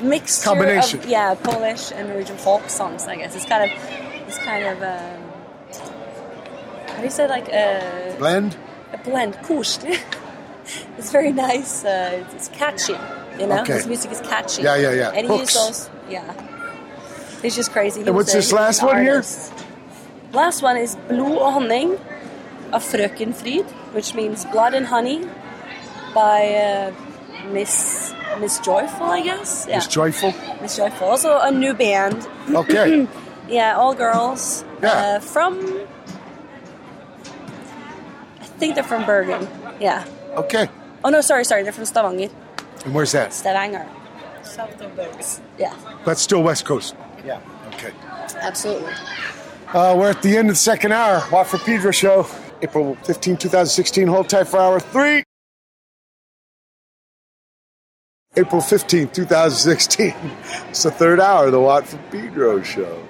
[0.00, 0.98] mixture Combination.
[1.00, 3.06] of yeah, Polish and Norwegian folk songs.
[3.06, 3.78] I guess it's kind of,
[4.28, 4.82] it's kind of.
[4.82, 5.22] Um,
[6.88, 8.56] how do you say like uh, Blend.
[8.92, 10.00] a blend, koselig.
[10.98, 11.84] it's very nice.
[11.84, 12.96] Uh, it's, it's catchy,
[13.38, 13.60] you know.
[13.62, 13.74] Okay.
[13.74, 14.62] His music is catchy.
[14.62, 15.10] Yeah, yeah, yeah.
[15.10, 15.56] And he Hooks.
[15.56, 16.32] also, yeah.
[17.42, 18.00] He's just crazy.
[18.00, 19.22] He And what's a- this last one here?
[20.32, 21.92] Last one is Blod og honning
[22.72, 23.64] of Frøken Fryd,
[23.94, 25.24] which means blood and honey
[26.14, 26.92] by uh,
[27.52, 29.66] Miss Miss Joyful, I guess.
[29.68, 29.76] Yeah.
[29.76, 30.34] Miss Joyful.
[30.60, 32.26] Miss Joyful, also a new band.
[32.50, 33.08] Okay.
[33.48, 34.64] yeah, all girls.
[34.82, 34.92] Yeah.
[34.92, 35.86] Uh, from.
[38.40, 39.48] I think they're from Bergen.
[39.80, 40.06] Yeah.
[40.36, 40.68] Okay.
[41.04, 42.28] Oh no, sorry, sorry, they're from Stavanger.
[42.84, 43.32] And where's that?
[43.32, 43.86] Stavanger.
[44.42, 45.20] South of Bergen.
[45.58, 45.74] Yeah.
[46.04, 46.94] That's still West Coast.
[47.24, 47.40] Yeah.
[47.74, 47.92] Okay.
[48.40, 48.92] Absolutely.
[49.68, 51.22] Uh, we're at the end of the second hour.
[51.30, 52.26] Watt from Pedro show.
[52.62, 54.08] April 15, 2016.
[54.08, 55.22] Hold tight for hour three.
[58.38, 60.14] April 15th, 2016.
[60.68, 63.02] It's the third hour of the Watt from Pedro show.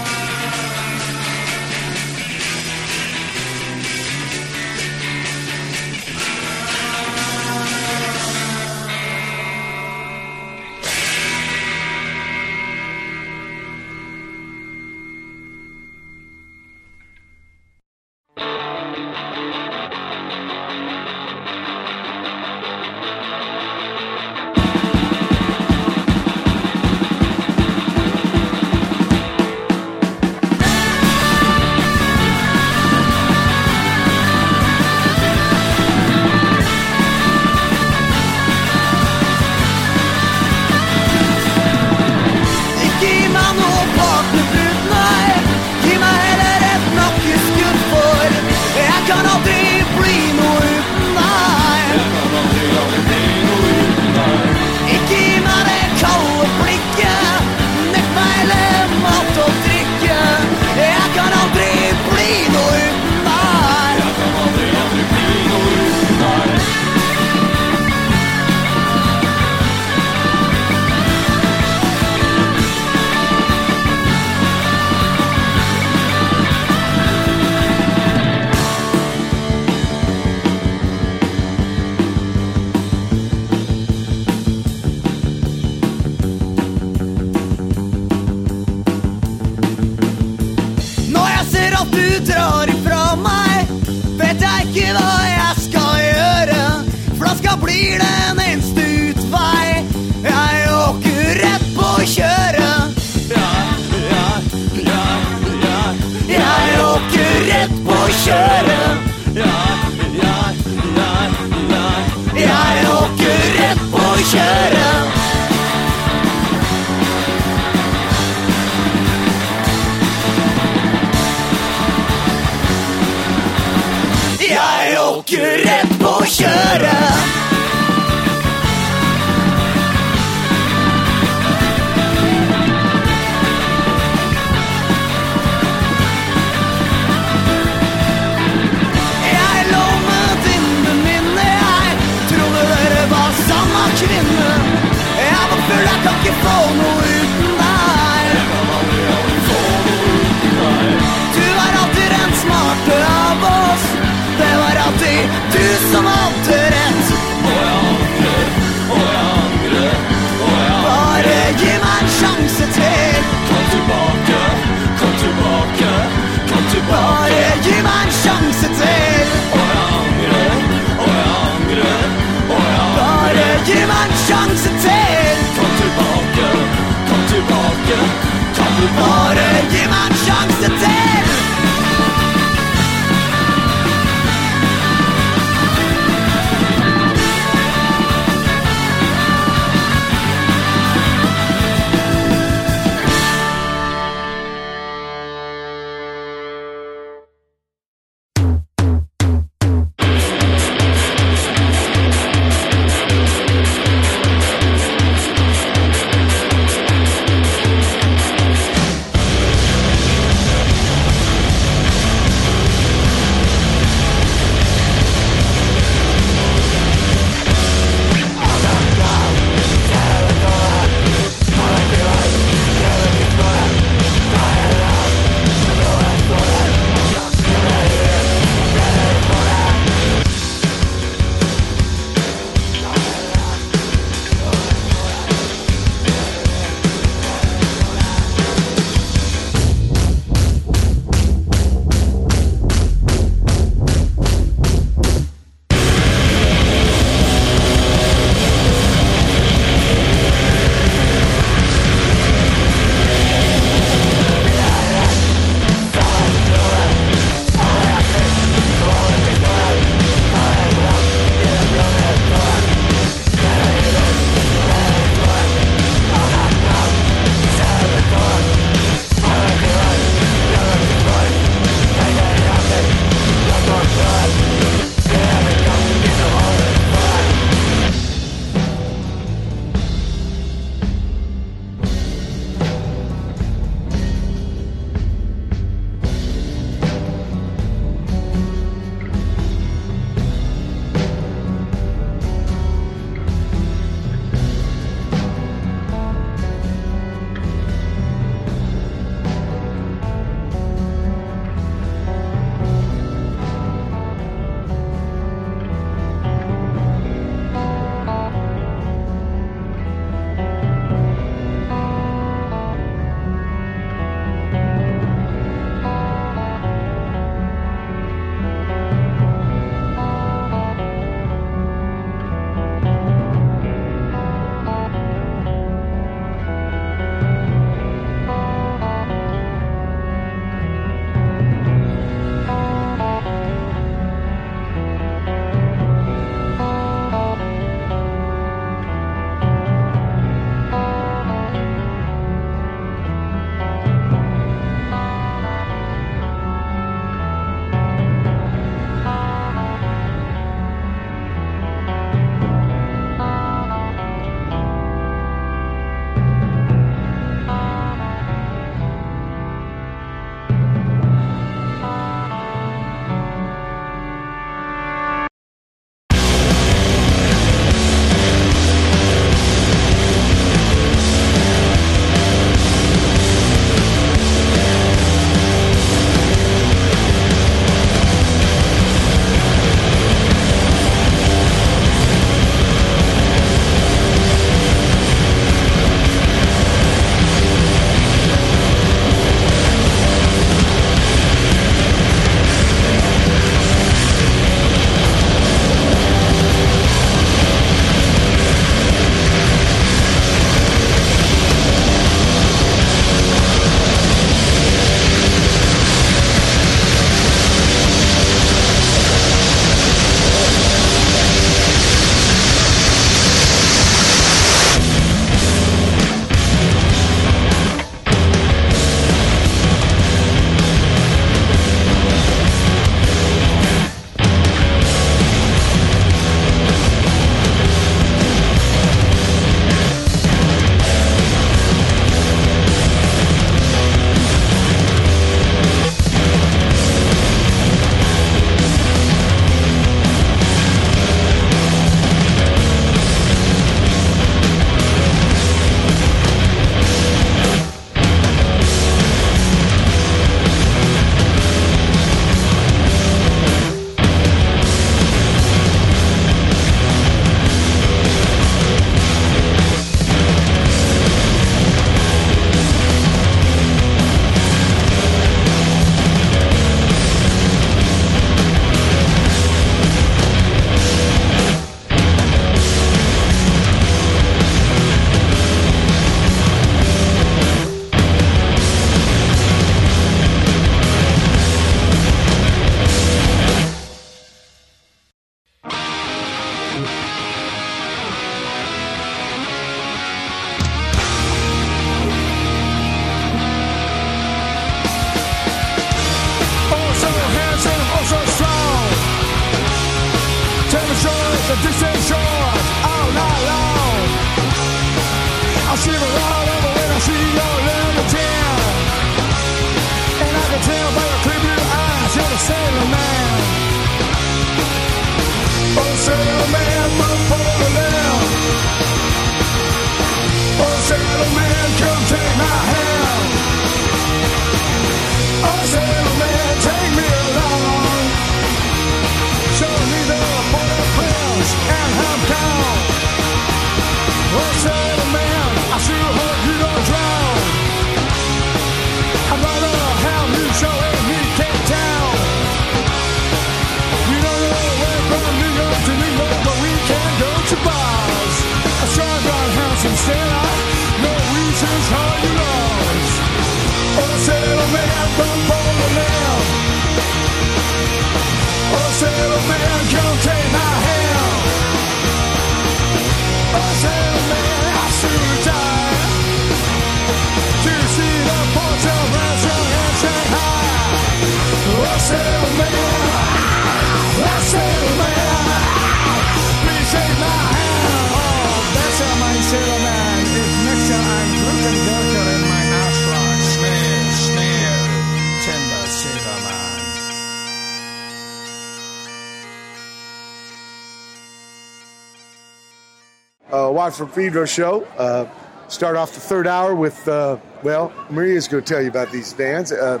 [593.90, 594.84] Watt from Pedro show.
[594.96, 595.26] Uh,
[595.68, 599.34] start off the third hour with, uh, well, Maria's going to tell you about these
[599.34, 599.72] bands.
[599.72, 600.00] Uh,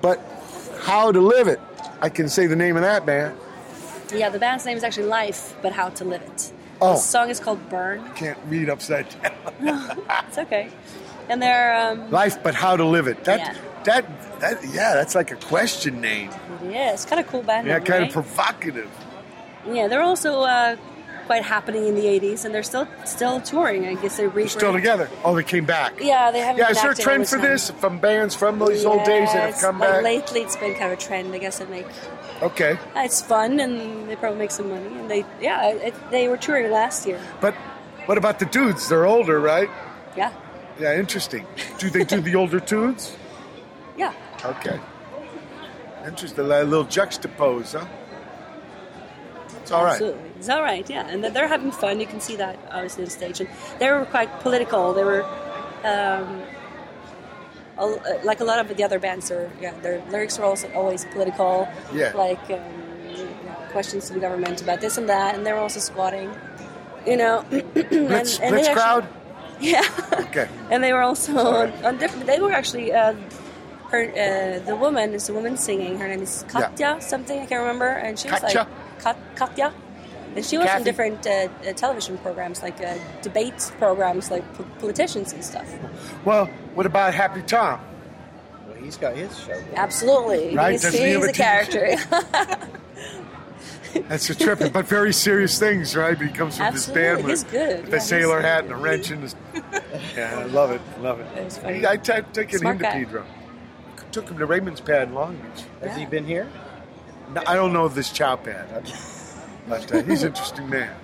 [0.00, 0.20] but
[0.82, 1.60] How to Live It.
[2.00, 3.36] I can say the name of that band.
[4.14, 6.52] Yeah, the band's name is actually Life, but How to Live It.
[6.80, 6.92] Oh.
[6.94, 8.08] The song is called Burn.
[8.14, 9.98] Can't read upside down.
[10.28, 10.68] It's okay.
[11.28, 13.24] And they're um, Life, but How to Live It.
[13.24, 13.54] That, Yeah.
[13.84, 16.30] that, that, yeah, that's like a question name.
[16.68, 17.66] yeah, it's kind of cool band.
[17.66, 18.06] Yeah, name, kind right?
[18.08, 18.90] of provocative.
[19.66, 20.76] Yeah, they're also uh,
[21.26, 23.86] quite happening in the '80s, and they're still still touring.
[23.86, 25.08] I guess they're They're still together.
[25.24, 26.00] Oh, they came back.
[26.00, 26.58] Yeah, they haven't.
[26.58, 27.50] Yeah, is there a trend for time.
[27.50, 30.02] this from bands from those old days that have come like back?
[30.02, 31.34] Lately, it's been kind of a trend.
[31.34, 31.86] I guess it make
[32.42, 34.86] Okay, it's fun, and they probably make some money.
[34.86, 37.20] And they, yeah, it, they were touring last year.
[37.40, 37.54] but
[38.06, 38.88] what about the dudes?
[38.88, 39.70] They're older, right?
[40.16, 40.32] Yeah,
[40.80, 41.46] Yeah, interesting.
[41.78, 43.16] Do they do the older tunes?
[43.96, 44.12] yeah.
[44.44, 44.80] Okay.
[46.04, 46.44] Interesting.
[46.46, 47.86] A little juxtapose, huh?
[49.60, 50.02] It's all right.
[50.42, 51.06] It's all right, yeah.
[51.06, 52.00] And they're having fun.
[52.00, 53.38] You can see that, obviously, on stage.
[53.38, 53.48] And
[53.78, 54.92] they were quite political.
[54.92, 55.22] They were,
[55.84, 56.42] um,
[58.24, 61.68] like a lot of the other bands, are, yeah, their lyrics were also always political.
[61.94, 62.10] Yeah.
[62.12, 62.58] Like um,
[63.08, 65.36] you know, questions to the government about this and that.
[65.36, 66.28] And they were also squatting,
[67.06, 67.44] you know.
[67.50, 69.06] Blitz, they Blitz actually- crowd?
[69.60, 69.86] Yeah.
[70.26, 70.48] Okay.
[70.72, 72.26] and they were also on, on different.
[72.26, 73.14] They were actually uh,
[73.92, 74.02] her.
[74.10, 76.00] Uh, the woman is a woman singing.
[76.00, 76.50] Her name is Yeah.
[76.50, 78.66] Katya something I can't remember, and she was Katya?
[78.66, 79.72] like Kat, Katya,
[80.36, 80.78] and she was Kathy?
[80.78, 85.68] in different uh, uh, television programs like uh, debate programs like po- politicians and stuff.
[86.24, 87.80] Well, what about Happy Tom?
[88.66, 89.60] Well, he's got his show.
[89.74, 91.96] Absolutely, Right, he's, doesn't he he's a a character.
[94.08, 96.18] That's a trip, but very serious things, right?
[96.18, 97.80] He comes from this Absolutely, band he's with, good.
[97.82, 98.44] with Yeah, a sailor good.
[98.46, 99.36] hat and a wrench in his.
[100.16, 101.26] Yeah, I love it, love it.
[101.38, 101.86] It was funny.
[101.86, 102.92] I t- taken Smart him to guy.
[103.04, 103.24] Pedro.
[104.10, 105.64] Took him to Raymond's Pad in Long Beach.
[105.80, 106.48] Has he been here?
[107.32, 108.68] No, I don't know this chow pad,
[109.68, 110.94] but uh, he's an interesting man.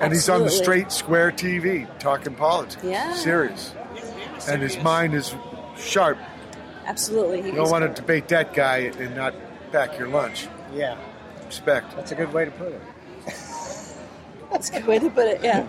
[0.00, 2.82] And he's on the straight square TV talking politics.
[2.84, 3.14] Yeah.
[3.14, 3.74] Serious.
[4.48, 5.34] And his mind is
[5.76, 6.18] sharp.
[6.86, 9.34] Absolutely, he You don't want to debate that guy and not
[9.72, 10.46] back your lunch.
[10.72, 10.96] Yeah,
[11.46, 11.94] Respect.
[11.96, 12.80] that's a good way to put it.
[14.50, 15.42] That's a good way to put it.
[15.44, 15.66] Yeah.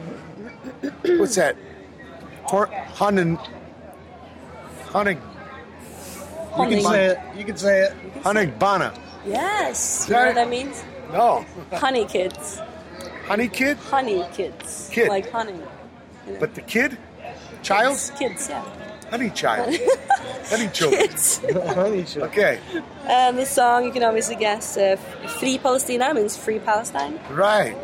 [1.17, 1.57] What's that?
[2.43, 3.37] Hor- Hunning.
[4.85, 5.21] Hunning.
[6.57, 7.19] You can say it.
[7.37, 7.93] You can say it.
[8.23, 8.97] Honningbarna.
[9.25, 10.05] Yes.
[10.07, 10.81] You know what that means?
[11.11, 11.45] No.
[11.73, 12.59] Honey kids.
[13.25, 13.77] Honey kid?
[13.77, 14.89] Honey kids.
[14.91, 15.09] Kid.
[15.09, 15.59] Like honey.
[16.39, 16.97] But the kid?
[17.63, 17.93] Child?
[17.93, 18.63] Kids, kids yeah.
[19.09, 19.75] Honey child.
[20.49, 21.01] Honey children.
[21.01, 21.41] Kids.
[21.73, 22.21] Honey show.
[22.25, 22.59] Okay.
[23.05, 24.95] And the song, you can obviously guess, uh,
[25.39, 27.19] Free Palestina means Free Palestine.
[27.31, 27.75] Right.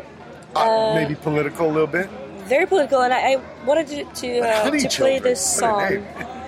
[0.54, 2.08] Uh, maybe political a little bit.
[2.44, 6.06] Very political, and I, I wanted to, to, uh, to play this song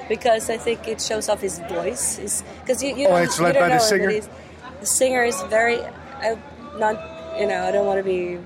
[0.08, 2.42] because I think it shows off his voice.
[2.60, 4.20] Because you, you Oh, don't, it's you led don't by the know it, singer?
[4.80, 6.38] The singer is very, I,
[6.78, 8.38] not, you know, I don't want to be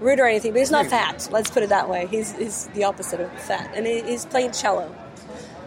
[0.00, 1.28] rude or anything, but he's not fat.
[1.30, 2.06] Let's put it that way.
[2.10, 4.94] He's, he's the opposite of fat, and he, he's playing cello.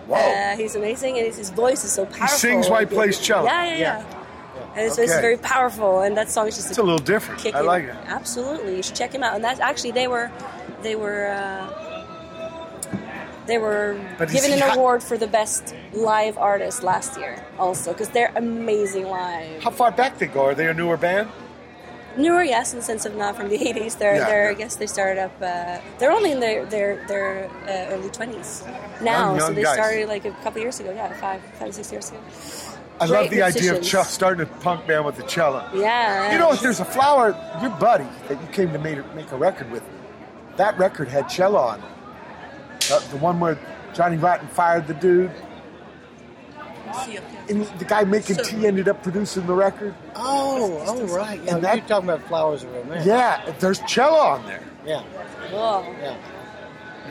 [0.07, 0.17] Wow.
[0.17, 2.27] Uh, he's amazing, and his, voice is so powerful.
[2.27, 3.45] He sings while he plays cello?
[3.45, 4.23] Yeah, yeah, yeah.
[4.69, 7.41] And his voice is very powerful, and that song is just It's a little different.
[7.41, 7.65] kick I in.
[7.65, 7.95] like it.
[8.05, 9.35] Absolutely, you should check him out.
[9.35, 10.31] And that's actually they were,
[10.81, 11.67] they were, uh,
[13.47, 18.09] they were But given an award for the best live artist last year, also because
[18.09, 19.63] they're amazing live.
[19.63, 20.45] How far back they go?
[20.45, 21.29] Are they a newer band?
[22.17, 23.97] Newer, yes, in the sense of not from the '80s.
[23.97, 24.25] They're, Yeah.
[24.27, 25.31] they're I guess they started up.
[25.41, 28.65] Uh, they're only in their their their uh, early 20s
[29.01, 29.73] now, Young- so they guys.
[29.75, 30.91] started like a couple years ago.
[30.91, 32.19] Yeah, five, five, six years ago.
[32.99, 34.07] I Great love the idea of musicians.
[34.09, 35.63] ch- starting a punk band with the cello.
[35.75, 39.31] Yeah, You know, if there's a flower, your buddy that you came to make, make
[39.31, 39.83] a record with,
[40.55, 41.85] that record had cello on it.
[42.89, 43.59] The, the one where
[43.93, 45.29] Johnny Rotten fired the dude.
[47.49, 49.93] And the guy making tea ended up producing the record.
[50.15, 51.41] Oh, oh, right.
[51.43, 53.05] Yeah, And that- you're talking about Flowers of Romance.
[53.05, 54.63] Yeah, there's cello on there.
[54.85, 55.01] Yeah.
[55.51, 55.85] Whoa.
[56.01, 56.17] Yeah.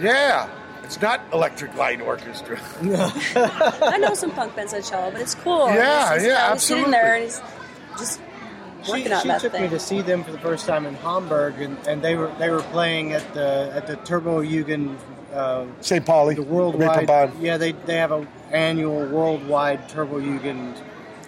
[0.00, 0.48] Yeah.
[0.84, 2.60] It's not Electric Light Orchestra.
[2.82, 5.66] I know some punk bands on cello, but it's cool.
[5.68, 6.90] Yeah, He's- he's- yeah, he's sitting absolutely.
[6.92, 7.42] there and he's
[7.98, 8.20] just
[8.84, 9.62] She, working on she that took thing.
[9.62, 12.50] me to see them for the first time in Hamburg, and, and they were they
[12.50, 14.96] were playing at the at the Turbo Jugend
[15.34, 16.06] uh, St.
[16.06, 16.36] Pauli.
[16.36, 17.08] the worldwide.
[17.08, 17.32] Reeperbahn.
[17.40, 20.76] Yeah, they they have a annual worldwide Turbo Jugend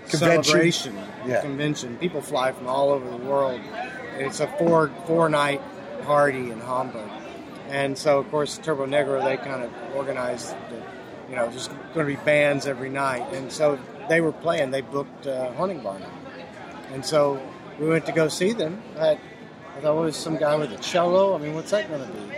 [0.09, 0.43] Convention.
[0.45, 1.41] celebration Yeah.
[1.43, 1.97] convention.
[1.99, 3.61] People fly from all over the world.
[4.19, 5.61] It's a four four night
[6.05, 7.11] party in Hamburg,
[7.69, 10.55] and so of course Turbonegro they kind of organized.
[10.71, 10.81] The,
[11.31, 14.71] you know, just going to be bands every night, and so they were playing.
[14.71, 16.09] They booked uh, Honningbarna,
[16.95, 17.39] and so
[17.79, 18.81] we went to go see them.
[18.99, 19.19] I,
[19.77, 21.35] I thought, it was some guy with a cello?
[21.35, 22.35] I mean, what's that going to be?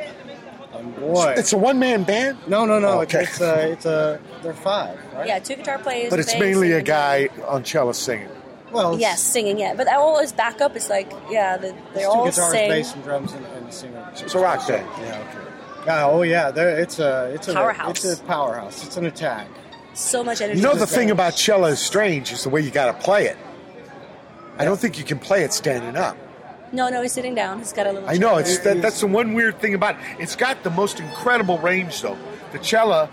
[0.80, 2.38] And boy, It's a one man band?
[2.48, 2.88] no, no, no.
[2.88, 3.22] Oh, okay.
[3.22, 5.26] It's, uh, it's a, it's a, they're five, right?
[5.26, 6.10] Yeah, two guitar players.
[6.10, 8.28] But it's bass, mainly a guy on cello singing.
[8.72, 9.74] Well, it's- yes, singing, yeah.
[9.74, 12.68] But all his backup is like, yeah, the, they It's all two guitars, sing.
[12.70, 14.08] bass, and drums, and, and a singer.
[14.12, 14.88] It's a rock band.
[15.00, 15.26] Yeah.
[15.28, 15.46] Okay.
[15.86, 18.04] Yeah, oh yeah, it's a it's a Powerhouse.
[18.04, 18.84] It's a powerhouse.
[18.86, 19.48] It's an attack.
[19.94, 20.60] So much energy.
[20.60, 23.26] You know the thing about cello is strange is the way you got to play
[23.26, 23.36] it.
[24.58, 26.16] I don't think you can play it standing up.
[26.72, 27.58] No, no, he's sitting down.
[27.58, 28.08] He's got a little.
[28.08, 28.40] I know chair.
[28.40, 30.00] it's that, that's the one weird thing about it.
[30.20, 32.16] It's got the most incredible range though.
[32.52, 33.08] The cello,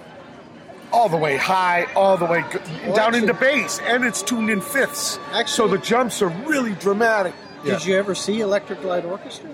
[0.94, 2.60] all the way high, all the way g-
[2.94, 5.20] down actually- into bass, and it's tuned in fifths.
[5.48, 7.34] so the jumps are really dramatic.
[7.64, 9.50] Did you ever see Electric Light Orchestra?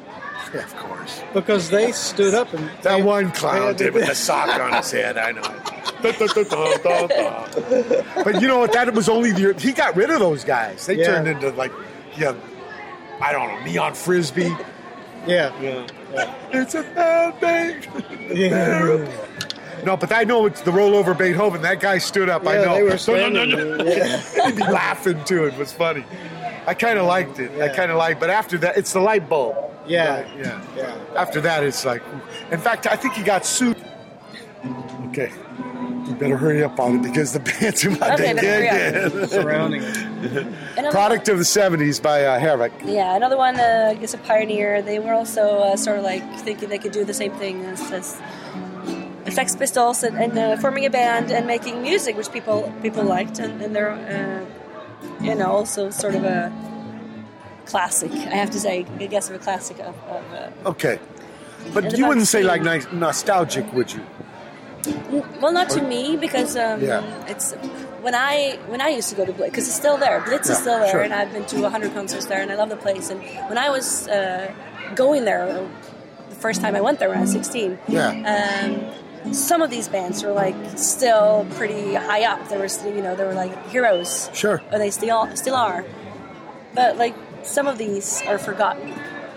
[0.54, 1.22] Yeah, of course.
[1.34, 4.92] Because they stood up and That they- one clown did with the sock on his
[4.92, 5.18] head.
[5.18, 5.42] I know.
[8.24, 8.74] But you know what?
[8.74, 10.86] That was only the he got rid of those guys.
[10.86, 11.06] They Yeah.
[11.06, 11.72] turned into like,
[12.18, 12.34] yeah,
[13.24, 14.56] I don't know, neon frisbee.
[15.26, 15.88] Yeah, yeah.
[16.52, 18.10] It's a bad thing.
[18.34, 19.08] Yeah.
[19.86, 21.62] No, but I know it's the rollover Beethoven.
[21.62, 22.48] That guy stood up.
[22.48, 22.74] I know.
[22.76, 23.84] they were No, no, no, no.
[23.92, 24.18] yeah.
[24.46, 25.46] He'd be laughing too.
[25.46, 26.06] It was funny.
[26.66, 27.52] I kind of liked it.
[27.62, 28.20] I kind of liked.
[28.20, 29.56] But after that, it's the light bulb.
[29.86, 30.22] Yeah.
[30.22, 30.62] Right, yeah.
[30.78, 30.96] Yeah.
[31.16, 32.02] After that, it's like.
[32.52, 33.78] In fact, I think he got sued.
[35.10, 35.32] Okay.
[36.08, 39.28] You better hurry up on it because the band's about Okay, to better kick in.
[39.30, 42.72] Surrounding Another Product of the 70s by uh, Hærverk.
[42.86, 44.82] Yeah, another one, uh, I guess a pioneer.
[44.82, 47.92] They were also uh, sort of like thinking they could do the same thing as,
[47.92, 48.22] as
[49.34, 53.40] Sex Pistols and, and uh, forming a band and making music, which people people liked,
[53.40, 56.52] and, and they're uh, you know also sort of a
[57.66, 58.12] classic.
[58.12, 59.96] I have to say, I guess of a classic of.
[60.10, 61.00] of uh, Okay.
[61.74, 64.06] But you wouldn't say like nostalgic, would you?
[65.42, 67.04] Well, not to me because um, Yeah.
[67.28, 67.54] it's
[68.02, 70.20] when I when I used to go to Blitz because it's still there.
[70.22, 71.02] Blitz Yeah, is still there, sure.
[71.02, 73.10] and I've been to hundred concerts there, and I love the place.
[73.10, 74.52] And when I was uh,
[74.96, 75.46] going there,
[76.30, 78.10] the first time I went there when I was sixteen, Yeah.
[78.34, 82.50] um, some of these bands were like still pretty high up.
[82.50, 84.30] They were still, you know, they were like heroes.
[84.34, 84.62] Sure.
[84.72, 85.86] Or they still still are.
[86.76, 88.94] But like some of these are forgotten.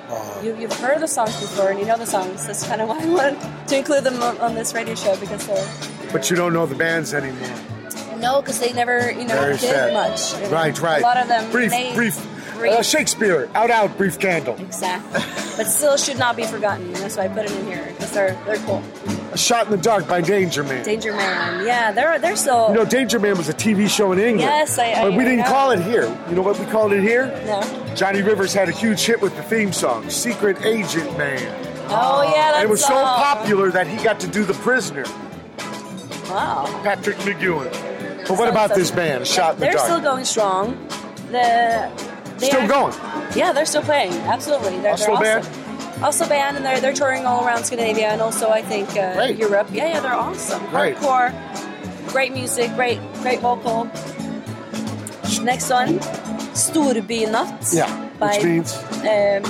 [0.08, 0.40] Oh.
[0.42, 2.46] You, you've heard the songs before and you know the songs.
[2.46, 5.46] That's kind of why I wanted to include them on, on this radio show because
[5.46, 7.48] they're But you don't know the bands anymore.
[8.18, 9.92] no, because they never you know Very did sad.
[9.92, 10.34] much.
[10.34, 10.50] you know.
[10.54, 11.00] Right, right.
[11.02, 12.16] A lot of them Brief, brief.
[12.56, 12.72] brief.
[12.78, 14.54] Uh, Shakespeare, out, out, brief candle.
[14.58, 15.20] exactly,
[15.58, 16.90] but still should not be forgotten.
[16.94, 18.82] That's why I put them in here because they're they're cool.
[19.36, 20.84] Shot in the Dark by Danger Man.
[20.84, 24.18] Danger Man, yeah, they're they're still You know, Danger Man was a TV show in
[24.18, 24.40] England.
[24.40, 25.44] Yes, I- I- But we didn't know.
[25.44, 26.04] call it here.
[26.28, 27.26] You know what we called it here?
[27.46, 27.62] no.
[27.94, 31.40] Johnny Rivers had a huge hit with the theme song, Secret Agent Man.
[31.88, 33.16] Oh yeah, that's and it was so all.
[33.16, 35.04] popular that he got to do The Prisoner,
[36.28, 36.66] Wow.
[36.82, 37.70] Patrick McGoohan.
[38.26, 39.76] But what Sounds about so- this band, Shot in the Dark?
[39.76, 40.76] They're still going strong.
[41.30, 41.88] The
[42.38, 42.94] they Still are- going?
[43.34, 44.12] Yeah, they're still playing.
[44.26, 45.48] Absolutely, they're, they're band?
[46.02, 49.68] Also band, and they're they're touring all around Scandinavia and also I think uh, Europe.
[49.72, 50.64] Yeah, yeah, they're awesome.
[50.66, 50.96] Great.
[50.96, 51.32] Hardcore,
[52.12, 53.84] great music, great great vocal.
[55.42, 55.98] Next one,
[56.54, 57.74] Storbynatt.
[57.74, 59.42] Yeah, by, which means um,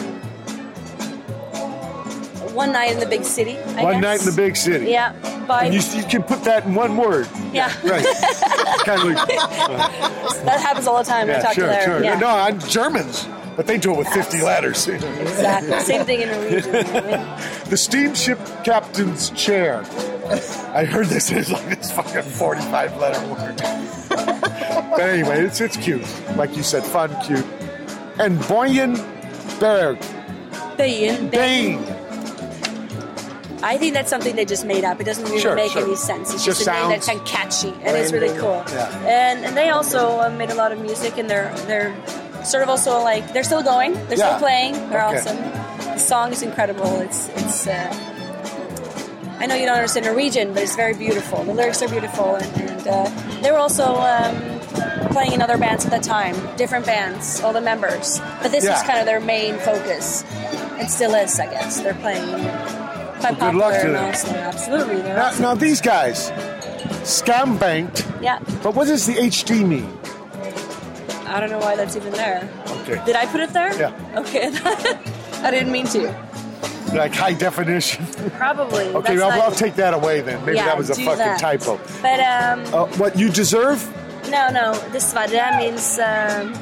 [2.54, 3.56] One Night in the Big City.
[3.76, 4.02] I One guess.
[4.02, 4.86] Night in the Big City.
[4.90, 5.12] Yeah,
[5.46, 7.28] by you, you can put that in one word.
[7.52, 7.72] yeah.
[7.84, 8.04] Right.
[8.84, 11.28] kind of like, that happens all the time.
[11.28, 12.02] yeah, talk sure, sure.
[12.04, 12.18] Yeah.
[12.18, 14.86] No, I'm Germans, but they do it with 50 ladders.
[14.86, 15.80] Exactly.
[15.80, 16.72] Same thing in Norwegian.
[17.66, 19.80] The steamship captain's chair.
[20.72, 23.56] I heard this is like this fucking 45 letter word.
[24.08, 26.04] but anyway, it's it's cute.
[26.36, 27.44] Like you said, fun, cute.
[28.20, 28.94] And Boyen
[29.58, 29.98] Beng.
[30.76, 31.28] Bane.
[31.30, 31.82] Bane.
[33.62, 35.00] I think that's something they just made up.
[35.00, 35.82] It doesn't really Sure, make sure.
[35.82, 36.32] any sense.
[36.32, 38.62] It's Just just, a name that's kind of catchy and it's really cool.
[38.68, 39.06] Yeah.
[39.06, 41.96] And, and they also uh, made a lot of music and they're they're
[42.46, 43.92] sort of also like they're still going.
[44.08, 44.28] They're Yeah.
[44.28, 44.72] still playing.
[44.90, 45.18] They're Okay.
[45.18, 45.36] awesome.
[45.94, 47.00] The song is incredible.
[47.00, 47.66] It's it's.
[47.66, 47.94] Uh,
[49.38, 51.44] I know you don't understand Norwegian, but it's very beautiful.
[51.44, 53.10] The lyrics are beautiful, and, and uh,
[53.42, 54.34] they were also um,
[55.10, 58.18] playing in other bands at that time, different bands, all the members.
[58.42, 58.72] But this Yeah.
[58.72, 60.24] was kind of their main focus,
[60.78, 61.80] and still is, I guess.
[61.80, 62.24] They're playing
[63.20, 64.04] quite Well, good luck popular to them.
[64.14, 64.36] Oslo.
[64.38, 65.42] Absolutely, Now, awesome.
[65.42, 66.32] now these guys,
[67.04, 68.04] Skambankt.
[68.22, 69.92] Yeah, But what does the HD mean?
[71.26, 72.48] I don't know why that's even there.
[72.68, 73.02] Okay.
[73.04, 73.76] Did I put it there?
[73.78, 73.92] Yeah.
[74.20, 74.50] Okay,
[75.46, 76.02] I didn't mean to.
[76.94, 78.06] Like high definition.
[78.38, 78.84] Probably.
[78.96, 80.40] Okay, well, I'll take that away then.
[80.44, 81.40] Maybe Yeah, that was a fucking that.
[81.40, 81.78] typo.
[82.00, 83.82] But um, Uh, what you deserve?
[84.30, 84.74] no, no.
[84.92, 85.98] This Dessverre means.
[85.98, 86.54] Um,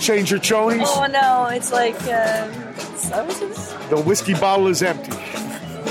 [0.00, 0.86] Change your chonies.
[0.86, 1.94] oh no, it's like.
[2.04, 2.50] Um?
[3.90, 5.12] The whiskey bottle is empty.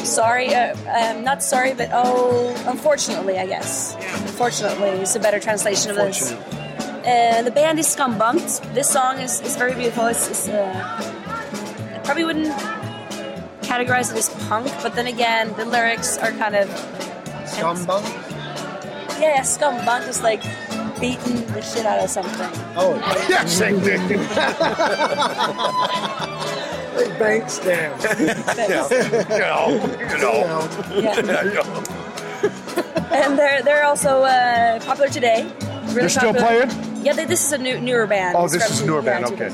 [0.06, 3.96] Sorry, uh, um, not sorry, but oh, unfortunately, I guess.
[4.22, 6.32] Unfortunately, is a better translation of this.
[6.32, 8.74] Uh, the band is Skambankt.
[8.74, 10.06] This song is, is very beautiful.
[10.08, 10.74] It's, it's uh,
[11.96, 12.54] I probably wouldn't
[13.62, 16.68] categorize it as punk, but then again, the lyrics are kind of
[17.46, 18.04] Scumbag.
[19.20, 20.42] yeah, yeah Skambankt is like
[21.00, 22.50] beating the shit out of something.
[22.76, 22.96] Oh,
[23.30, 23.60] yes.
[27.00, 28.02] Big bank stamp.
[28.20, 28.26] you
[29.40, 29.64] know,
[30.12, 30.70] you know.
[30.94, 31.44] Yeah.
[31.44, 31.64] You.
[33.12, 35.44] And they're they're also uh, popular today.
[35.44, 36.68] Really They're still popular.
[36.68, 37.06] playing?
[37.06, 38.36] Yeah, they, this is a new, newer band.
[38.38, 39.38] Oh, this from is a newer yeah, band.
[39.38, 39.50] two Okay.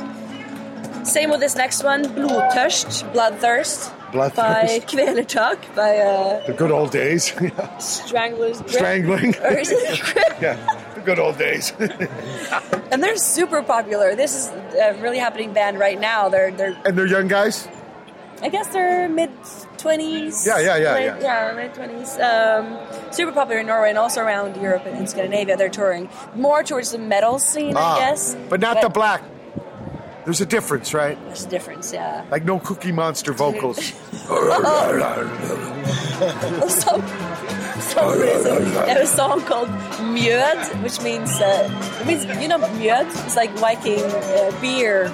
[1.05, 4.35] Same with this next one, Blodtørst, Bloodthirst, Bloodthirst.
[4.35, 7.31] by Kvelertak, by uh, The good old days.
[7.79, 8.57] Stranglers.
[8.61, 8.69] Grip.
[8.71, 9.35] Strangling.
[9.37, 10.41] Or is it Grip?
[10.41, 11.71] yeah, the good old days.
[12.91, 14.15] And they're super popular.
[14.15, 14.47] This is
[14.79, 16.29] a really happening band right now.
[16.29, 17.67] They're they're and they're young guys.
[18.41, 19.31] I guess they're mid
[19.77, 20.45] twenties.
[20.45, 21.19] Yeah, yeah, yeah, late, yeah.
[21.49, 22.15] yeah, late twenties.
[22.19, 22.77] Um,
[23.11, 25.57] super popular in Norway and also around Europe and, and Scandinavia.
[25.57, 28.35] They're touring more towards the metal scene, Ah, I guess.
[28.49, 29.23] but not the black.
[30.25, 31.17] There's a difference, right?
[31.25, 32.23] There's a difference, yeah.
[32.31, 33.93] Like no Cookie Monster vocals.
[34.27, 34.41] Oh,
[37.81, 41.69] some, reason, they have a song called Mjød, which means uh,
[42.01, 43.07] it means you know Mjød.
[43.25, 45.11] It's like Viking uh, beer.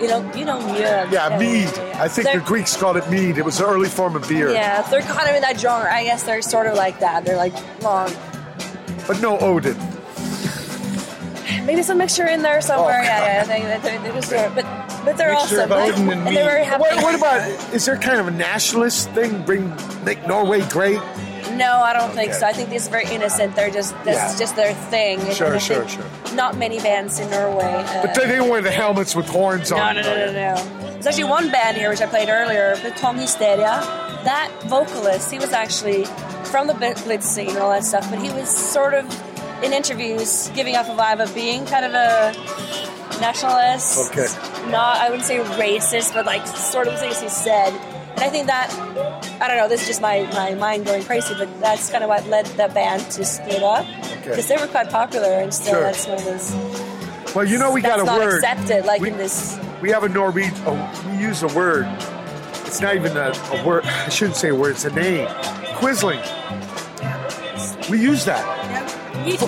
[0.00, 1.10] You know, you know Mjød.
[1.10, 1.68] yeah, mead.
[1.98, 3.38] I think They're- the Greeks called it mead.
[3.38, 4.50] It was the early form of beer.
[4.52, 5.90] Yeah, they're kind of in that genre.
[5.92, 7.24] I guess they're sort of like that.
[7.24, 8.10] They're like long.
[9.06, 9.76] But no Odin.
[11.64, 13.00] Maybe some mixture in there somewhere.
[13.00, 13.78] Oh, yeah, yeah.
[13.78, 14.64] They, they, they, just, uh, but
[15.04, 15.72] but they're Mixture awesome.
[15.72, 16.44] of Odin and they're mead.
[16.44, 16.80] very happy.
[16.80, 17.74] What, what about?
[17.74, 19.42] Is there kind of a nationalist thing?
[19.44, 19.72] Bring
[20.04, 21.00] make Norway great?
[21.54, 22.46] No, I don't think so.
[22.46, 23.54] I think this is very innocent.
[23.54, 24.30] They're just this Yeah.
[24.32, 25.20] is just their thing.
[25.20, 26.04] And- Sure, sure, sure.
[26.34, 27.64] Not many bands in Norway.
[27.64, 29.94] Uh, But they didn't wear the helmets with horns no, on.
[29.96, 30.90] no, no, no, no.
[30.92, 33.80] There's actually one band here which I played earlier, Betong Hysteria.
[34.24, 36.04] That vocalist, he was actually
[36.44, 39.04] from the Blitz scene and all that stuff, but he was sort of
[39.62, 42.34] in interviews giving off a vibe of being kind of a
[43.20, 44.10] nationalist.
[44.10, 44.26] Okay.
[44.70, 47.72] Not, I wouldn't say racist, but like sort of things he said.
[48.16, 48.72] And I think that,
[49.42, 52.08] I don't know, this is just my, my mind going crazy, but that's kind of
[52.08, 53.86] what led the band to split up.
[54.24, 55.82] Because they were quite popular and still Sure.
[55.82, 57.34] that's one of those.
[57.34, 58.34] Well, you know we got a not word.
[58.36, 59.58] accepted, like we, in this.
[59.82, 60.54] we have a Norwegian.
[60.64, 61.86] Oh, we use a word.
[62.64, 63.84] It's not even a, a word.
[63.86, 64.70] I shouldn't say a word.
[64.72, 65.28] It's a name.
[65.76, 66.22] Quisling.
[67.90, 68.44] We use that.
[69.26, 69.46] Me too.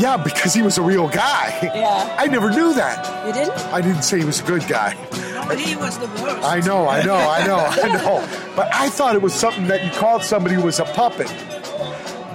[0.00, 1.58] Yeah, because he was a real guy.
[1.62, 2.16] Yeah.
[2.18, 3.26] I never knew that.
[3.26, 3.56] You didn't?
[3.72, 4.94] I didn't say he was a good guy.
[5.42, 6.44] No, but he was the worst.
[6.44, 8.52] I know, I know, I know, I know.
[8.56, 11.30] But I thought it was something that you called somebody who was a puppet.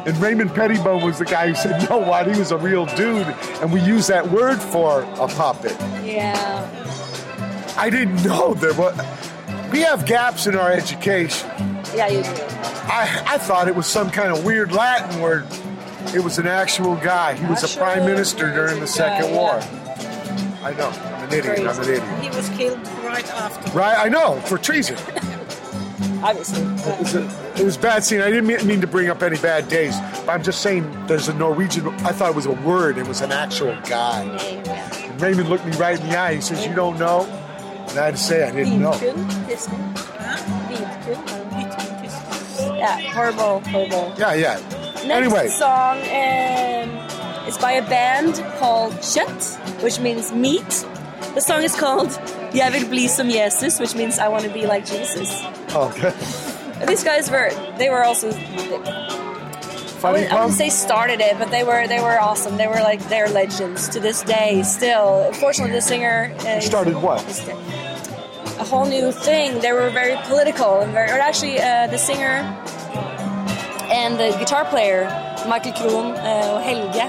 [0.07, 2.31] And Raymond Pettibon was the guy who said, no, what?
[2.31, 3.27] He was a real dude.
[3.61, 5.75] And we use that word for a puppet.
[6.03, 6.35] Yeah.
[7.77, 8.95] I didn't know there was.
[9.71, 11.49] We have gaps in our education.
[11.93, 12.29] Yeah, you do.
[12.89, 15.45] I, I thought it was some kind of weird Latin word.
[16.15, 17.33] It was an actual guy.
[17.33, 19.59] He was a prime minister during the Second guy, War.
[19.59, 20.57] yeah.
[20.63, 20.91] I know.
[21.27, 21.59] An idiot.
[21.59, 22.03] I'm an idiot.
[22.22, 23.72] He was killed right after.
[23.72, 23.97] Right?
[23.97, 24.39] I know.
[24.41, 24.97] For treason.
[26.23, 26.64] Obviously.
[26.64, 28.22] It was, a, it was bad scene.
[28.22, 31.27] I didn't mean, mean to bring up any bad days, but I'm just saying there's
[31.27, 31.88] a Norwegian.
[31.88, 32.97] I thought it was a word.
[32.97, 34.23] It was an actual guy.
[34.23, 36.35] And Raymond looked me right in the eye.
[36.35, 37.25] He says, "You don't know,"
[37.89, 38.91] and I had to say I didn't know.
[38.91, 39.93] Vidkun, Kristen.
[40.73, 42.77] Vidkun.
[42.77, 44.14] Yeah, horrible, horrible.
[44.17, 44.59] Yeah, yeah.
[45.06, 50.85] Next Anyway, song um, is by a band called Kjøtt, which means meat.
[51.38, 52.19] The song is called
[52.53, 55.43] Jeg vil bli som Jesus, which means I want to be like Jesus.
[55.75, 56.11] okay.
[56.88, 58.32] These guys were, they were also, I
[60.01, 62.57] Funny wouldn't, I wouldn't say started it, but they were they were awesome.
[62.57, 64.64] They were like they're legends to this day.
[64.64, 67.22] Still, unfortunately, the singer uh, Started what?
[68.59, 69.59] a whole new thing.
[69.59, 71.11] They were very political and very.
[71.11, 72.41] Or actually, uh, the singer
[74.01, 75.06] and the guitar player
[75.48, 77.06] Michael Krohn uh, Helge.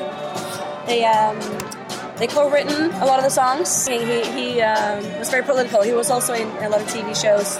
[0.86, 1.67] They um,
[2.18, 3.86] they co-written a lot of the songs.
[3.86, 5.82] He he, he um, was very political.
[5.82, 7.58] He was also in a lot of TV shows.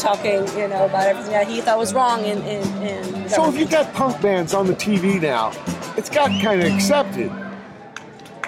[0.00, 3.58] Talking, you know, about everything that he thought was wrong in in, in So if
[3.58, 5.50] you got punk bands on the TV now,
[5.96, 7.32] it's got kind of accepted.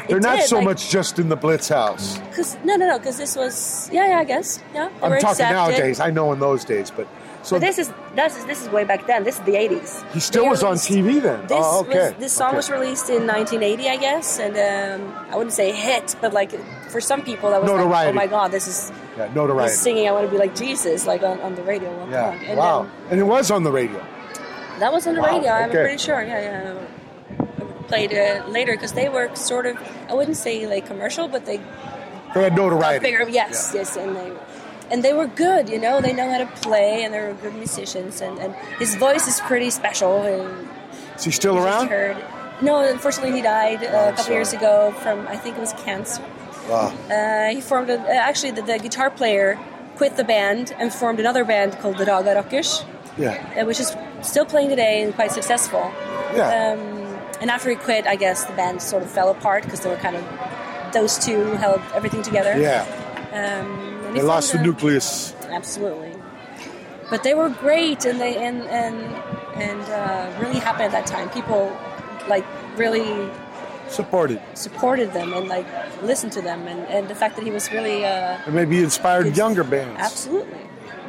[0.07, 2.21] They're It not did, so like- much just in the Blitz house.
[2.37, 2.99] Cause no, no, no.
[2.99, 4.19] Because this was yeah, yeah.
[4.21, 4.91] I guess yeah.
[5.03, 5.53] I'm talking accepted.
[5.55, 5.99] nowadays.
[5.99, 7.09] I know in those days, but
[7.43, 9.25] so but this is that's this is way back then.
[9.25, 10.05] This is the '80s.
[10.13, 11.41] he still They was on TV then.
[11.47, 12.11] This oh, okay.
[12.11, 12.57] was this song Okay.
[12.57, 16.51] was released in 1980, I guess, and um, I wouldn't say hit, but like
[16.91, 19.75] for some people that was like, oh my god, this is yeah, he's notoriety.
[19.75, 20.09] singing.
[20.09, 21.89] I want to be like Jesus, like on, on the radio.
[21.99, 22.33] one Yeah.
[22.33, 22.83] And wow.
[22.83, 24.01] then and it was on the radio.
[24.79, 25.51] that was on the Wow, radio.
[25.51, 25.83] I'm okay.
[25.83, 26.23] pretty sure.
[26.23, 26.87] Yeah, yeah.
[27.89, 29.77] Played uh, later because they were sort of
[30.09, 31.59] I wouldn't say like commercial, but they
[32.35, 33.03] They had notoriety.
[33.03, 33.29] bigger.
[33.29, 34.31] Yes, yes, and they
[34.91, 35.69] and they were good.
[35.69, 38.21] You know, they know how to play, and they were good musicians.
[38.21, 40.23] And, and his voice is pretty special.
[40.23, 40.69] And
[41.17, 41.89] Is he still around?
[41.89, 42.17] heard.
[42.63, 44.35] No, unfortunately, he died uh, Oh, a couple sorry.
[44.37, 46.23] years ago from I think it was cancer.
[46.69, 46.93] Wow.
[47.11, 49.59] Uh, he formed a, uh, actually the, the guitar player
[49.97, 52.85] quit the band and formed another band called the Raga Rockers,
[53.19, 53.35] Yeah.
[53.59, 55.91] uh, which is still playing today and quite successful.
[56.35, 56.73] Yeah.
[56.73, 59.89] Um, and after he quit, I guess the band sort of fell apart because they
[59.91, 60.25] were kind of
[60.93, 62.55] those two held everything together.
[62.61, 62.85] Yeah.
[63.33, 65.35] Um, and They lost the nucleus.
[65.49, 66.13] Absolutely.
[67.11, 68.97] But they were great, and they and and
[69.61, 71.29] and uh, really happened at that time.
[71.31, 71.77] People
[72.29, 72.45] like
[72.77, 73.31] really
[73.89, 74.41] Supported.
[74.55, 75.67] supported them and like
[76.03, 79.37] listened to them, and, and the fact that he was really uh, And maybe inspired
[79.37, 79.99] younger bands.
[79.99, 80.61] absolutely,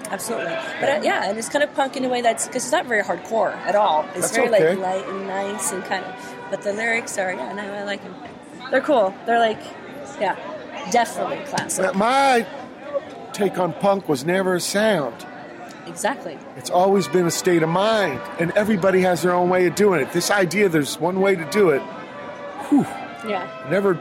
[0.09, 0.55] absolutely.
[0.79, 2.87] But uh, yeah, and it's kind of punk in a way that's because it's not
[2.87, 4.05] very hardcore at all.
[4.15, 4.75] It's That's very okay.
[4.75, 6.35] like light and nice and kind of.
[6.49, 8.15] But the lyrics are yeah, no, I like them.
[8.71, 9.13] They're cool.
[9.27, 9.61] They're like
[10.19, 10.35] yeah,
[10.91, 11.93] definitely classic.
[11.93, 12.47] My
[13.33, 15.25] take on punk was never a sound.
[15.87, 16.37] Exactly.
[16.57, 19.99] It's always been a state of mind, and everybody has their own way of doing
[20.01, 20.11] it.
[20.13, 21.81] This idea there's one way to do it,
[22.69, 22.85] whew,
[23.27, 23.47] Yeah.
[23.69, 23.97] never.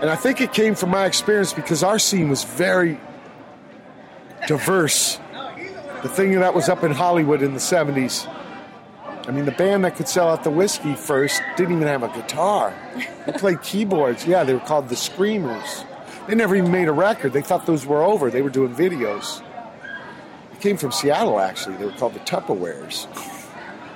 [0.00, 2.98] And I think it came from my experience because our scene was very
[4.46, 5.18] diverse.
[6.02, 8.26] The thing that was up in Hollywood in the 70s,
[9.26, 12.08] I mean, the band that could sell out the Whisky first didn't even have a
[12.08, 12.72] guitar.
[13.26, 14.26] They played keyboards.
[14.26, 15.84] Yeah, they were called the Screamers.
[16.28, 17.32] They never even made a record.
[17.32, 18.30] They thought those were over.
[18.30, 19.42] They were doing videos.
[20.52, 21.76] They came from Seattle, actually.
[21.76, 23.06] They were called the Tupperwares.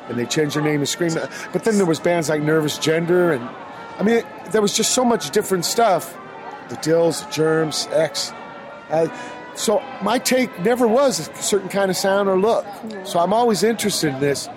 [0.08, 1.12] And they changed their name to Scream.
[1.52, 3.44] But then there was bands like Nervous Gender, and
[3.98, 6.16] I mean, there was just so much different stuff.
[6.70, 8.32] The Dills, the Germs, X.
[8.88, 9.08] Uh,
[9.54, 12.64] so my take never was a certain kind of sound or look.
[13.04, 14.48] So I'm always interested in this.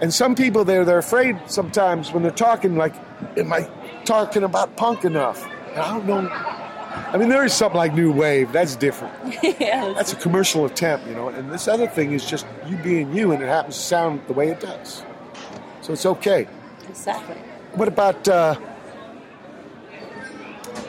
[0.00, 2.94] And some people there, they're afraid sometimes when they're talking, like,
[3.36, 3.68] am I
[4.06, 5.46] talking about punk enough?
[5.72, 6.66] And I don't know.
[7.12, 8.52] I mean, there is something like New Wave.
[8.52, 9.14] That's different.
[9.60, 9.92] yeah.
[9.94, 11.28] That's a commercial attempt, you know.
[11.28, 14.32] And this other thing is just you being you, and it happens to sound the
[14.32, 15.04] way it does.
[15.80, 16.46] So it's okay.
[16.88, 17.36] Exactly.
[17.74, 18.56] What about, uh,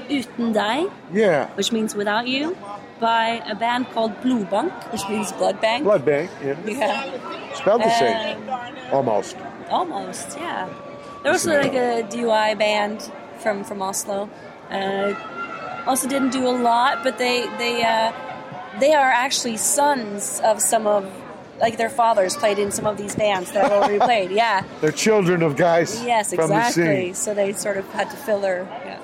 [0.09, 2.57] Uten deg, yeah, which means without you,
[2.99, 5.83] by a band called Blodbank, which means blood bank.
[5.85, 6.30] Blood Bank?
[6.43, 6.57] Yeah.
[6.65, 7.53] Yeah.
[7.53, 8.49] Spelled the same.
[8.49, 9.38] Um, Almost.
[9.69, 10.67] almost, yeah.
[11.23, 13.09] There was like a DUI band
[13.40, 14.30] from from Oslo.
[14.69, 15.14] Uh,
[15.88, 18.11] also didn't do a lot, but they they uh,
[18.80, 21.06] they are actually sons of some of
[21.60, 24.32] like their fathers played in some of these bands that I've already played.
[24.43, 24.64] Yeah.
[24.82, 27.14] They're children of guys Yes, from the exactly.
[27.14, 28.64] So they sort of had to fill their.
[28.85, 29.00] Yeah.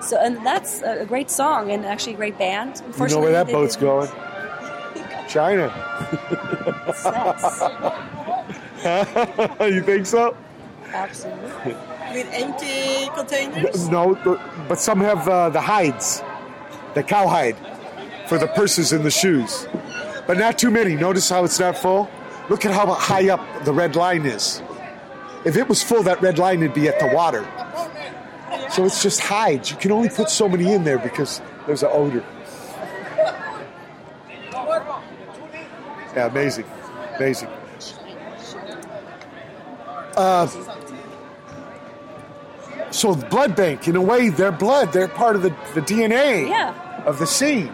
[0.00, 2.82] So and that's a a great song and actually a great band.
[2.98, 4.08] You know where that boat's didn't- going?
[5.28, 5.68] China.
[9.68, 10.36] you think so?
[10.92, 11.74] Absolutely.
[12.12, 13.88] With empty containers?
[13.88, 14.14] No,
[14.68, 16.22] but some have uh, the hides,
[16.94, 17.56] the cowhide,
[18.28, 19.66] for the purses and the shoes.
[20.26, 20.94] But not too many.
[20.94, 22.10] Notice how it's not full?
[22.48, 24.62] Look at how high up the red line is.
[25.44, 27.46] If it was full, that red line would be at the water.
[28.70, 29.70] So it's just hides.
[29.70, 32.24] You can only put so many in there because there's an odor.
[36.14, 36.64] Yeah, amazing.
[37.16, 37.48] Amazing.
[40.16, 40.46] Uh,
[42.90, 44.92] so the blood bank, in a way, they're blood.
[44.92, 46.74] They're part of the, the DNA Yeah.
[47.04, 47.72] of the scene.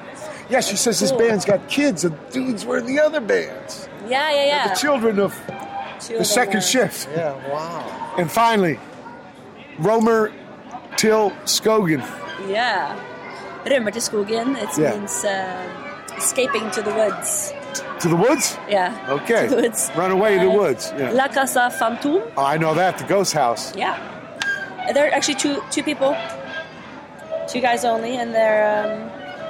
[0.50, 3.88] Yeah, she says this band's got kids and dudes were in the other bands.
[4.08, 4.68] Yeah, yeah, yeah.
[4.68, 5.34] The children of
[6.00, 7.08] Two the second were- shift.
[7.16, 8.14] Yeah, wow.
[8.18, 8.78] And finally,
[9.78, 10.32] Romer
[10.96, 12.02] Till Skogan.
[12.48, 12.94] Yeah.
[13.66, 14.56] Rømmer til skogen.
[14.62, 14.90] It Yeah.
[14.94, 17.52] means uh, escaping to the woods.
[18.00, 18.58] To the woods?
[18.68, 18.92] Yeah.
[19.08, 19.48] Okay.
[19.48, 19.90] To the woods.
[19.96, 20.92] Run away to the Uh, woods.
[20.98, 21.10] Yeah.
[21.12, 22.20] La Casa Fantom.
[22.36, 22.98] Oh, I know that.
[22.98, 23.72] The ghost house.
[23.74, 23.96] Yeah.
[24.92, 26.16] There are actually two two people,
[27.48, 28.66] two guys only, and they're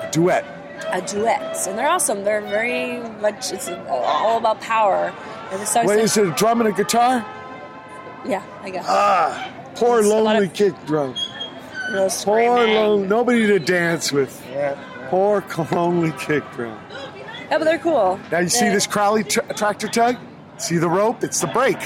[0.04, 0.44] um, Duet.
[0.92, 2.22] a duet, and they're awesome.
[2.24, 3.52] They're very much.
[3.52, 5.12] It's all about power.
[5.50, 7.24] And the songs Wait, that- is it a drum and a guitar?
[8.26, 8.86] Yeah, I guess.
[8.88, 11.14] Ah, poor It's lonely of- kick drum.
[11.92, 14.42] Those Poor lonely, nobody to dance with.
[14.50, 14.74] Yeah.
[15.10, 16.78] Poor lonely kick drum.
[17.50, 18.18] Yeah, but they're cool.
[18.32, 20.16] Now you see this Crowley tra- tractor tug?
[20.56, 21.22] See the rope?
[21.22, 21.82] It's the brake.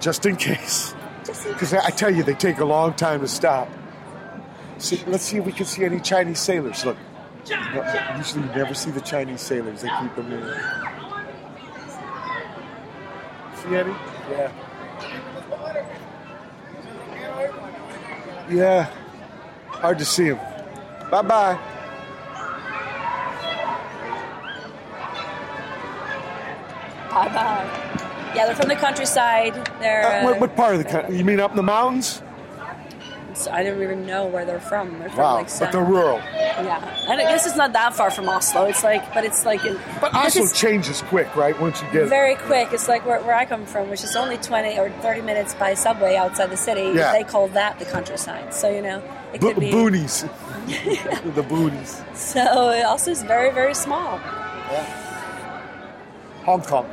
[0.00, 0.94] Just in case.
[1.26, 3.68] Because I tell you, they take a long time to stop.
[4.78, 6.84] See, let's see if we can see any Chinese sailors.
[6.84, 6.96] Look.
[8.16, 9.82] Usually you never see the Chinese sailors.
[9.82, 10.42] They keep them in.
[13.56, 13.94] See any?
[14.30, 14.52] Yeah.
[18.50, 18.90] Yeah.
[19.68, 20.38] Hard to see them.
[21.10, 21.58] Bye bye.
[27.10, 28.10] Bye bye.
[28.34, 29.54] Yeah, they're from the countryside.
[29.80, 30.04] They're.
[30.06, 31.16] Uh, Uh, what, what part of the country?
[31.18, 32.22] You mean up in the mountains?
[33.34, 34.98] so I don't even know where they're from.
[35.00, 36.18] They're from Wow, like but they're rural.
[36.18, 38.64] Yeah, and I guess it's not that far from Oslo.
[38.66, 41.58] It's like, but it's like, in, But Oslo changes quick, right?
[41.60, 42.68] Once you get very quick.
[42.72, 45.74] It's like where, where I come from, which is only twenty or thirty minutes by
[45.74, 46.92] subway outside the city.
[46.96, 47.10] Yeah.
[47.12, 48.54] They call that the countryside.
[48.54, 49.72] So you know, it Bo- could be.
[49.72, 50.22] boonies.
[51.34, 52.16] the boonies.
[52.16, 54.18] So it also is very very small.
[56.44, 56.88] Hong Kong.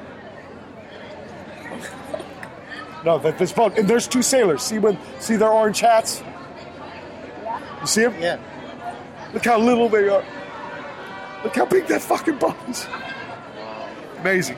[3.03, 3.80] No, that this boat.
[3.80, 4.61] And there's two sailors.
[4.61, 6.22] See when see their orange hats?
[7.82, 8.14] You see them?
[8.22, 8.38] Yeah.
[9.33, 10.24] Look how little they are.
[11.43, 12.85] Look how big that fucking boat is.
[14.19, 14.56] Amazing.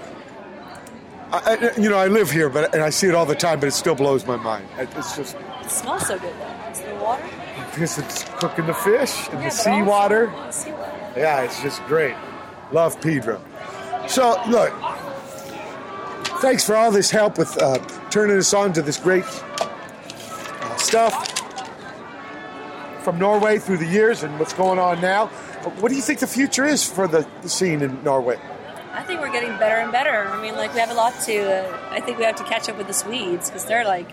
[1.31, 3.61] I, I, you know, I live here, but and I see it all the time,
[3.61, 4.67] but it still blows my mind.
[4.77, 6.67] It- It's just It smells so good though.
[6.69, 7.23] It's the water.
[7.71, 10.29] because it's cooking the fish and Yeah, the but seawater.
[10.31, 11.13] also- Seawater.
[11.15, 12.15] Yeah, it's just great.
[12.73, 13.41] Love Pedro.
[14.07, 14.73] So, look,
[16.43, 17.77] thanks for all this help with uh,
[18.09, 19.23] turning us on to this great
[19.61, 21.29] uh, stuff
[23.01, 25.27] from Norway through the years and what's going on now.
[25.79, 28.37] What do you think the future is for the, the scene in Norway?
[28.91, 30.27] I think we're getting better and better.
[30.27, 31.65] I mean, like we have a lot to.
[31.65, 34.09] Uh, I think we have to catch up with the Swedes because they're like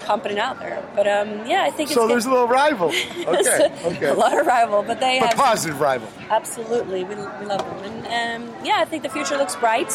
[0.00, 0.86] pumping it out there.
[0.94, 2.10] But um, yeah, I think it's So good.
[2.10, 2.92] there's a little rival.
[3.26, 4.06] Okay, okay.
[4.06, 6.08] a lot of rival, but they But have positive rival.
[6.28, 9.90] Absolutely, we, we love them, and um, yeah, I think the future looks bright.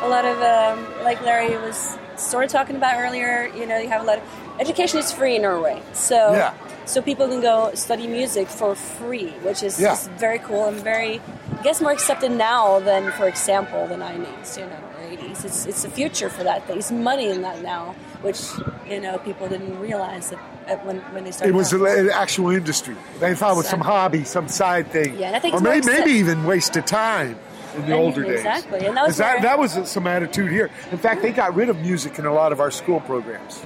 [0.00, 3.50] A lot of um, like Larry was sort of talking about earlier.
[3.56, 4.24] You know, you have a lot of
[4.60, 6.52] education is free in Norway, so Yeah.
[6.86, 9.96] so people can go study music for free, which is Yeah.
[10.18, 11.20] very cool and very,
[11.58, 15.44] I guess, more accepted now than, for example, the '90s, you know, or '80s.
[15.44, 16.66] It's it's the future for that.
[16.68, 18.40] There's money in that now, which
[18.88, 21.52] you know people didn't realize that at when when they started.
[21.52, 21.80] It was out.
[21.82, 22.94] an actual industry.
[23.18, 25.18] They thought it was some hobby, some side thing.
[25.18, 27.36] Yeah, and I think or maybe, maybe even wasted time
[27.78, 28.38] in the And- older days.
[28.40, 30.70] exactly, and that was 'Cause that, that was some attitude here.
[30.92, 33.60] In fact, they got rid of music in a lot of our school programs.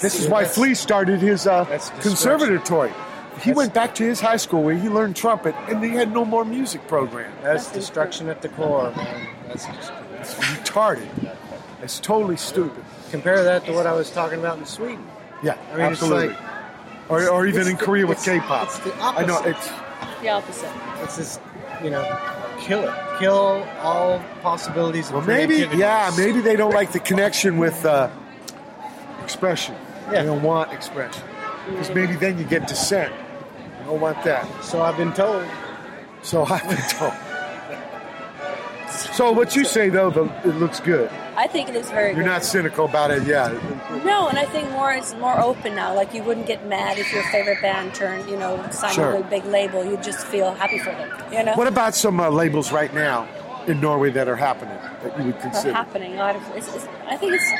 [0.00, 1.64] This is why Flea started his uh,
[2.00, 2.92] conservatory.
[3.40, 6.24] He went back to his high school where he learned trumpet, and they had no
[6.24, 7.32] more music program.
[7.42, 9.26] That's destruction at the core, man.
[9.48, 11.08] That's just It's retarded.
[11.82, 12.84] It's totally stupid.
[13.10, 15.04] compare that to what I was talking about in Sweden.
[15.42, 16.28] Yeah, I mean, absolutely.
[16.28, 16.50] it's like
[17.10, 18.64] or, or even it's in the- Korea with it's- K-pop.
[18.68, 19.68] It's the I know it's
[20.22, 20.70] the opposite.
[21.02, 21.40] It's just
[21.82, 22.04] you know,
[22.60, 27.58] kill it, kill all possibilities of Well, maybe, yeah, maybe they don't like the connection
[27.58, 28.10] with uh,
[29.22, 29.74] expression.
[30.10, 31.22] They don't want expression.
[31.66, 33.12] Because maybe then you get dissent.
[33.80, 34.46] You don't want that.
[34.62, 35.46] So I've been told.
[36.22, 37.14] So I've been told.
[39.14, 41.10] So what you say though, the, it looks good.
[41.36, 42.26] I think it looks very You're good.
[42.26, 43.48] not cynical about it, yeah.
[44.04, 45.94] No, and I think more is more open now.
[45.94, 49.14] Like you wouldn't get mad if your favorite band turned, you know, signed Sure.
[49.16, 49.84] a big label.
[49.84, 51.10] You'd just feel happy for them.
[51.32, 53.26] You know, What about some uh, labels right now
[53.66, 55.72] in Norway that are happening that you would Are consider?
[55.72, 56.14] happening.
[56.14, 57.50] A lot of, it's, it's, I think it's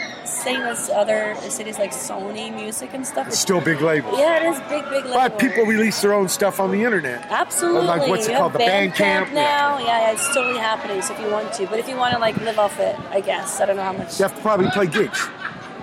[0.44, 3.28] same as other cities like Sony Music and stuff.
[3.28, 4.18] It's still big labels.
[4.18, 5.14] Yeah, it is big, big label.
[5.14, 7.26] But people release their own stuff on the internet.
[7.30, 7.86] Absolutely.
[7.86, 8.52] Like what's it You called?
[8.52, 9.78] The Bandcamp now.
[9.78, 9.86] Yeah.
[9.86, 11.00] yeah, it's totally happening.
[11.00, 13.20] So if you want to, but if you want to like live off it, I
[13.20, 14.18] guess I don't know how much.
[14.18, 15.26] You have to probably play gigs.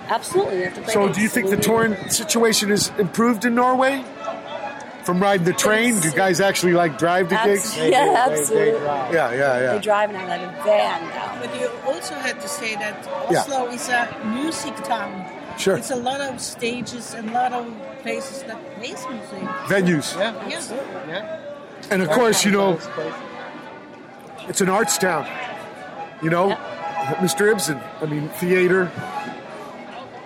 [0.08, 0.92] Absolutely, you have to play.
[0.92, 1.16] So gigs.
[1.16, 4.04] do you think the touring situation is improved in Norway?
[5.04, 7.76] From riding the train, do guys actually like drive to gigs?
[7.76, 8.80] Abs- yeah, absolutely.
[8.80, 9.72] Yeah, yeah, yeah.
[9.74, 11.38] They drive now like a van now.
[11.40, 12.96] But you also had to say that
[13.30, 13.40] Yeah.
[13.40, 15.26] Oslo is a music town.
[15.58, 15.76] Sure.
[15.76, 17.66] It's a lot of stages and a lot of
[18.02, 19.48] places that plays music.
[19.66, 20.16] Venues.
[20.16, 20.60] Yeah, Yeah.
[21.08, 21.38] yeah.
[21.90, 22.78] And of course, you know,
[24.48, 25.26] it's an arts town.
[26.22, 26.56] You know,
[27.18, 27.50] Mr.
[27.50, 28.90] Ibsen, I mean, theater.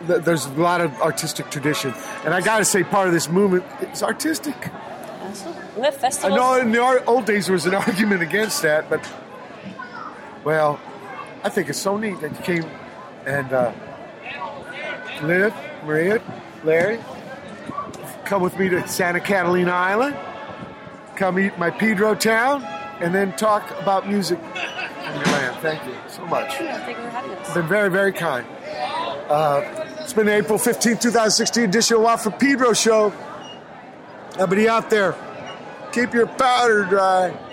[0.07, 1.93] Th- There's a lot of artistic tradition.
[2.25, 4.57] And I got to say, part of this movement is artistic.
[5.77, 9.07] We have I know in the old days there was an argument against that, but,
[10.45, 10.81] well,
[11.45, 12.65] I think it's so neat that you came
[13.27, 13.73] and uh,
[15.23, 15.53] Liv,
[15.85, 16.23] Maria,
[16.65, 16.99] Larry,
[18.25, 20.17] come with me to Santa Catalina Island,
[21.17, 22.63] come eat my Pedro town,
[23.01, 25.57] and then talk about music in your land.
[25.61, 26.55] Thank you so much.
[26.55, 27.55] Thank you for having us.
[27.55, 28.47] Been very, very kind.
[29.29, 33.13] Uh, it's been April 15, 2016 edition of Watt from Pedro show.
[34.35, 35.17] Everybody out there,
[35.91, 37.46] keep your powder dry.